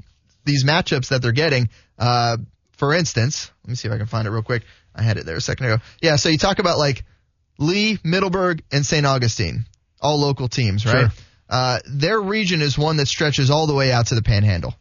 these 0.46 0.64
matchups 0.64 1.10
that 1.10 1.22
they're 1.22 1.32
getting. 1.32 1.70
Uh, 1.98 2.38
for 2.78 2.94
instance, 2.94 3.52
let 3.64 3.70
me 3.70 3.76
see 3.76 3.88
if 3.88 3.94
I 3.94 3.98
can 3.98 4.08
find 4.08 4.28
it 4.28 4.32
real 4.32 4.44
quick. 4.44 4.64
I 4.96 5.02
had 5.02 5.18
it 5.18 5.26
there 5.26 5.36
a 5.36 5.42
second 5.42 5.66
ago. 5.66 5.78
Yeah, 6.02 6.16
so 6.16 6.30
you 6.30 6.38
talk 6.38 6.60
about 6.60 6.78
like 6.78 7.04
Lee, 7.58 8.00
Middleburg, 8.04 8.64
and 8.72 8.86
St. 8.86 9.06
Augustine, 9.06 9.66
all 10.02 10.20
local 10.20 10.48
teams, 10.48 10.86
right? 10.86 11.12
Sure. 11.12 11.24
Uh, 11.50 11.80
their 11.86 12.20
region 12.20 12.62
is 12.62 12.78
one 12.78 12.98
that 12.98 13.08
stretches 13.08 13.50
all 13.50 13.68
the 13.68 13.74
way 13.74 13.92
out 13.92 14.08
to 14.08 14.16
the 14.16 14.22
Panhandle, 14.22 14.76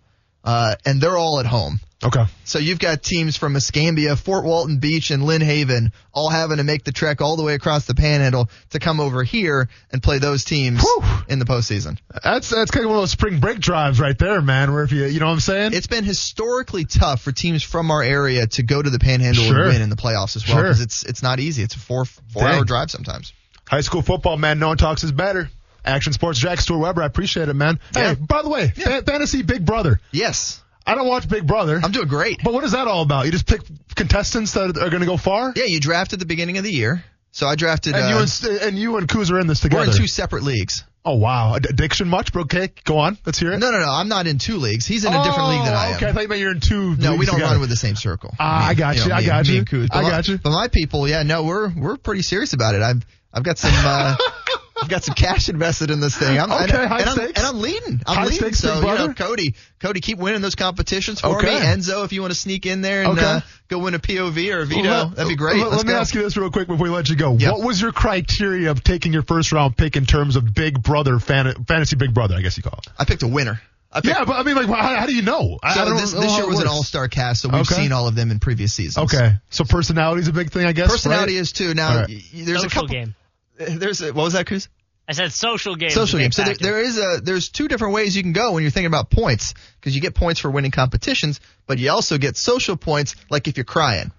uh, 0.44 0.76
and 0.84 1.00
they're 1.00 1.16
all 1.16 1.40
at 1.40 1.46
home. 1.46 1.80
Okay. 2.04 2.24
So 2.44 2.60
you've 2.60 2.78
got 2.78 3.02
teams 3.02 3.36
from 3.36 3.56
Escambia, 3.56 4.14
Fort 4.14 4.44
Walton 4.44 4.78
Beach, 4.78 5.10
and 5.10 5.24
Lynn 5.24 5.40
Haven 5.40 5.90
all 6.12 6.30
having 6.30 6.58
to 6.58 6.62
make 6.64 6.84
the 6.84 6.92
trek 6.92 7.20
all 7.20 7.36
the 7.36 7.42
way 7.42 7.54
across 7.54 7.86
the 7.86 7.94
Panhandle 7.94 8.48
to 8.70 8.78
come 8.78 9.00
over 9.00 9.24
here 9.24 9.68
and 9.90 10.00
play 10.00 10.18
those 10.18 10.44
teams 10.44 10.80
Whew. 10.80 11.02
in 11.28 11.40
the 11.40 11.44
postseason. 11.44 11.98
That's 12.22 12.50
that's 12.50 12.70
kind 12.70 12.84
of 12.84 12.90
one 12.90 12.98
of 12.98 13.02
those 13.02 13.10
spring 13.10 13.40
break 13.40 13.58
drives 13.58 13.98
right 13.98 14.16
there, 14.16 14.40
man. 14.40 14.72
Where 14.72 14.84
if 14.84 14.92
you 14.92 15.06
you 15.06 15.18
know 15.18 15.26
what 15.26 15.32
I'm 15.32 15.40
saying? 15.40 15.72
It's 15.74 15.88
been 15.88 16.04
historically 16.04 16.84
tough 16.84 17.20
for 17.22 17.32
teams 17.32 17.64
from 17.64 17.90
our 17.90 18.02
area 18.02 18.46
to 18.46 18.62
go 18.62 18.80
to 18.80 18.90
the 18.90 19.00
Panhandle 19.00 19.42
Sure. 19.42 19.62
and 19.64 19.72
win 19.72 19.82
in 19.82 19.90
the 19.90 19.96
playoffs 19.96 20.36
as 20.36 20.46
well 20.46 20.58
Sure. 20.58 20.62
because 20.64 20.80
it's 20.80 21.02
it's 21.04 21.22
not 21.24 21.40
easy. 21.40 21.64
It's 21.64 21.74
a 21.74 21.80
four 21.80 22.04
four 22.04 22.44
Dang. 22.44 22.58
hour 22.58 22.64
drive 22.64 22.92
sometimes. 22.92 23.32
High 23.68 23.80
school 23.80 24.02
football, 24.02 24.36
man. 24.36 24.60
No 24.60 24.68
one 24.68 24.76
talks 24.76 25.02
is 25.02 25.10
better. 25.10 25.50
Action 25.84 26.12
Sports 26.12 26.38
Jax 26.38 26.62
Stuart 26.62 26.78
Weber. 26.78 27.02
I 27.02 27.06
appreciate 27.06 27.48
it, 27.48 27.54
man. 27.54 27.80
Yeah. 27.96 28.14
Hey, 28.14 28.20
by 28.20 28.42
the 28.42 28.48
way, 28.50 28.68
fa- 28.68 29.02
fantasy 29.04 29.42
Big 29.42 29.64
Brother. 29.66 30.00
Yes, 30.12 30.62
I 30.88 30.94
don't 30.94 31.06
watch 31.08 31.28
Big 31.28 31.46
Brother. 31.46 31.80
I'm 31.82 31.92
doing 31.92 32.08
great. 32.08 32.38
but 32.42 32.52
what 32.52 32.64
is 32.64 32.72
that 32.72 32.88
all 32.88 33.02
about? 33.02 33.26
You 33.26 33.32
just 33.32 33.46
pick 33.46 33.60
contestants 33.94 34.52
that 34.54 34.76
are 34.78 34.90
going 34.90 35.00
to 35.00 35.06
go 35.06 35.16
far? 35.16 35.52
Yeah, 35.54 35.64
you 35.64 35.80
draft 35.80 36.12
at 36.12 36.18
the 36.18 36.26
beginning 36.26 36.58
of 36.58 36.64
the 36.64 36.72
year. 36.72 37.04
So 37.30 37.46
I 37.46 37.54
drafted. 37.56 37.94
And 37.94 38.04
uh, 38.04 38.08
you 38.08 38.16
and 38.18 38.28
St- 38.28 38.62
and 38.62 38.78
you 38.78 38.96
and 38.96 39.06
Kuz 39.06 39.30
are 39.30 39.38
in 39.38 39.46
this 39.46 39.60
together. 39.60 39.84
we're 39.86 39.90
in 39.92 39.96
two 39.96 40.06
separate 40.06 40.42
leagues. 40.44 40.82
oh 41.04 41.16
wow, 41.16 41.54
addiction 41.54 42.08
much, 42.08 42.32
bro? 42.32 42.42
Okay, 42.42 42.70
go 42.84 42.98
on. 42.98 43.18
Let's 43.26 43.38
hear 43.38 43.52
it. 43.52 43.58
No, 43.58 43.70
no, 43.70 43.78
no. 43.78 43.88
I'm 43.90 44.08
not 44.08 44.26
in 44.26 44.38
two 44.38 44.56
leagues. 44.56 44.86
He's 44.86 45.04
in 45.04 45.12
a 45.12 45.22
different 45.22 45.50
league 45.50 45.64
than 45.64 45.74
I 45.74 45.88
am. 45.88 45.92
Oh, 45.92 45.96
Okay, 45.96 46.06
I 46.08 46.12
thought 46.12 46.22
you 46.22 46.28
meant 46.28 46.40
you're 46.40 46.50
in 46.52 46.60
two. 46.60 46.96
No, 46.96 47.14
we 47.16 47.26
don't 47.26 47.34
together. 47.36 47.52
run 47.52 47.60
with 47.60 47.68
the 47.70 47.76
same 47.76 47.96
circle. 47.96 48.34
Ah, 48.40 48.66
I 48.68 48.74
got 48.74 48.96
you, 48.96 49.12
I 49.12 49.24
got 49.24 49.46
me 49.46 49.52
you. 49.52 49.58
and 49.58 49.68
Kuz. 49.68 49.84
I 49.92 49.98
But 49.98 50.02
my- 50.04 50.10
got 50.10 50.26
you. 50.28 50.38
But 50.38 50.50
my 50.50 50.68
people, 50.68 51.06
yeah, 51.06 51.22
no, 51.22 51.44
we're 51.44 51.70
we're 51.76 51.96
pretty 51.98 52.22
serious 52.22 52.54
about 52.54 52.74
it. 52.74 52.82
I've 52.82 53.04
I've 53.32 53.44
got 53.44 53.58
some 53.58 53.72
uh, 53.74 54.16
I've 54.82 54.88
got 54.88 55.04
some 55.04 55.14
cash 55.14 55.48
invested 55.48 55.90
in 55.90 56.00
this 56.00 56.16
thing. 56.16 56.38
I'm, 56.38 56.50
and, 56.50 56.70
Okay, 56.70 56.86
high 56.86 57.00
and 57.00 57.08
I'm, 57.10 57.16
stakes. 57.16 57.32
and 57.38 57.46
I'm 57.46 57.60
leading. 57.60 58.00
I'm 58.06 58.16
High 58.16 58.24
leading. 58.24 58.38
stakes, 58.38 58.58
so 58.60 58.74
big 58.74 58.76
you 58.76 58.88
know, 58.88 58.96
brother. 58.96 59.14
Cody, 59.14 59.54
Cody, 59.80 60.00
keep 60.00 60.18
winning 60.18 60.40
those 60.40 60.54
competitions 60.54 61.20
for 61.20 61.36
Okay. 61.38 61.54
me. 61.58 61.66
Enzo, 61.66 62.04
if 62.04 62.12
you 62.12 62.20
want 62.20 62.32
to 62.32 62.38
sneak 62.38 62.64
in 62.66 62.80
there 62.80 63.02
and 63.02 63.18
Okay. 63.18 63.24
uh, 63.26 63.40
go 63.68 63.78
win 63.80 63.94
a 63.94 63.98
POV 63.98 64.54
or 64.54 64.60
a 64.60 64.66
veto, 64.66 64.82
Let- 64.88 65.16
that'd 65.16 65.28
be 65.28 65.36
great. 65.36 65.56
Let, 65.56 65.70
Let's 65.72 65.84
me 65.84 65.92
go. 65.92 65.98
ask 65.98 66.14
you 66.14 66.22
this 66.22 66.36
real 66.36 66.50
quick 66.50 66.68
before 66.68 66.82
we 66.84 66.90
let 66.90 67.08
you 67.08 67.16
go. 67.16 67.36
Yeah. 67.36 67.50
What 67.52 67.62
was 67.62 67.80
your 67.80 67.92
criteria 67.92 68.70
of 68.70 68.82
taking 68.84 69.12
your 69.12 69.22
first 69.22 69.52
round 69.52 69.76
pick 69.76 69.96
in 69.96 70.06
terms 70.06 70.36
of 70.36 70.54
Big 70.54 70.82
Brother 70.82 71.18
fan- 71.18 71.64
fantasy 71.66 71.96
Big 71.96 72.14
Brother? 72.14 72.36
I 72.36 72.42
guess 72.42 72.56
you 72.56 72.62
call 72.62 72.78
it. 72.78 72.88
I 72.98 73.04
picked 73.04 73.22
a 73.22 73.28
winner. 73.28 73.60
I 73.90 74.02
picked, 74.02 74.18
Yeah, 74.18 74.26
but 74.26 74.34
I 74.36 74.42
mean, 74.42 74.54
like, 74.54 74.66
how, 74.66 74.96
how 74.96 75.06
do 75.06 75.14
you 75.14 75.22
know? 75.22 75.58
I, 75.62 75.70
I 75.70 75.74
so 75.74 75.84
don't 75.86 75.96
this, 75.96 76.12
know 76.12 76.20
this 76.20 76.36
year 76.36 76.46
was 76.46 76.60
an 76.60 76.66
all-star 76.68 77.08
cast, 77.08 77.40
so 77.40 77.48
we've 77.48 77.62
Okay. 77.62 77.74
seen 77.74 77.90
all 77.92 78.06
of 78.06 78.14
them 78.14 78.30
in 78.30 78.38
previous 78.38 78.74
seasons. 78.74 79.06
Okay, 79.10 79.32
so 79.48 79.64
personality 79.64 80.20
is 80.20 80.28
a 80.28 80.32
big 80.34 80.50
thing, 80.52 80.66
I 80.66 80.72
guess. 80.72 80.90
Personality 80.90 81.36
right? 81.36 81.40
is 81.40 81.52
too. 81.52 81.72
Now, 81.72 81.88
All 81.92 81.96
right. 82.00 82.08
y- 82.08 82.22
y- 82.34 82.42
there's 82.44 82.58
a 82.58 82.62
social 82.64 82.82
couple. 82.82 82.88
game. 82.88 83.14
There's 83.58 84.00
a, 84.00 84.06
what 84.12 84.24
was 84.24 84.32
that, 84.34 84.46
Cruz? 84.46 84.68
I 85.08 85.12
said 85.12 85.32
social 85.32 85.74
game. 85.74 85.90
social 85.90 86.20
is 86.20 86.22
a 86.22 86.24
game. 86.24 86.32
So 86.32 86.44
there, 86.44 86.54
there 86.54 86.80
is 86.80 86.98
a 86.98 87.20
there's 87.22 87.48
two 87.48 87.66
different 87.66 87.94
ways 87.94 88.14
you 88.14 88.22
can 88.22 88.34
go 88.34 88.52
when 88.52 88.62
you're 88.62 88.70
thinking 88.70 88.88
about 88.88 89.10
points 89.10 89.54
because 89.80 89.94
you 89.94 90.02
get 90.02 90.14
points 90.14 90.38
for 90.38 90.50
winning 90.50 90.70
competitions, 90.70 91.40
but 91.66 91.78
you 91.78 91.90
also 91.90 92.18
get 92.18 92.36
social 92.36 92.76
points 92.76 93.16
like 93.30 93.48
if 93.48 93.56
you're 93.56 93.64
crying 93.64 94.12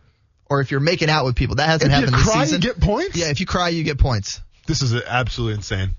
or 0.49 0.61
if 0.61 0.71
you're 0.71 0.79
making 0.79 1.09
out 1.09 1.25
with 1.25 1.35
people. 1.35 1.57
That 1.57 1.67
hasn't 1.67 1.91
If 1.91 1.99
you 1.99 2.05
happened 2.07 2.15
this 2.17 2.31
cry, 2.31 2.43
you 2.45 2.59
get 2.59 2.79
points. 2.81 3.15
yeah, 3.15 3.29
if 3.29 3.39
you 3.39 3.45
cry, 3.45 3.69
you 3.69 3.83
get 3.83 3.99
points. 3.99 4.41
This 4.69 4.81
is 4.83 4.93
absolutely 4.93 5.55
insane. 5.55 5.89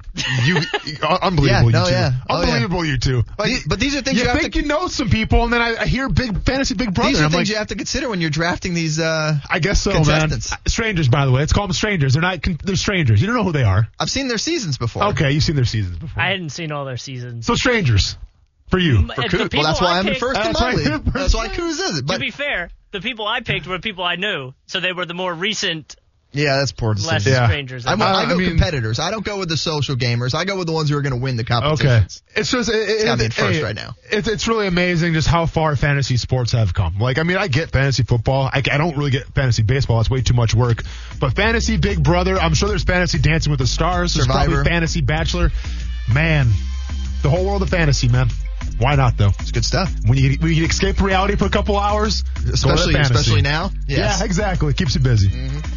You, 0.47 0.57
unbelievable. 1.03 1.71
Yeah, 1.73 1.81
no, 1.81 1.81
you 1.81 1.85
two. 1.87 1.93
yeah. 1.93 2.11
Oh, 2.31 2.41
yeah. 2.41 2.47
Unbelievable, 2.47 2.85
you 2.85 2.99
two. 2.99 3.25
But 3.37 3.49
but 3.67 3.81
these 3.81 3.97
are 3.97 4.01
things 4.03 4.17
you 4.17 4.23
you, 4.23 4.29
have 4.31 4.39
think 4.41 4.53
to 4.55 4.61
you 4.61 4.67
know 4.67 4.87
some 4.87 5.11
people, 5.11 5.43
and 5.43 5.53
then 5.53 5.61
I, 5.61 5.75
I 5.81 5.87
hear 5.87 6.09
big 6.09 6.43
fantasy 6.45 6.75
Big 6.75 6.95
Brother. 6.95 7.11
these 7.11 7.21
are 7.21 7.25
I'm 7.25 7.31
things 7.33 7.41
like, 7.41 7.49
you 7.49 7.57
have 7.57 7.67
to 7.67 7.75
consider 7.75 8.09
when 8.09 8.21
you're 8.21 8.31
drafting 8.31 8.73
these. 8.75 9.01
Uh, 9.01 9.37
I 9.51 9.59
guess 9.59 9.83
so, 9.83 9.91
man. 9.93 10.05
contestants. 10.05 10.53
Strangers, 10.73 11.09
by 11.09 11.27
the 11.27 11.33
way. 11.33 11.41
Let's 11.41 11.53
call 11.53 11.67
them 11.67 11.75
strangers. 11.75 12.13
They're 12.15 12.23
not. 12.23 12.39
They're 12.63 12.77
strangers. 12.77 13.21
You 13.21 13.27
don't 13.27 13.37
know 13.37 13.45
who 13.45 13.53
they 13.53 13.65
are. 13.65 13.89
I've 13.99 14.11
seen 14.11 14.29
their 14.29 14.39
seasons 14.39 14.79
before. 14.79 15.05
Okay, 15.09 15.33
you've 15.33 15.43
seen 15.43 15.57
their 15.57 15.65
seasons 15.65 15.99
before. 15.99 16.23
I 16.23 16.29
hadn't 16.31 16.51
seen 16.51 16.71
all 16.73 16.85
their 16.85 16.97
seasons. 16.97 17.47
so 17.47 17.57
strangers 17.57 18.17
for 18.71 18.79
you. 18.79 18.99
For 19.01 19.07
the 19.07 19.13
Kuz- 19.23 19.31
people 19.51 19.59
well, 19.61 19.63
that's 19.65 19.81
why 19.81 19.95
I 19.95 19.99
I'm 19.99 20.07
in 20.07 20.13
picked- 20.13 20.21
first 20.21 20.39
in 20.39 20.45
That's 20.47 20.61
my 20.61 20.73
league. 20.75 21.05
That's 21.13 21.35
why 21.35 21.49
Kuz 21.49 21.71
is 21.71 21.81
it. 21.81 22.01
to 22.03 22.03
But 22.05 22.21
be 22.21 22.31
fair, 22.31 22.71
the 22.93 23.01
people 23.01 23.27
I 23.27 23.41
picked 23.41 23.67
were 23.67 23.81
people 23.81 24.05
I 24.05 24.15
knew, 24.15 24.55
so 24.67 24.79
they 24.79 24.93
were 24.93 25.07
the 25.07 25.15
more 25.15 25.35
recent, 25.35 25.97
yeah, 26.33 26.57
that's 26.59 26.73
poor 26.73 26.95
less 26.95 27.01
decision. 27.25 27.33
Yeah. 27.33 27.47
strangers. 27.49 27.87
I, 27.87 27.93
I 27.93 27.95
I 27.97 28.23
I 28.25 28.29
go 28.29 28.37
mean- 28.37 28.49
competitors. 28.51 28.99
I 28.99 29.11
don't 29.11 29.25
go 29.25 29.39
with 29.39 29.49
the 29.49 29.57
social 29.57 29.97
gamers. 29.97 30.35
I 30.35 30.45
go 30.45 30.57
with 30.57 30.67
the 30.69 30.73
ones 30.73 30.89
who 30.91 30.97
are 30.97 31.03
going 31.03 31.13
to 31.15 31.19
win 31.21 31.37
the 31.37 31.45
Okay, 31.51 32.05
it's 32.37 32.51
just 32.51 32.69
it, 32.71 32.75
it, 32.75 33.05
gotta 33.05 33.19
be 33.19 33.25
it- 33.27 33.33
first 33.35 33.59
hey, 33.59 33.63
right 33.63 33.75
now. 33.75 33.95
It's 34.11 34.29
it's 34.29 34.47
really 34.47 34.67
amazing 34.69 35.13
just 35.15 35.27
how 35.29 35.47
far 35.47 35.75
fantasy 35.77 36.17
sports 36.17 36.53
have 36.53 36.73
come. 36.73 36.99
Like, 36.99 37.19
I 37.19 37.25
mean, 37.25 37.37
I 37.37 37.49
get 37.49 37.71
fantasy 37.71 38.03
football. 38.05 38.45
I, 38.53 38.59
I 38.59 38.79
don't 38.79 38.97
really 38.97 39.11
get 39.11 39.27
fantasy 39.35 39.63
baseball. 39.63 40.01
It's 40.01 40.11
way 40.11 40.23
too 40.23 40.35
much 40.35 40.55
work. 40.55 40.83
But 41.19 41.35
fantasy 41.35 41.77
Big 41.77 42.03
Brother, 42.03 42.39
I'm 42.39 42.55
sure 42.55 42.69
there's 42.69 42.85
fantasy 42.85 43.19
Dancing 43.19 43.51
with 43.51 43.59
the 43.61 43.67
Stars. 43.67 44.15
There's 44.15 44.27
Survivor. 44.27 44.51
probably 44.53 44.71
fantasy 44.71 45.01
Bachelor. 45.01 45.51
Man, 46.13 46.49
the 47.23 47.31
whole 47.31 47.45
world 47.45 47.63
of 47.63 47.69
fantasy, 47.71 48.09
man. 48.09 48.29
Why 48.81 48.97
not 48.97 49.17
though? 49.17 49.29
It's 49.41 49.53
good 49.53 49.65
stuff. 49.65 49.93
When 50.07 50.19
you 50.19 50.37
when 50.41 50.53
you 50.53 50.65
escape 50.65 51.01
reality 51.01 51.37
for 51.37 51.45
a 51.45 51.51
couple 51.51 51.79
hours, 51.79 52.25
Especially 52.53 52.95
especially 52.95 53.43
now. 53.43 53.71
Yes. 53.87 54.19
Yeah, 54.21 54.25
exactly. 54.25 54.71
It 54.71 54.77
keeps 54.77 54.95
you 54.95 55.01
busy. 55.03 55.29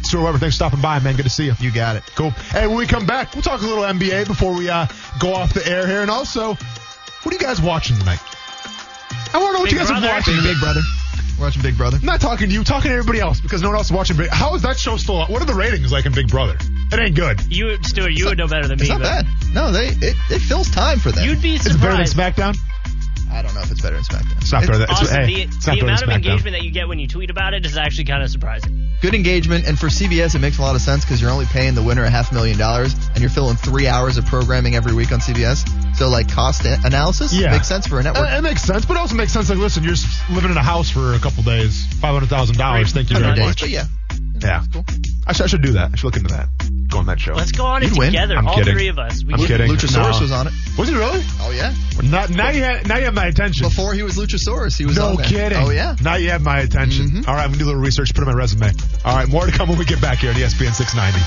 Stuart 0.02 0.22
Weber, 0.24 0.38
thanks 0.38 0.54
for 0.56 0.64
stopping 0.64 0.80
by, 0.80 0.98
man. 1.00 1.14
Good 1.16 1.24
to 1.24 1.30
see 1.30 1.44
you. 1.46 1.52
You 1.60 1.70
got 1.70 1.96
it. 1.96 2.02
Cool. 2.16 2.30
Hey, 2.30 2.66
when 2.66 2.76
we 2.76 2.86
come 2.86 3.06
back, 3.06 3.34
we'll 3.34 3.42
talk 3.42 3.60
a 3.60 3.66
little 3.66 3.84
NBA 3.84 4.26
before 4.26 4.54
we 4.56 4.68
uh, 4.70 4.86
go 5.20 5.34
off 5.34 5.52
the 5.52 5.66
air 5.68 5.86
here. 5.86 6.00
And 6.00 6.10
also, 6.10 6.54
what 6.54 7.26
are 7.26 7.32
you 7.32 7.38
guys 7.38 7.60
watching 7.60 7.96
tonight? 7.98 8.20
I 9.32 9.38
want 9.38 9.48
to 9.48 9.52
know 9.52 9.58
what 9.60 9.64
Big 9.64 9.72
you 9.72 9.78
guys 9.78 9.88
Brother. 9.88 10.06
are 10.08 10.12
watching. 10.14 10.34
Big 10.42 10.58
Brother. 10.60 10.80
Watching 11.40 11.62
Big 11.62 11.76
Brother. 11.76 11.98
I'm 12.00 12.06
not 12.06 12.20
talking 12.20 12.48
to 12.48 12.54
you, 12.54 12.62
talking 12.64 12.90
to 12.90 12.96
everybody 12.96 13.18
else 13.20 13.40
because 13.40 13.60
no 13.60 13.68
one 13.68 13.76
else 13.76 13.86
is 13.86 13.92
watching 13.92 14.16
Big. 14.16 14.28
How 14.30 14.54
is 14.54 14.62
that 14.62 14.78
show 14.78 14.96
still? 14.96 15.16
on? 15.16 15.30
What 15.32 15.42
are 15.42 15.46
the 15.46 15.54
ratings 15.54 15.90
like 15.92 16.06
in 16.06 16.12
Big 16.12 16.28
Brother? 16.28 16.56
It 16.92 16.98
ain't 16.98 17.16
good. 17.16 17.40
you, 17.52 17.76
Stuart, 17.82 18.10
you 18.12 18.26
would 18.26 18.38
know 18.38 18.46
better 18.46 18.68
than 18.68 18.78
me. 18.78 18.82
It's 18.86 18.90
not 18.90 19.00
but 19.02 19.24
bad. 19.24 19.26
No, 19.52 19.72
they 19.72 19.88
it, 19.88 20.16
it 20.30 20.38
fills 20.40 20.70
time 20.70 21.00
for 21.00 21.10
them. 21.10 21.28
You'd 21.28 21.42
be 21.42 21.54
Is 21.56 21.66
it 21.66 21.80
better 21.80 21.96
than 21.96 22.06
surprised. 22.06 22.36
SmackDown? 22.36 22.56
I 23.34 23.42
don't 23.42 23.54
know 23.54 23.60
if 23.62 23.70
it's 23.70 23.80
better 23.82 23.96
than 23.96 24.04
SmackDown. 24.04 24.36
It's 24.42 24.52
not 24.52 24.60
better 24.62 24.78
than. 24.78 24.90
It's, 24.90 25.00
Austin, 25.02 25.24
hey, 25.28 25.34
the, 25.34 25.42
it's 25.42 25.64
the 25.66 25.72
not 25.72 25.82
amount 25.82 26.02
of 26.02 26.08
SmackDown. 26.08 26.14
engagement 26.14 26.56
that 26.56 26.62
you 26.62 26.70
get 26.70 26.88
when 26.88 26.98
you 26.98 27.08
tweet 27.08 27.30
about 27.30 27.52
it 27.54 27.66
is 27.66 27.76
actually 27.76 28.04
kind 28.04 28.22
of 28.22 28.30
surprising. 28.30 28.80
Good 29.02 29.14
engagement, 29.14 29.66
and 29.66 29.78
for 29.78 29.88
CBS, 29.88 30.34
it 30.34 30.38
makes 30.38 30.58
a 30.58 30.62
lot 30.62 30.74
of 30.76 30.80
sense 30.80 31.04
because 31.04 31.20
you're 31.20 31.30
only 31.30 31.44
paying 31.46 31.74
the 31.74 31.82
winner 31.82 32.04
a 32.04 32.10
half 32.10 32.32
million 32.32 32.56
dollars, 32.56 32.94
and 33.10 33.18
you're 33.18 33.28
filling 33.28 33.56
three 33.56 33.86
hours 33.86 34.16
of 34.16 34.24
programming 34.26 34.76
every 34.76 34.94
week 34.94 35.12
on 35.12 35.18
CBS. 35.20 35.68
So 35.96 36.08
like 36.08 36.30
cost 36.32 36.64
a- 36.64 36.78
analysis 36.84 37.32
Yeah. 37.34 37.50
makes 37.50 37.68
sense 37.68 37.86
for 37.86 37.98
a 38.00 38.02
network. 38.02 38.28
It, 38.30 38.34
it 38.38 38.42
makes 38.42 38.62
sense, 38.62 38.84
but 38.86 38.94
it 38.96 39.00
also 39.00 39.14
makes 39.16 39.32
sense. 39.32 39.50
Like, 39.50 39.58
listen, 39.58 39.82
you're 39.84 39.92
s- 39.92 40.22
living 40.30 40.50
in 40.50 40.56
a 40.56 40.62
house 40.62 40.88
for 40.90 41.12
a 41.14 41.18
couple 41.18 41.42
days, 41.42 41.84
five 42.00 42.14
hundred 42.14 42.28
thousand 42.30 42.56
dollars. 42.56 42.92
Thank 42.92 43.10
you 43.10 43.16
very 43.16 43.28
100 43.38 43.40
days, 43.42 43.48
much. 43.50 43.60
but 43.60 43.70
yeah. 43.70 43.84
Yeah, 44.40 44.62
Cool. 44.72 44.84
I 45.26 45.32
should, 45.32 45.44
I 45.44 45.46
should 45.48 45.62
do 45.62 45.72
that. 45.72 45.90
I 45.92 45.96
should 45.96 46.04
look 46.04 46.16
into 46.16 46.34
that. 46.34 46.48
Go 46.88 46.98
on 46.98 47.06
that 47.06 47.18
show. 47.18 47.34
Let's 47.34 47.50
go 47.52 47.64
on 47.66 47.82
it 47.82 47.88
You'd 47.88 47.98
win. 47.98 48.12
together, 48.12 48.36
I'm 48.36 48.46
all 48.46 48.54
kidding. 48.56 48.74
three 48.74 48.88
of 48.88 48.98
us. 48.98 49.24
We 49.24 49.32
I'm 49.32 49.38
can- 49.40 49.46
kidding. 49.48 49.70
Luchasaurus 49.70 50.14
No. 50.14 50.20
was 50.20 50.32
on 50.32 50.46
it. 50.46 50.52
Was 50.78 50.88
he 50.88 50.94
really? 50.94 51.22
Oh 51.40 51.50
yeah. 51.50 51.72
Not, 52.02 52.30
now 52.30 52.50
you 52.50 52.62
have 52.62 52.86
now 52.86 52.98
you 52.98 53.04
have 53.06 53.14
my 53.14 53.26
attention. 53.26 53.66
Before 53.68 53.94
he 53.94 54.02
was 54.02 54.16
Luchasaurus, 54.16 54.76
he 54.78 54.84
was 54.86 54.96
no 54.96 55.08
on 55.10 55.16
there. 55.16 55.26
kidding. 55.26 55.58
Oh 55.58 55.70
yeah. 55.70 55.96
Now 56.02 56.16
you 56.16 56.30
have 56.30 56.42
my 56.42 56.58
attention. 56.60 57.06
Mhm. 57.10 57.28
All 57.28 57.34
right, 57.34 57.42
I'm 57.44 57.48
gonna 57.50 57.58
do 57.58 57.64
a 57.64 57.66
little 57.66 57.80
research, 57.80 58.14
put 58.14 58.22
it 58.22 58.28
on 58.28 58.34
my 58.34 58.38
resume. 58.38 58.70
All 59.04 59.16
right, 59.16 59.28
more 59.28 59.46
to 59.46 59.52
come 59.52 59.68
when 59.68 59.78
we 59.78 59.84
get 59.84 60.00
back 60.00 60.18
here 60.18 60.30
at 60.30 60.36
ESPN 60.36 60.72
690. 60.72 61.20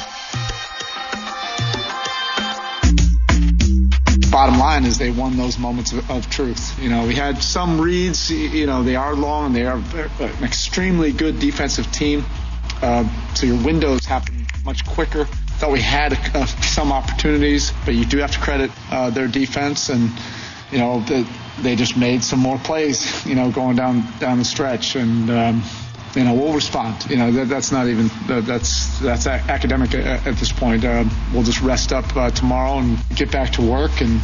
bottom 4.30 4.60
line 4.60 4.86
is 4.86 4.98
they 4.98 5.10
won 5.10 5.36
those 5.38 5.58
moments 5.58 5.94
of, 5.94 6.12
of 6.12 6.30
truth. 6.30 6.78
You 6.80 6.90
know, 6.90 7.08
we 7.08 7.16
had 7.16 7.42
some 7.42 7.80
reads. 7.82 8.30
y- 8.30 8.36
You 8.36 8.66
know, 8.68 8.84
they 8.84 8.96
are 8.96 9.16
long 9.16 9.48
and 9.48 9.56
they 9.56 9.66
are 9.66 9.78
ve- 9.78 10.24
an 10.26 10.44
extremely 10.44 11.12
good 11.12 11.40
defensive 11.40 11.92
team. 11.92 12.24
Uh, 12.82 13.06
so 13.34 13.48
your 13.48 13.58
windows 13.64 14.06
happen 14.06 14.46
much 14.64 14.86
quicker. 14.86 15.28
Thought 15.58 15.72
we 15.72 15.82
had 15.82 16.14
uh, 16.36 16.46
some 16.46 16.92
opportunities, 16.92 17.74
but 17.84 17.96
you 17.96 18.06
do 18.06 18.20
have 18.20 18.32
to 18.32 18.40
credit 18.40 18.72
uh, 18.92 19.10
their 19.10 19.28
defense 19.28 19.90
and 19.90 20.12
you 20.72 20.78
know 20.78 21.00
the, 21.02 21.28
they 21.62 21.76
just 21.76 21.98
made 21.98 22.24
some 22.24 22.40
more 22.40 22.58
plays. 22.60 23.26
You 23.26 23.36
know, 23.36 23.52
going 23.52 23.76
down 23.76 24.04
down 24.20 24.38
the 24.40 24.46
stretch 24.46 24.96
and. 24.96 25.30
Um, 25.30 25.64
you 26.16 26.24
know, 26.24 26.34
we'll 26.34 26.54
respond. 26.54 27.06
You 27.12 27.18
know, 27.18 27.32
that, 27.32 27.48
that's 27.48 27.72
not 27.72 27.88
even 27.88 28.10
that, 28.28 28.46
that's 28.46 28.98
that's 29.00 29.28
a- 29.28 29.44
academic 29.50 29.94
at, 29.94 30.26
at 30.26 30.36
this 30.38 30.52
point. 30.52 30.84
Uh, 30.84 31.04
we'll 31.32 31.44
just 31.44 31.62
rest 31.62 31.94
up 31.94 32.16
uh, 32.16 32.32
tomorrow 32.32 32.80
and 32.80 32.98
get 33.16 33.32
back 33.32 33.52
to 33.54 33.62
work 33.62 34.02
and 34.02 34.20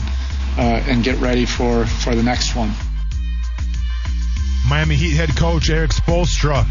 uh, 0.58 0.82
and 0.88 1.04
get 1.04 1.20
ready 1.20 1.46
for 1.46 1.86
for 1.86 2.16
the 2.16 2.24
next 2.24 2.56
one. 2.56 2.72
Miami 4.68 4.96
Heat 4.96 5.16
head 5.16 5.36
coach 5.36 5.70
Eric 5.70 5.92
Spoelstra 5.92 6.66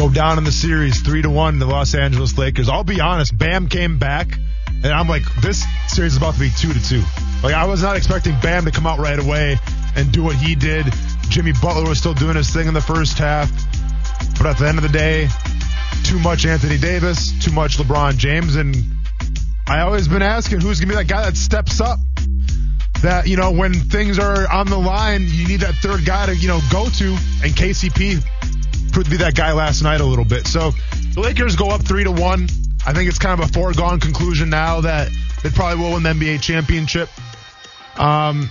go 0.00 0.08
down 0.08 0.38
in 0.38 0.44
the 0.44 0.52
series 0.52 1.02
three 1.02 1.20
to 1.20 1.28
one. 1.28 1.58
The 1.58 1.66
Los 1.66 1.94
Angeles 1.94 2.38
Lakers. 2.38 2.70
I'll 2.70 2.84
be 2.84 3.02
honest, 3.02 3.36
Bam 3.36 3.68
came 3.68 3.98
back, 3.98 4.32
and 4.66 4.86
I'm 4.86 5.06
like, 5.08 5.22
this 5.42 5.62
series 5.88 6.12
is 6.12 6.16
about 6.16 6.32
to 6.34 6.40
be 6.40 6.48
two 6.48 6.72
to 6.72 6.82
two. 6.82 7.02
Like 7.42 7.52
I 7.52 7.66
was 7.66 7.82
not 7.82 7.98
expecting 7.98 8.34
Bam 8.40 8.64
to 8.64 8.70
come 8.70 8.86
out 8.86 8.98
right 8.98 9.18
away 9.18 9.58
and 9.94 10.10
do 10.10 10.22
what 10.22 10.36
he 10.36 10.54
did. 10.54 10.86
Jimmy 11.28 11.52
Butler 11.60 11.86
was 11.86 11.98
still 11.98 12.14
doing 12.14 12.34
his 12.34 12.48
thing 12.48 12.66
in 12.66 12.72
the 12.72 12.80
first 12.80 13.18
half, 13.18 13.50
but 14.38 14.46
at 14.46 14.56
the 14.56 14.66
end 14.66 14.78
of 14.78 14.82
the 14.84 14.88
day, 14.88 15.28
too 16.04 16.18
much 16.18 16.46
Anthony 16.46 16.78
Davis, 16.78 17.38
too 17.44 17.52
much 17.52 17.76
LeBron 17.76 18.16
James, 18.16 18.56
and 18.56 18.74
I 19.68 19.80
always 19.80 20.08
been 20.08 20.22
asking 20.22 20.62
who's 20.62 20.80
gonna 20.80 20.94
be 20.94 20.96
that 20.96 21.08
guy 21.08 21.26
that 21.26 21.36
steps 21.36 21.78
up 21.78 21.98
that 23.02 23.26
you 23.26 23.36
know 23.36 23.50
when 23.50 23.74
things 23.74 24.18
are 24.18 24.50
on 24.50 24.66
the 24.66 24.78
line, 24.78 25.26
you 25.28 25.46
need 25.46 25.60
that 25.60 25.74
third 25.74 26.06
guy 26.06 26.24
to 26.24 26.34
you 26.34 26.48
know 26.48 26.60
go 26.70 26.88
to, 26.88 27.10
and 27.42 27.52
KCP 27.52 28.24
proved 28.90 29.06
to 29.06 29.10
be 29.10 29.16
that 29.18 29.34
guy 29.34 29.52
last 29.52 29.82
night 29.82 30.00
a 30.00 30.04
little 30.04 30.24
bit. 30.24 30.46
So 30.46 30.72
the 31.14 31.20
Lakers 31.20 31.56
go 31.56 31.70
up 31.70 31.82
three 31.82 32.04
to 32.04 32.12
one. 32.12 32.48
I 32.86 32.92
think 32.92 33.08
it's 33.08 33.18
kind 33.18 33.40
of 33.40 33.48
a 33.48 33.52
foregone 33.52 34.00
conclusion 34.00 34.50
now 34.50 34.80
that 34.82 35.10
they 35.42 35.50
probably 35.50 35.82
will 35.82 35.92
win 35.92 36.02
the 36.02 36.10
NBA 36.10 36.42
championship. 36.42 37.08
Um, 37.98 38.48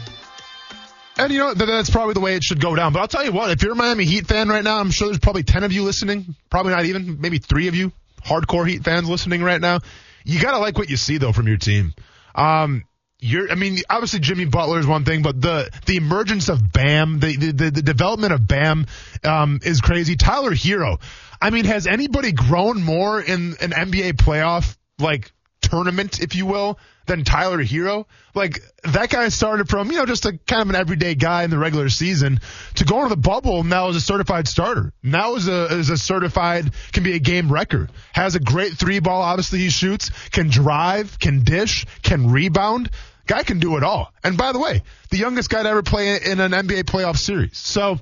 and 1.17 1.33
you 1.33 1.39
know 1.39 1.53
that 1.53 1.65
that's 1.65 1.89
probably 1.89 2.13
the 2.13 2.19
way 2.19 2.35
it 2.35 2.43
should 2.43 2.61
go 2.61 2.75
down. 2.75 2.93
But 2.93 2.99
I'll 2.99 3.07
tell 3.07 3.25
you 3.25 3.31
what, 3.31 3.51
if 3.51 3.61
you're 3.61 3.73
a 3.73 3.75
Miami 3.75 4.05
Heat 4.05 4.27
fan 4.27 4.47
right 4.47 4.63
now, 4.63 4.77
I'm 4.77 4.91
sure 4.91 5.07
there's 5.07 5.19
probably 5.19 5.43
ten 5.43 5.63
of 5.63 5.71
you 5.71 5.83
listening. 5.83 6.35
Probably 6.49 6.71
not 6.71 6.85
even, 6.85 7.19
maybe 7.19 7.39
three 7.39 7.67
of 7.67 7.75
you 7.75 7.91
hardcore 8.23 8.67
Heat 8.67 8.83
fans 8.83 9.09
listening 9.09 9.41
right 9.43 9.59
now. 9.59 9.79
You 10.23 10.39
gotta 10.39 10.59
like 10.59 10.77
what 10.77 10.89
you 10.89 10.97
see 10.97 11.17
though 11.17 11.31
from 11.31 11.47
your 11.47 11.57
team. 11.57 11.93
Um, 12.35 12.83
you're, 13.19 13.51
I 13.51 13.55
mean, 13.55 13.79
obviously 13.89 14.19
Jimmy 14.19 14.45
Butler 14.45 14.79
is 14.79 14.87
one 14.87 15.03
thing, 15.03 15.21
but 15.21 15.41
the 15.41 15.69
the 15.85 15.97
emergence 15.97 16.49
of 16.49 16.71
Bam, 16.71 17.19
the 17.19 17.35
the, 17.35 17.71
the, 17.71 17.81
development 17.81 18.33
of 18.33 18.47
Bam, 18.47 18.85
um, 19.23 19.59
is 19.63 19.81
crazy. 19.81 20.15
Tyler 20.15 20.51
Herro, 20.51 21.01
I 21.41 21.49
mean, 21.49 21.65
has 21.65 21.85
anybody 21.85 22.31
grown 22.31 22.81
more 22.81 23.19
in 23.19 23.57
an 23.59 23.71
NBA 23.71 24.13
playoff 24.13 24.77
like 24.99 25.31
tournament, 25.61 26.21
if 26.21 26.35
you 26.35 26.45
will, 26.45 26.79
than 27.09 27.25
Tyler 27.25 27.61
Herro? 27.61 28.05
Like 28.33 28.61
that 28.83 29.09
guy 29.09 29.27
started 29.29 29.67
from 29.67 29.91
you 29.91 29.97
know 29.97 30.05
just 30.05 30.25
a 30.25 30.37
kind 30.47 30.61
of 30.61 30.69
an 30.69 30.75
everyday 30.75 31.15
guy 31.15 31.43
in 31.43 31.49
the 31.49 31.57
regular 31.57 31.89
season 31.89 32.39
to 32.75 32.85
go 32.85 33.03
into 33.03 33.09
the 33.09 33.21
bubble 33.21 33.63
now 33.63 33.89
as 33.89 33.97
a 33.97 34.01
certified 34.01 34.47
starter. 34.47 34.93
Now 35.03 35.35
as 35.35 35.47
a 35.47 35.67
as 35.69 35.89
a 35.89 35.97
certified 35.97 36.71
can 36.93 37.03
be 37.03 37.15
a 37.15 37.19
game 37.19 37.51
wrecker. 37.51 37.89
Has 38.13 38.35
a 38.35 38.39
great 38.39 38.73
three 38.73 38.99
ball. 38.99 39.21
Obviously 39.21 39.59
he 39.59 39.69
shoots, 39.69 40.09
can 40.29 40.49
drive, 40.49 41.19
can 41.19 41.43
dish, 41.43 41.85
can 42.01 42.31
rebound. 42.31 42.89
Guy 43.27 43.43
can 43.43 43.59
do 43.59 43.77
it 43.77 43.83
all. 43.83 44.11
And 44.23 44.37
by 44.37 44.53
the 44.53 44.59
way, 44.59 44.81
the 45.11 45.17
youngest 45.17 45.51
guy 45.51 45.61
to 45.61 45.69
ever 45.69 45.83
play 45.83 46.15
in 46.15 46.39
an 46.39 46.51
NBA 46.51 46.85
playoff 46.85 47.17
series. 47.17 47.59
So, 47.59 47.99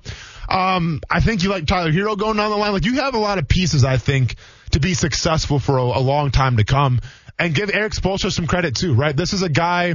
um, 0.48 1.02
I 1.10 1.20
think 1.20 1.44
you 1.44 1.50
like 1.50 1.66
Tyler 1.66 1.92
Herro 1.92 2.18
going 2.18 2.38
down 2.38 2.50
the 2.50 2.56
line. 2.56 2.72
Like 2.72 2.86
you 2.86 3.02
have 3.02 3.14
a 3.14 3.20
lot 3.20 3.38
of 3.38 3.46
pieces, 3.46 3.84
I 3.84 3.98
think, 3.98 4.36
to 4.72 4.80
be 4.80 4.94
successful 4.94 5.60
for 5.60 5.78
a, 5.78 5.84
a 5.84 6.00
long 6.00 6.32
time 6.32 6.56
to 6.58 6.64
come. 6.64 7.02
And 7.40 7.54
give 7.54 7.70
Eric 7.72 7.94
Spoelstra 7.94 8.32
some 8.32 8.48
credit 8.48 8.76
too, 8.76 8.96
right? 8.96 9.16
This 9.16 9.32
is 9.32 9.44
a 9.44 9.50
guy 9.50 9.94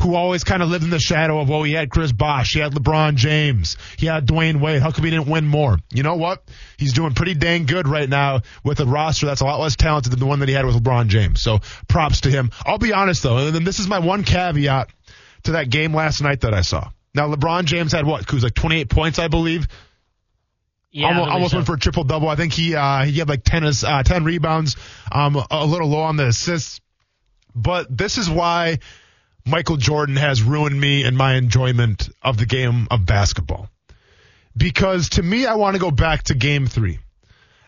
who 0.00 0.14
always 0.14 0.44
kind 0.44 0.62
of 0.62 0.68
lived 0.68 0.84
in 0.84 0.90
the 0.90 1.00
shadow 1.00 1.40
of, 1.40 1.48
well, 1.48 1.64
he 1.64 1.72
had 1.72 1.90
Chris 1.90 2.12
Bosh, 2.12 2.52
he 2.52 2.60
had 2.60 2.72
LeBron 2.72 3.16
James, 3.16 3.76
he 3.98 4.06
had 4.06 4.28
Dwyane 4.28 4.60
Wade. 4.60 4.80
How 4.80 4.92
come 4.92 5.04
he 5.04 5.10
didn't 5.10 5.26
win 5.26 5.44
more? 5.44 5.76
You 5.92 6.04
know 6.04 6.14
what? 6.14 6.44
He's 6.76 6.92
doing 6.92 7.12
pretty 7.12 7.34
dang 7.34 7.66
good 7.66 7.88
right 7.88 8.08
now 8.08 8.42
with 8.62 8.78
a 8.78 8.86
roster 8.86 9.26
that's 9.26 9.40
a 9.40 9.44
lot 9.44 9.58
less 9.58 9.74
talented 9.74 10.12
than 10.12 10.20
the 10.20 10.26
one 10.26 10.38
that 10.38 10.48
he 10.48 10.54
had 10.54 10.66
with 10.66 10.80
LeBron 10.80 11.08
James. 11.08 11.40
So 11.40 11.58
props 11.88 12.22
to 12.22 12.30
him. 12.30 12.52
I'll 12.64 12.78
be 12.78 12.92
honest 12.92 13.24
though, 13.24 13.38
and 13.38 13.54
then 13.54 13.64
this 13.64 13.80
is 13.80 13.88
my 13.88 13.98
one 13.98 14.22
caveat 14.22 14.88
to 15.44 15.52
that 15.52 15.70
game 15.70 15.94
last 15.94 16.22
night 16.22 16.42
that 16.42 16.54
I 16.54 16.60
saw. 16.60 16.90
Now 17.12 17.28
LeBron 17.28 17.64
James 17.64 17.90
had 17.90 18.06
what? 18.06 18.28
He 18.30 18.36
was 18.36 18.44
like 18.44 18.54
28 18.54 18.88
points, 18.88 19.18
I 19.18 19.26
believe. 19.26 19.66
Yeah, 20.94 21.08
almost, 21.08 21.30
almost 21.32 21.50
so. 21.50 21.56
went 21.56 21.66
for 21.66 21.74
a 21.74 21.78
triple 21.78 22.04
double. 22.04 22.28
I 22.28 22.36
think 22.36 22.52
he 22.52 22.76
uh, 22.76 23.04
he 23.04 23.18
had 23.18 23.28
like 23.28 23.42
10 23.42 23.64
uh, 23.64 24.02
10 24.04 24.22
rebounds, 24.22 24.76
um, 25.10 25.36
a 25.50 25.66
little 25.66 25.88
low 25.88 26.02
on 26.02 26.16
the 26.16 26.28
assists. 26.28 26.80
But 27.54 27.96
this 27.96 28.18
is 28.18 28.28
why 28.28 28.78
Michael 29.46 29.76
Jordan 29.76 30.16
has 30.16 30.42
ruined 30.42 30.80
me 30.80 31.04
and 31.04 31.16
my 31.16 31.34
enjoyment 31.34 32.08
of 32.22 32.38
the 32.38 32.46
game 32.46 32.88
of 32.90 33.04
basketball. 33.06 33.68
Because 34.56 35.10
to 35.10 35.22
me, 35.22 35.46
I 35.46 35.54
want 35.54 35.74
to 35.74 35.80
go 35.80 35.90
back 35.90 36.24
to 36.24 36.34
game 36.34 36.66
three. 36.66 36.98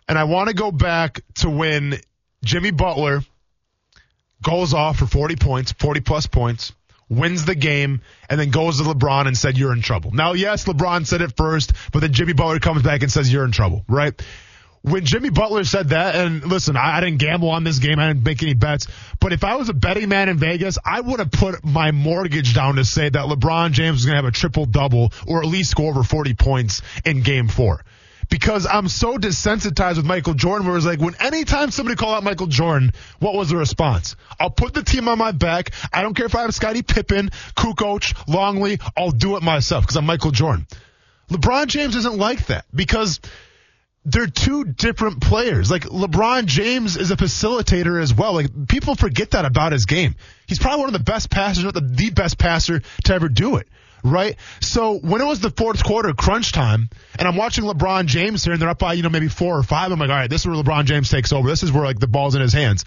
And 0.09 0.19
I 0.19 0.25
want 0.25 0.49
to 0.49 0.55
go 0.55 0.71
back 0.71 1.21
to 1.37 1.51
when 1.51 1.99
Jimmy 2.45 2.71
Butler 2.71 3.23
goes 4.43 4.73
off 4.73 4.99
for 4.99 5.07
40 5.07 5.37
points, 5.37 5.73
40 5.73 6.01
plus 6.01 6.27
points, 6.27 6.73
wins 7.09 7.45
the 7.45 7.55
game, 7.55 8.03
and 8.31 8.39
then 8.39 8.51
goes 8.51 8.79
to 8.79 8.85
LeBron 8.85 9.27
and 9.27 9.37
said, 9.37 9.59
You're 9.59 9.73
in 9.73 9.83
trouble. 9.83 10.13
Now, 10.13 10.33
yes, 10.33 10.65
LeBron 10.65 11.07
said 11.07 11.23
it 11.23 11.37
first, 11.37 11.73
but 11.93 12.01
then 12.01 12.13
Jimmy 12.13 12.33
Butler 12.33 12.61
comes 12.61 12.83
back 12.83 13.03
and 13.03 13.11
says, 13.11 13.33
You're 13.33 13.45
in 13.45 13.53
trouble, 13.53 13.85
right? 13.89 14.21
When 14.87 15.05
Jimmy 15.05 15.31
Butler 15.31 15.65
said 15.65 15.89
that, 15.89 16.15
and 16.15 16.47
listen, 16.47 16.77
I, 16.77 16.99
I 16.99 17.01
didn't 17.01 17.19
gamble 17.19 17.51
on 17.51 17.65
this 17.65 17.81
game, 17.81 17.99
I 17.99 18.07
didn't 18.07 18.23
make 18.23 18.41
any 18.45 18.55
bets, 18.55 18.87
but 19.19 19.33
if 19.33 19.43
I 19.43 19.57
was 19.57 19.69
a 19.69 19.75
betting 19.75 20.09
man 20.09 20.29
in 20.29 20.39
Vegas, 20.39 20.79
I 20.85 21.01
would 21.01 21.19
have 21.19 21.33
put 21.33 21.65
my 21.65 21.91
mortgage 21.91 22.55
down 22.55 22.77
to 22.77 22.85
say 22.85 23.09
that 23.09 23.27
LeBron 23.27 23.73
James 23.73 23.97
was 23.97 24.05
going 24.05 24.17
to 24.17 24.23
have 24.23 24.33
a 24.33 24.37
triple 24.37 24.65
double 24.65 25.13
or 25.27 25.41
at 25.41 25.47
least 25.47 25.75
go 25.75 25.89
over 25.89 26.05
40 26.05 26.35
points 26.35 26.83
in 27.05 27.23
game 27.23 27.49
four 27.49 27.85
because 28.29 28.65
I'm 28.65 28.87
so 28.87 29.19
desensitized 29.19 29.97
with 29.97 30.07
Michael 30.07 30.35
Jordan 30.35 30.69
where 30.69 30.77
it's 30.77 30.87
like 30.87 31.01
when 31.01 31.17
anytime 31.17 31.73
somebody 31.73 31.97
called 31.97 32.15
out 32.15 32.23
Michael 32.23 32.47
Jordan, 32.47 32.93
what 33.19 33.35
was 33.35 33.49
the 33.51 33.57
response? 33.57 34.15
I'll 34.39 34.51
put 34.51 34.73
the 34.73 34.85
team 34.85 35.09
on 35.09 35.19
my 35.19 35.33
back. 35.33 35.73
I 35.93 36.03
don't 36.03 36.15
care 36.15 36.27
if 36.27 36.35
I 36.37 36.43
have 36.43 36.55
Scottie 36.55 36.83
Pippen, 36.83 37.31
Kukoc, 37.57 38.29
Longley, 38.29 38.79
I'll 38.97 39.11
do 39.11 39.37
it 39.37 39.43
myself 39.43 39.83
because 39.83 39.97
I'm 39.97 40.07
Michael 40.07 40.31
Jordan. 40.31 40.69
LeBron 41.29 41.67
James 41.67 41.97
isn't 41.97 42.19
like 42.19 42.47
that 42.47 42.67
because 42.73 43.21
they're 44.07 44.29
two 44.29 44.65
different 44.65 45.21
players. 45.21 45.69
Like 45.69 45.83
LeBron 45.83 46.47
James 46.47 46.97
is 46.97 47.11
a 47.11 47.17
facilitator 47.17 48.01
as 48.01 48.15
well. 48.15 48.35
Like 48.35 48.69
people 48.69 48.95
forget 48.95 49.33
that 49.33 49.45
about 49.45 49.73
his 49.73 49.85
game. 49.85 50.15
He's 50.47 50.61
probably 50.61 50.81
one 50.81 50.89
of 50.89 50.93
the 50.93 51.01
best 51.01 51.29
passers, 51.29 51.65
not 51.65 51.75
the, 51.75 51.81
the 51.81 52.11
best 52.11 52.39
passer 52.39 52.83
to 53.05 53.15
ever 53.15 53.29
do 53.29 53.57
it. 53.57 53.67
Right? 54.05 54.37
So 54.61 54.99
when 54.99 55.21
it 55.21 55.25
was 55.25 55.41
the 55.41 55.51
fourth 55.51 55.83
quarter 55.83 56.13
crunch 56.13 56.53
time 56.53 56.89
and 57.19 57.27
I'm 57.27 57.35
watching 57.35 57.65
LeBron 57.65 58.07
James 58.07 58.45
here 58.45 58.53
and 58.53 58.63
they're 58.63 58.69
up 58.69 58.79
by, 58.79 58.93
you 58.93 59.03
know, 59.03 59.09
maybe 59.09 59.27
four 59.27 59.59
or 59.59 59.65
five, 59.65 59.91
I'm 59.91 59.99
like, 59.99 60.11
all 60.11 60.15
right, 60.15 60.31
this 60.31 60.43
is 60.43 60.47
where 60.47 60.55
LeBron 60.55 60.85
James 60.85 61.11
takes 61.11 61.33
over. 61.33 61.49
This 61.49 61.65
is 61.65 61.73
where 61.73 61.83
like 61.83 61.99
the 61.99 62.07
ball's 62.07 62.37
in 62.37 62.41
his 62.41 62.53
hands. 62.53 62.85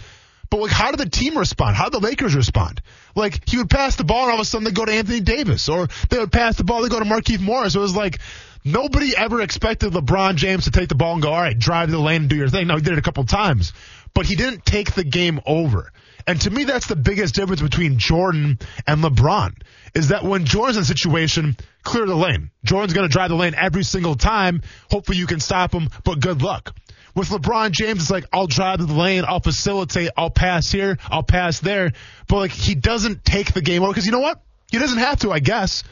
But 0.50 0.62
like, 0.62 0.72
how 0.72 0.92
did 0.92 1.00
the 1.02 1.10
team 1.10 1.38
respond? 1.38 1.76
How 1.76 1.90
did 1.90 2.02
the 2.02 2.08
Lakers 2.08 2.34
respond? 2.34 2.82
Like, 3.14 3.48
he 3.48 3.58
would 3.58 3.70
pass 3.70 3.98
the 3.98 4.04
ball 4.04 4.24
and 4.24 4.30
all 4.30 4.36
of 4.36 4.42
a 4.42 4.46
sudden 4.46 4.64
they 4.64 4.72
go 4.72 4.86
to 4.86 4.92
Anthony 4.92 5.20
Davis, 5.20 5.70
or 5.70 5.88
they 6.10 6.18
would 6.18 6.32
pass 6.32 6.56
the 6.56 6.64
ball, 6.64 6.82
they 6.82 6.90
go 6.90 7.00
to 7.00 7.06
Markieff 7.06 7.40
Morris. 7.40 7.76
It 7.76 7.80
was 7.80 7.96
like 7.96 8.20
nobody 8.64 9.16
ever 9.16 9.42
expected 9.42 9.94
LeBron 9.94 10.36
James 10.36 10.66
to 10.66 10.72
take 10.72 10.90
the 10.90 10.96
ball 10.96 11.14
and 11.14 11.22
go, 11.22 11.32
all 11.32 11.42
right, 11.42 11.58
drive 11.58 11.90
to 11.90 11.92
the 11.94 12.00
lane 12.00 12.22
and 12.22 12.30
do 12.30 12.36
your 12.36 12.50
thing. 12.50 12.68
No, 12.68 12.76
he 12.76 12.82
did 12.82 12.94
it 12.94 13.00
a 13.00 13.04
couple 13.04 13.24
times, 13.26 13.74
but 14.14 14.26
he 14.26 14.36
didn't 14.36 14.66
take 14.66 14.94
the 14.94 15.04
game 15.04 15.40
over. 15.46 15.92
And 16.28 16.40
to 16.42 16.52
me, 16.52 16.64
that's 16.64 16.88
the 16.88 16.96
biggest 16.96 17.34
difference 17.34 17.62
between 17.62 17.98
Jordan 17.98 18.60
and 18.86 19.04
LeBron 19.04 19.54
is 19.96 20.10
that 20.10 20.24
when 20.24 20.46
Jordan's 20.46 20.78
in 20.78 20.84
a 20.84 20.86
situation, 20.86 21.58
clear 21.82 22.06
the 22.06 22.16
lane. 22.16 22.52
Jordan's 22.64 22.94
going 22.94 23.08
to 23.08 23.12
drive 23.12 23.30
the 23.30 23.36
lane 23.36 23.56
every 23.56 23.84
single 23.84 24.16
time. 24.16 24.62
Hopefully 24.92 25.18
you 25.18 25.26
can 25.26 25.40
stop 25.40 25.74
him, 25.74 25.90
but 26.04 26.20
good 26.20 26.42
luck. 26.42 26.76
With 27.16 27.30
LeBron 27.30 27.72
James, 27.72 28.02
it's 28.02 28.12
like, 28.12 28.26
I'll 28.32 28.48
drive 28.48 28.78
to 28.78 28.86
the 28.86 28.94
lane, 28.94 29.26
I'll 29.28 29.40
facilitate, 29.40 30.12
I'll 30.16 30.30
pass 30.30 30.72
here, 30.72 31.00
I'll 31.10 31.24
pass 31.24 31.60
there. 31.60 31.94
But 32.28 32.38
like, 32.38 32.52
he 32.52 32.76
doesn't 32.76 33.26
take 33.26 33.54
the 33.54 33.62
game 33.62 33.82
over 33.82 33.92
because 33.92 34.06
you 34.06 34.12
know 34.12 34.20
what? 34.20 34.42
He 34.72 34.78
doesn't 34.78 35.00
have 35.00 35.20
to, 35.22 35.32
I 35.32 35.40
guess. 35.40 35.84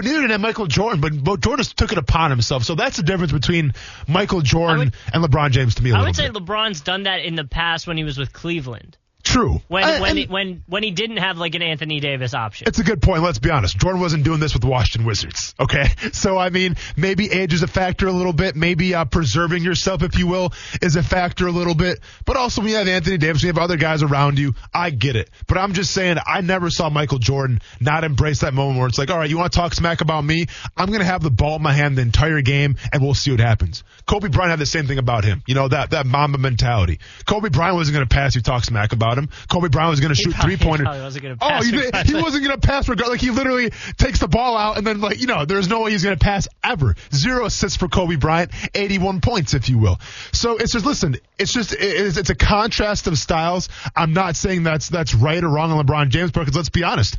But 0.00 0.06
neither 0.06 0.28
did 0.28 0.40
Michael 0.40 0.66
Jordan. 0.66 1.02
But, 1.02 1.22
but 1.22 1.40
Jordan 1.40 1.62
took 1.76 1.92
it 1.92 1.98
upon 1.98 2.30
himself. 2.30 2.64
So 2.64 2.74
that's 2.74 2.96
the 2.96 3.02
difference 3.02 3.32
between 3.32 3.74
Michael 4.08 4.40
Jordan 4.40 4.78
would- 4.78 4.94
and 5.12 5.22
LeBron 5.22 5.50
James 5.50 5.74
to 5.74 5.82
me 5.82 5.92
I 5.92 6.02
would 6.02 6.16
say 6.16 6.30
bit. 6.30 6.42
LeBron's 6.42 6.80
done 6.80 7.02
that 7.02 7.22
in 7.22 7.34
the 7.34 7.44
past 7.44 7.86
when 7.86 7.98
he 7.98 8.04
was 8.04 8.16
with 8.16 8.32
Cleveland. 8.32 8.96
True. 9.22 9.60
When 9.68 10.00
when 10.00 10.16
he, 10.16 10.26
when 10.26 10.62
when 10.66 10.82
he 10.82 10.90
didn't 10.90 11.18
have 11.18 11.38
like 11.38 11.54
an 11.54 11.62
Anthony 11.62 12.00
Davis 12.00 12.34
option. 12.34 12.68
It's 12.68 12.78
a 12.78 12.84
good 12.84 13.02
point. 13.02 13.22
Let's 13.22 13.38
be 13.38 13.50
honest. 13.50 13.76
Jordan 13.78 14.00
wasn't 14.00 14.24
doing 14.24 14.40
this 14.40 14.54
with 14.54 14.64
Washington 14.64 15.06
Wizards. 15.06 15.54
Okay. 15.58 15.86
So, 16.12 16.36
I 16.36 16.50
mean, 16.50 16.76
maybe 16.96 17.30
age 17.30 17.54
is 17.54 17.62
a 17.62 17.66
factor 17.66 18.06
a 18.06 18.12
little 18.12 18.32
bit. 18.32 18.56
Maybe 18.56 18.94
uh, 18.94 19.04
preserving 19.04 19.62
yourself, 19.62 20.02
if 20.02 20.18
you 20.18 20.26
will, 20.26 20.52
is 20.82 20.96
a 20.96 21.02
factor 21.02 21.46
a 21.46 21.50
little 21.50 21.74
bit. 21.74 22.00
But 22.26 22.36
also, 22.36 22.60
when 22.60 22.70
you 22.70 22.76
have 22.76 22.88
Anthony 22.88 23.16
Davis, 23.16 23.42
you 23.42 23.46
have 23.46 23.58
other 23.58 23.76
guys 23.76 24.02
around 24.02 24.38
you. 24.38 24.54
I 24.74 24.90
get 24.90 25.16
it. 25.16 25.30
But 25.46 25.56
I'm 25.56 25.72
just 25.72 25.92
saying, 25.92 26.18
I 26.26 26.40
never 26.40 26.68
saw 26.68 26.90
Michael 26.90 27.18
Jordan 27.18 27.60
not 27.80 28.04
embrace 28.04 28.40
that 28.40 28.54
moment 28.54 28.78
where 28.78 28.88
it's 28.88 28.98
like, 28.98 29.10
all 29.10 29.18
right, 29.18 29.30
you 29.30 29.38
want 29.38 29.52
to 29.52 29.58
talk 29.58 29.72
smack 29.72 30.00
about 30.00 30.24
me? 30.24 30.46
I'm 30.76 30.88
going 30.88 31.00
to 31.00 31.06
have 31.06 31.22
the 31.22 31.30
ball 31.30 31.56
in 31.56 31.62
my 31.62 31.72
hand 31.72 31.96
the 31.96 32.02
entire 32.02 32.42
game, 32.42 32.76
and 32.92 33.02
we'll 33.02 33.14
see 33.14 33.30
what 33.30 33.40
happens. 33.40 33.84
Kobe 34.06 34.28
Bryant 34.28 34.50
had 34.50 34.58
the 34.58 34.66
same 34.66 34.86
thing 34.86 34.98
about 34.98 35.24
him. 35.24 35.42
You 35.46 35.54
know, 35.54 35.68
that, 35.68 35.90
that 35.90 36.06
Mamba 36.06 36.38
mentality. 36.38 36.98
Kobe 37.26 37.48
Bryant 37.50 37.76
wasn't 37.76 37.94
going 37.94 38.06
to 38.06 38.14
pass 38.14 38.34
you 38.34 38.42
talk 38.42 38.64
smack 38.64 38.92
about 38.92 39.09
him. 39.18 39.28
Kobe 39.48 39.68
Bryant 39.68 39.90
was 39.90 40.00
going 40.00 40.14
to 40.14 40.20
shoot 40.20 40.34
three 40.42 40.56
pointers. 40.56 40.84
probably 40.84 41.02
wasn't 41.02 41.22
gonna 41.22 41.36
Oh, 41.40 41.48
pass 41.48 41.66
you 41.66 41.72
me, 41.72 41.78
did- 41.82 41.92
but- 41.92 42.06
he 42.06 42.14
wasn't 42.14 42.44
going 42.44 42.60
to 42.60 42.66
pass 42.66 42.88
regard. 42.88 43.10
Like 43.10 43.20
he 43.20 43.30
literally 43.30 43.70
takes 43.98 44.18
the 44.20 44.28
ball 44.28 44.56
out 44.56 44.76
and 44.78 44.86
then 44.86 45.00
like 45.00 45.20
you 45.20 45.26
know, 45.26 45.44
there's 45.44 45.68
no 45.68 45.80
way 45.82 45.90
he's 45.92 46.02
going 46.04 46.18
to 46.18 46.22
pass 46.24 46.48
ever. 46.64 46.94
Zero 47.14 47.46
assists 47.46 47.76
for 47.78 47.88
Kobe 47.88 48.16
Bryant, 48.16 48.50
81 48.74 49.20
points, 49.20 49.54
if 49.54 49.68
you 49.68 49.78
will. 49.78 49.98
So 50.32 50.56
it's 50.56 50.72
just 50.72 50.84
listen, 50.86 51.16
it's 51.38 51.52
just 51.52 51.74
it's, 51.78 52.16
it's 52.16 52.30
a 52.30 52.34
contrast 52.34 53.06
of 53.06 53.18
styles. 53.18 53.68
I'm 53.96 54.12
not 54.12 54.36
saying 54.36 54.62
that's 54.62 54.88
that's 54.88 55.14
right 55.14 55.42
or 55.42 55.48
wrong 55.48 55.70
on 55.72 55.84
LeBron 55.86 56.08
James, 56.10 56.30
because 56.30 56.54
let's 56.54 56.68
be 56.70 56.82
honest. 56.84 57.16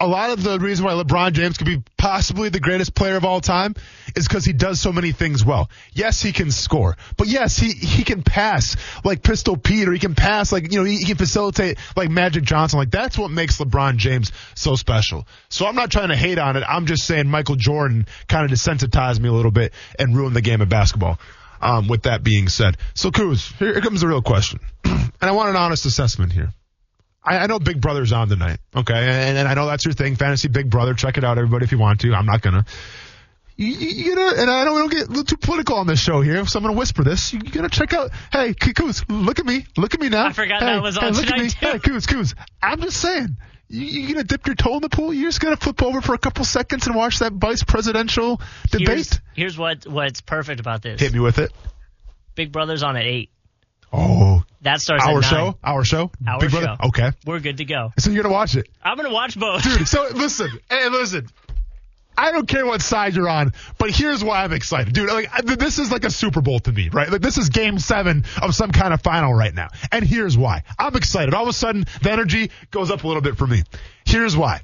A 0.00 0.08
lot 0.08 0.30
of 0.30 0.42
the 0.42 0.58
reason 0.58 0.84
why 0.84 0.92
LeBron 0.92 1.32
James 1.32 1.56
could 1.56 1.68
be 1.68 1.82
possibly 1.96 2.48
the 2.48 2.58
greatest 2.58 2.94
player 2.94 3.16
of 3.16 3.24
all 3.24 3.40
time 3.40 3.74
is 4.16 4.26
because 4.26 4.44
he 4.44 4.52
does 4.52 4.80
so 4.80 4.92
many 4.92 5.12
things 5.12 5.44
well. 5.44 5.70
Yes, 5.92 6.20
he 6.20 6.32
can 6.32 6.50
score, 6.50 6.96
but 7.16 7.28
yes, 7.28 7.56
he 7.56 7.72
he 7.72 8.02
can 8.02 8.22
pass 8.22 8.76
like 9.04 9.22
Pistol 9.22 9.56
Pete, 9.56 9.88
or 9.88 9.92
he 9.92 10.00
can 10.00 10.14
pass 10.16 10.50
like 10.50 10.72
you 10.72 10.78
know 10.78 10.84
he, 10.84 10.96
he 10.96 11.04
can 11.04 11.16
facilitate 11.16 11.78
like 11.96 12.10
Magic 12.10 12.42
Johnson. 12.42 12.78
Like 12.80 12.90
that's 12.90 13.16
what 13.16 13.30
makes 13.30 13.58
LeBron 13.58 13.96
James 13.96 14.32
so 14.54 14.74
special. 14.74 15.26
So 15.48 15.64
I'm 15.64 15.76
not 15.76 15.92
trying 15.92 16.08
to 16.08 16.16
hate 16.16 16.38
on 16.38 16.56
it. 16.56 16.64
I'm 16.68 16.86
just 16.86 17.06
saying 17.06 17.28
Michael 17.28 17.56
Jordan 17.56 18.06
kind 18.28 18.44
of 18.44 18.50
desensitized 18.50 19.20
me 19.20 19.28
a 19.28 19.32
little 19.32 19.52
bit 19.52 19.72
and 19.98 20.16
ruined 20.16 20.34
the 20.34 20.42
game 20.42 20.60
of 20.60 20.68
basketball. 20.68 21.18
Um, 21.62 21.88
with 21.88 22.02
that 22.02 22.22
being 22.22 22.48
said, 22.48 22.76
so 22.92 23.10
Kuz, 23.10 23.56
here, 23.56 23.72
here 23.72 23.80
comes 23.80 24.02
the 24.02 24.08
real 24.08 24.20
question, 24.20 24.60
and 24.84 25.12
I 25.22 25.30
want 25.30 25.48
an 25.48 25.56
honest 25.56 25.86
assessment 25.86 26.32
here. 26.32 26.52
I, 27.24 27.38
I 27.38 27.46
know 27.46 27.58
Big 27.58 27.80
Brother's 27.80 28.12
on 28.12 28.28
tonight, 28.28 28.58
okay, 28.76 28.94
and, 28.94 29.38
and 29.38 29.48
I 29.48 29.54
know 29.54 29.66
that's 29.66 29.84
your 29.84 29.94
thing, 29.94 30.16
fantasy 30.16 30.48
Big 30.48 30.68
Brother. 30.68 30.94
Check 30.94 31.16
it 31.16 31.24
out, 31.24 31.38
everybody, 31.38 31.64
if 31.64 31.72
you 31.72 31.78
want 31.78 32.00
to. 32.00 32.14
I'm 32.14 32.26
not 32.26 32.42
gonna. 32.42 32.66
You, 33.56 33.68
you, 33.68 33.88
you 33.88 34.14
gotta, 34.16 34.42
and 34.42 34.50
I 34.50 34.64
don't, 34.64 34.74
we 34.74 34.80
don't 34.80 34.92
get 34.92 35.06
a 35.06 35.08
little 35.08 35.24
too 35.24 35.36
political 35.36 35.76
on 35.76 35.86
this 35.86 36.00
show 36.00 36.20
here, 36.20 36.44
so 36.44 36.58
I'm 36.58 36.64
gonna 36.64 36.76
whisper 36.76 37.04
this. 37.04 37.32
You, 37.32 37.40
gotta 37.40 37.68
check 37.68 37.94
out. 37.94 38.10
Hey, 38.32 38.52
Coos, 38.52 39.04
look 39.08 39.38
at 39.38 39.46
me, 39.46 39.64
look 39.76 39.94
at 39.94 40.00
me 40.00 40.08
now. 40.08 40.26
I 40.26 40.32
forgot 40.32 40.60
hey, 40.60 40.66
that 40.66 40.82
was 40.82 40.98
hey, 40.98 41.06
on 41.06 41.12
look 41.14 41.26
at 41.30 41.38
me. 41.38 41.48
too. 41.48 41.66
Hey, 41.66 41.78
Coos, 41.78 42.06
Coos. 42.06 42.34
I'm 42.62 42.80
just 42.80 43.00
saying. 43.00 43.36
You, 43.66 43.80
you 43.80 44.08
gonna 44.08 44.24
dip 44.24 44.46
your 44.46 44.56
toe 44.56 44.74
in 44.74 44.82
the 44.82 44.90
pool? 44.90 45.14
You're 45.14 45.28
just 45.28 45.40
gonna 45.40 45.56
flip 45.56 45.82
over 45.82 46.02
for 46.02 46.14
a 46.14 46.18
couple 46.18 46.44
seconds 46.44 46.86
and 46.86 46.94
watch 46.94 47.20
that 47.20 47.32
vice 47.32 47.64
presidential 47.64 48.40
debate? 48.70 48.88
here's, 48.88 49.20
here's 49.34 49.58
what 49.58 49.86
what's 49.86 50.20
perfect 50.20 50.60
about 50.60 50.82
this. 50.82 51.00
Hit 51.00 51.14
me 51.14 51.20
with 51.20 51.38
it. 51.38 51.50
Big 52.34 52.52
Brother's 52.52 52.82
on 52.82 52.96
at 52.96 53.04
eight. 53.04 53.30
Oh, 53.92 54.23
That 54.64 54.80
starts 54.80 55.04
our 55.04 55.18
at 55.18 55.20
nine. 55.22 55.30
show, 55.30 55.58
our 55.62 55.84
show, 55.84 56.10
Our 56.26 56.40
Big 56.40 56.50
Brother. 56.50 56.76
Okay, 56.86 57.10
We're 57.24 57.40
good 57.40 57.58
to 57.58 57.64
go. 57.64 57.92
so 57.98 58.10
you're 58.10 58.22
gonna 58.22 58.34
watch 58.34 58.56
it. 58.56 58.66
I'm 58.82 58.96
gonna 58.96 59.12
watch 59.12 59.38
both. 59.38 59.62
Dude, 59.62 59.86
so 59.86 60.08
listen, 60.14 60.50
hey, 60.68 60.88
listen. 60.88 61.28
I 62.16 62.30
don't 62.30 62.46
care 62.46 62.64
what 62.64 62.80
side 62.80 63.16
you're 63.16 63.28
on, 63.28 63.52
but 63.76 63.90
here's 63.90 64.22
why 64.22 64.44
I'm 64.44 64.52
excited, 64.52 64.92
dude. 64.94 65.10
Like 65.10 65.30
this 65.44 65.78
is 65.80 65.90
like 65.90 66.04
a 66.04 66.10
Super 66.10 66.40
Bowl 66.40 66.60
to 66.60 66.70
me, 66.72 66.88
right? 66.88 67.10
Like 67.10 67.20
this 67.20 67.38
is 67.38 67.48
Game 67.48 67.78
Seven 67.78 68.24
of 68.40 68.54
some 68.54 68.70
kind 68.70 68.94
of 68.94 69.02
final 69.02 69.34
right 69.34 69.52
now, 69.52 69.68
and 69.90 70.04
here's 70.04 70.38
why. 70.38 70.62
I'm 70.78 70.94
excited. 70.96 71.34
All 71.34 71.42
of 71.42 71.48
a 71.48 71.52
sudden, 71.52 71.84
the 72.02 72.12
energy 72.12 72.50
goes 72.70 72.90
up 72.90 73.02
a 73.04 73.06
little 73.06 73.22
bit 73.22 73.36
for 73.36 73.46
me. 73.46 73.64
Here's 74.04 74.36
why. 74.36 74.60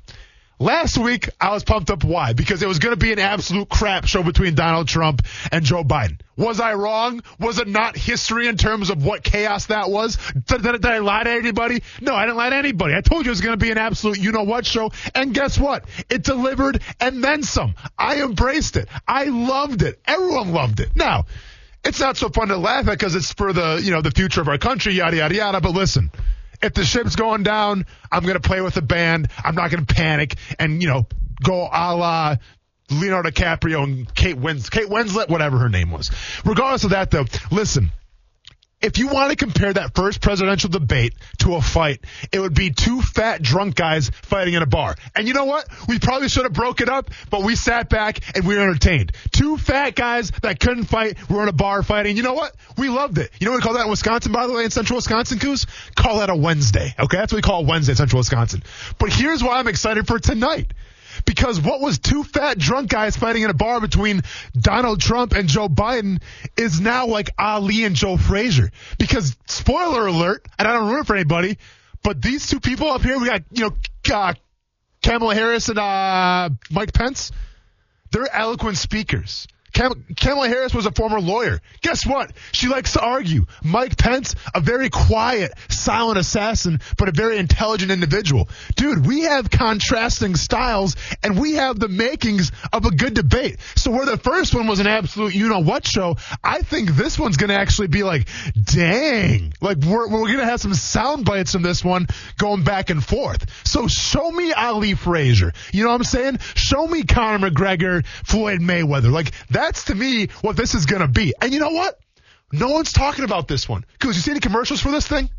Last 0.62 0.98
week, 0.98 1.30
I 1.40 1.54
was 1.54 1.64
pumped 1.64 1.90
up. 1.90 2.04
Why? 2.04 2.34
Because 2.34 2.62
it 2.62 2.68
was 2.68 2.80
going 2.80 2.92
to 2.92 2.98
be 2.98 3.14
an 3.14 3.18
absolute 3.18 3.70
crap 3.70 4.04
show 4.04 4.22
between 4.22 4.54
Donald 4.54 4.88
Trump 4.88 5.22
and 5.50 5.64
Joe 5.64 5.82
Biden. 5.82 6.20
Was 6.36 6.60
I 6.60 6.74
wrong? 6.74 7.22
Was 7.38 7.58
it 7.58 7.66
not 7.66 7.96
history 7.96 8.46
in 8.46 8.58
terms 8.58 8.90
of 8.90 9.02
what 9.02 9.22
chaos 9.22 9.66
that 9.66 9.88
was? 9.88 10.18
Did, 10.34 10.62
did, 10.62 10.72
did 10.72 10.84
I 10.84 10.98
lie 10.98 11.22
to 11.22 11.30
anybody? 11.30 11.82
No, 12.02 12.14
I 12.14 12.26
didn't 12.26 12.36
lie 12.36 12.50
to 12.50 12.56
anybody. 12.56 12.94
I 12.94 13.00
told 13.00 13.24
you 13.24 13.30
it 13.30 13.32
was 13.32 13.40
going 13.40 13.58
to 13.58 13.64
be 13.64 13.70
an 13.70 13.78
absolute 13.78 14.18
you 14.18 14.32
know 14.32 14.42
what 14.42 14.66
show. 14.66 14.90
And 15.14 15.32
guess 15.32 15.58
what? 15.58 15.86
It 16.10 16.24
delivered 16.24 16.82
and 17.00 17.24
then 17.24 17.42
some. 17.42 17.74
I 17.98 18.22
embraced 18.22 18.76
it. 18.76 18.86
I 19.08 19.24
loved 19.24 19.80
it. 19.80 19.98
Everyone 20.06 20.52
loved 20.52 20.80
it. 20.80 20.94
Now, 20.94 21.24
it's 21.82 22.00
not 22.00 22.18
so 22.18 22.28
fun 22.28 22.48
to 22.48 22.58
laugh 22.58 22.86
at 22.86 22.98
because 22.98 23.14
it's 23.14 23.32
for 23.32 23.54
the, 23.54 23.80
you 23.82 23.92
know, 23.92 24.02
the 24.02 24.10
future 24.10 24.42
of 24.42 24.48
our 24.48 24.58
country, 24.58 24.92
yada, 24.92 25.16
yada, 25.16 25.34
yada. 25.34 25.62
But 25.62 25.72
listen, 25.72 26.10
if 26.62 26.74
the 26.74 26.84
ship's 26.84 27.16
going 27.16 27.42
down, 27.42 27.86
I'm 28.10 28.22
going 28.22 28.34
to 28.34 28.40
play 28.40 28.60
with 28.60 28.74
the 28.74 28.82
band. 28.82 29.28
I'm 29.42 29.54
not 29.54 29.70
going 29.70 29.84
to 29.84 29.94
panic 29.94 30.36
and, 30.58 30.82
you 30.82 30.88
know, 30.88 31.06
go 31.42 31.62
a 31.62 31.96
la 31.96 32.36
Leonardo 32.90 33.30
DiCaprio 33.30 33.84
and 33.84 34.14
Kate 34.14 34.36
Wins, 34.36 34.68
Kate 34.68 34.88
Winslet, 34.88 35.28
whatever 35.28 35.58
her 35.58 35.68
name 35.68 35.90
was. 35.90 36.10
Regardless 36.44 36.84
of 36.84 36.90
that, 36.90 37.10
though, 37.10 37.24
listen. 37.50 37.90
If 38.80 38.96
you 38.96 39.08
want 39.08 39.30
to 39.30 39.36
compare 39.36 39.72
that 39.74 39.94
first 39.94 40.22
presidential 40.22 40.70
debate 40.70 41.12
to 41.40 41.54
a 41.54 41.60
fight, 41.60 42.00
it 42.32 42.40
would 42.40 42.54
be 42.54 42.70
two 42.70 43.02
fat 43.02 43.42
drunk 43.42 43.74
guys 43.74 44.10
fighting 44.22 44.54
in 44.54 44.62
a 44.62 44.66
bar. 44.66 44.96
And 45.14 45.28
you 45.28 45.34
know 45.34 45.44
what? 45.44 45.68
We 45.86 45.98
probably 45.98 46.30
should 46.30 46.44
have 46.44 46.54
broke 46.54 46.80
it 46.80 46.88
up, 46.88 47.10
but 47.28 47.42
we 47.42 47.56
sat 47.56 47.90
back 47.90 48.20
and 48.34 48.46
we 48.46 48.56
were 48.56 48.62
entertained. 48.62 49.12
Two 49.32 49.58
fat 49.58 49.94
guys 49.94 50.30
that 50.42 50.60
couldn't 50.60 50.84
fight 50.84 51.28
were 51.28 51.42
in 51.42 51.48
a 51.48 51.52
bar 51.52 51.82
fighting. 51.82 52.16
You 52.16 52.22
know 52.22 52.32
what? 52.32 52.54
We 52.78 52.88
loved 52.88 53.18
it. 53.18 53.30
You 53.38 53.44
know 53.44 53.52
what 53.52 53.58
we 53.58 53.62
call 53.64 53.74
that 53.74 53.84
in 53.84 53.90
Wisconsin, 53.90 54.32
by 54.32 54.46
the 54.46 54.54
way, 54.54 54.64
in 54.64 54.70
central 54.70 54.96
Wisconsin, 54.96 55.38
Coos? 55.38 55.66
Call 55.94 56.20
that 56.20 56.30
a 56.30 56.36
Wednesday. 56.36 56.94
Okay? 56.98 57.18
That's 57.18 57.34
what 57.34 57.38
we 57.38 57.42
call 57.42 57.60
a 57.60 57.66
Wednesday 57.66 57.92
in 57.92 57.96
central 57.96 58.20
Wisconsin. 58.20 58.62
But 58.98 59.12
here's 59.12 59.44
why 59.44 59.58
I'm 59.58 59.68
excited 59.68 60.06
for 60.06 60.18
tonight. 60.18 60.72
Because 61.24 61.60
what 61.60 61.80
was 61.80 61.98
two 61.98 62.24
fat 62.24 62.58
drunk 62.58 62.88
guys 62.90 63.16
fighting 63.16 63.42
in 63.42 63.50
a 63.50 63.54
bar 63.54 63.80
between 63.80 64.22
Donald 64.58 65.00
Trump 65.00 65.32
and 65.32 65.48
Joe 65.48 65.68
Biden 65.68 66.20
is 66.56 66.80
now 66.80 67.06
like 67.06 67.30
Ali 67.38 67.84
and 67.84 67.94
Joe 67.96 68.16
Frazier. 68.16 68.70
Because 68.98 69.36
spoiler 69.46 70.06
alert, 70.06 70.46
and 70.58 70.66
I 70.66 70.72
don't 70.72 70.94
it 70.98 71.06
for 71.06 71.16
anybody, 71.16 71.58
but 72.02 72.22
these 72.22 72.48
two 72.48 72.60
people 72.60 72.88
up 72.88 73.02
here, 73.02 73.18
we 73.18 73.26
got, 73.26 73.42
you 73.52 73.68
know, 73.68 74.14
uh, 74.14 74.34
Kamala 75.02 75.34
Harris 75.34 75.68
and 75.68 75.78
uh, 75.78 76.50
Mike 76.70 76.92
Pence. 76.92 77.32
They're 78.10 78.32
eloquent 78.34 78.76
speakers. 78.76 79.46
Cam- 79.72 80.04
Kamala 80.16 80.48
Harris 80.48 80.74
was 80.74 80.86
a 80.86 80.92
former 80.92 81.20
lawyer. 81.20 81.60
Guess 81.82 82.06
what? 82.06 82.32
She 82.52 82.68
likes 82.68 82.92
to 82.94 83.00
argue. 83.00 83.46
Mike 83.62 83.96
Pence, 83.96 84.34
a 84.54 84.60
very 84.60 84.90
quiet, 84.90 85.52
silent 85.68 86.18
assassin, 86.18 86.80
but 86.96 87.08
a 87.08 87.12
very 87.12 87.38
intelligent 87.38 87.90
individual. 87.90 88.48
Dude, 88.76 89.06
we 89.06 89.22
have 89.22 89.50
contrasting 89.50 90.36
styles 90.36 90.96
and 91.22 91.38
we 91.38 91.54
have 91.54 91.78
the 91.78 91.88
makings 91.88 92.52
of 92.72 92.84
a 92.84 92.90
good 92.90 93.14
debate. 93.14 93.58
So 93.76 93.90
where 93.90 94.06
the 94.06 94.16
first 94.18 94.54
one 94.54 94.66
was 94.66 94.80
an 94.80 94.86
absolute 94.86 95.34
you 95.34 95.48
know 95.48 95.60
what 95.60 95.86
show, 95.86 96.16
I 96.42 96.62
think 96.62 96.90
this 96.90 97.18
one's 97.18 97.36
going 97.36 97.50
to 97.50 97.56
actually 97.56 97.88
be 97.88 98.02
like, 98.02 98.28
dang. 98.60 99.52
Like 99.60 99.78
we're, 99.78 100.08
we're 100.08 100.26
going 100.26 100.38
to 100.38 100.44
have 100.44 100.60
some 100.60 100.74
sound 100.74 101.24
bites 101.24 101.54
in 101.54 101.62
this 101.62 101.84
one 101.84 102.06
going 102.38 102.64
back 102.64 102.90
and 102.90 103.04
forth. 103.04 103.46
So 103.66 103.86
show 103.86 104.30
me 104.30 104.52
Ali 104.52 104.94
Frazier. 104.94 105.52
You 105.72 105.84
know 105.84 105.90
what 105.90 105.96
I'm 105.96 106.04
saying? 106.04 106.38
Show 106.54 106.86
me 106.86 107.02
Conor 107.04 107.50
McGregor, 107.50 108.04
Floyd 108.06 108.60
Mayweather. 108.60 109.10
Like 109.10 109.32
that's 109.60 109.84
to 109.84 109.94
me 109.94 110.28
what 110.42 110.56
this 110.56 110.74
is 110.74 110.86
going 110.86 111.02
to 111.02 111.08
be. 111.08 111.32
And 111.40 111.52
you 111.52 111.60
know 111.60 111.70
what? 111.70 111.98
No 112.52 112.68
one's 112.70 112.92
talking 112.92 113.24
about 113.24 113.46
this 113.48 113.68
one. 113.68 113.84
Cause 114.00 114.16
you 114.16 114.22
see 114.22 114.32
any 114.32 114.40
commercials 114.40 114.80
for 114.80 114.90
this 114.90 115.06
thing? 115.06 115.30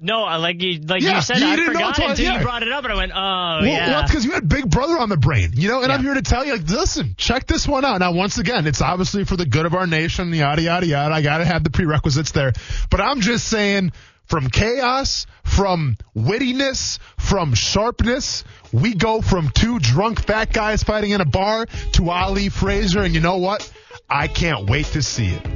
No, 0.00 0.22
I- 0.22 0.36
like 0.36 0.62
you 0.62 0.80
like 0.80 1.02
Yeah, 1.02 1.16
you 1.16 1.22
said, 1.22 1.38
you 1.38 1.46
I 1.46 1.56
didn't 1.56 1.72
know 1.72 1.80
forgot 1.92 2.10
until- 2.10 2.24
yeah. 2.24 2.38
you 2.38 2.44
brought 2.44 2.62
it 2.62 2.70
up, 2.70 2.84
and 2.84 2.92
I 2.92 2.96
went, 2.96 3.12
oh 3.12 3.16
Well, 3.18 3.64
yeah. 3.64 3.90
well, 3.90 4.02
because 4.06 4.24
you 4.24 4.30
had 4.30 4.48
Big 4.48 4.70
Brother 4.70 4.96
on 4.98 5.08
the 5.08 5.16
brain, 5.16 5.50
you 5.54 5.68
know, 5.68 5.82
and 5.82 5.90
I'm 5.90 6.02
here 6.04 6.14
to 6.14 6.22
tell 6.22 6.44
you, 6.44 6.52
like, 6.52 6.68
listen, 6.68 7.14
check 7.16 7.46
this 7.48 7.66
one 7.66 7.84
out. 7.84 7.98
Now, 7.98 8.12
once 8.12 8.38
again, 8.38 8.66
it's 8.68 8.80
obviously 8.80 9.24
for 9.24 9.36
the 9.36 9.46
good 9.46 9.66
of 9.66 9.74
our 9.74 9.88
nation, 9.88 10.32
yada, 10.32 10.62
yada, 10.62 10.86
yada. 10.86 11.12
I 11.14 11.20
got 11.22 11.38
to 11.38 11.44
have 11.46 11.64
the 11.64 11.70
prerequisites 11.70 12.30
there. 12.30 12.52
But 12.90 13.00
I'm 13.00 13.20
just 13.22 13.48
saying, 13.48 13.90
from 14.28 14.48
chaos, 14.48 15.26
from 15.42 15.96
wittiness, 16.14 16.98
from 17.16 17.54
sharpness, 17.54 18.44
we 18.72 18.94
go 18.94 19.20
from 19.20 19.50
two 19.50 19.78
drunk 19.78 20.24
fat 20.24 20.52
guys 20.52 20.82
fighting 20.82 21.10
in 21.10 21.20
a 21.20 21.24
bar 21.24 21.66
to 21.92 22.10
Ali 22.10 22.48
Frazier, 22.50 23.02
and 23.02 23.14
you 23.14 23.20
know 23.20 23.38
what? 23.38 23.70
I 24.08 24.28
can't 24.28 24.68
wait 24.68 24.86
to 24.86 25.02
see 25.02 25.28
it. 25.28 25.46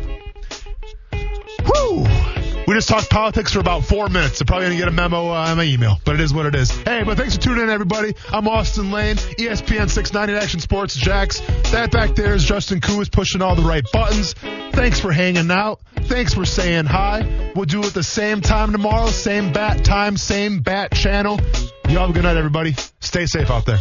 Woo! 1.65 2.42
We 2.67 2.75
just 2.75 2.89
talked 2.89 3.11
politics 3.11 3.53
for 3.53 3.61
about 3.61 3.85
four 3.85 4.09
minutes. 4.09 4.41
I'm 4.41 4.47
probably 4.47 4.67
going 4.67 4.79
to 4.79 4.85
get 4.85 4.89
a 4.89 4.93
memo 4.93 5.29
uh, 5.29 5.49
on 5.49 5.57
my 5.57 5.65
email, 5.65 5.99
but 6.05 6.15
it 6.15 6.21
is 6.21 6.33
what 6.33 6.47
it 6.47 6.55
is. 6.55 6.71
Hey, 6.71 7.03
but 7.03 7.19
thanks 7.19 7.35
for 7.35 7.43
tuning 7.43 7.65
in, 7.65 7.71
everybody. 7.71 8.15
I'm 8.33 8.47
Austin 8.47 8.93
Lane, 8.93 9.17
ESPN 9.17 9.91
690 9.91 10.35
Action 10.35 10.61
Sports 10.61 10.95
Jax. 10.95 11.41
That 11.73 11.91
back 11.91 12.15
there 12.15 12.35
is 12.35 12.45
Justin 12.45 12.81
Koo 12.81 13.01
is 13.01 13.09
pushing 13.09 13.43
all 13.43 13.57
the 13.57 13.63
right 13.63 13.85
buttons. 13.93 14.35
Thanks 14.73 15.01
for 15.01 15.11
hanging 15.11 15.51
out. 15.51 15.81
Thanks 16.03 16.35
for 16.35 16.45
saying 16.45 16.87
hi. 16.87 17.53
We'll 17.57 17.65
do 17.65 17.83
it 17.83 17.95
the 17.95 18.05
same 18.05 18.41
time 18.41 18.71
tomorrow, 18.71 19.09
same 19.09 19.53
bat 19.53 19.85
time, 19.85 20.17
same 20.17 20.61
bat 20.61 20.93
channel. 20.93 21.41
You 21.89 21.99
all 21.99 22.07
have 22.07 22.11
a 22.11 22.13
good 22.13 22.23
night, 22.23 22.37
everybody. 22.37 22.75
Stay 23.01 23.27
safe 23.27 23.51
out 23.51 23.67
there. 23.67 23.81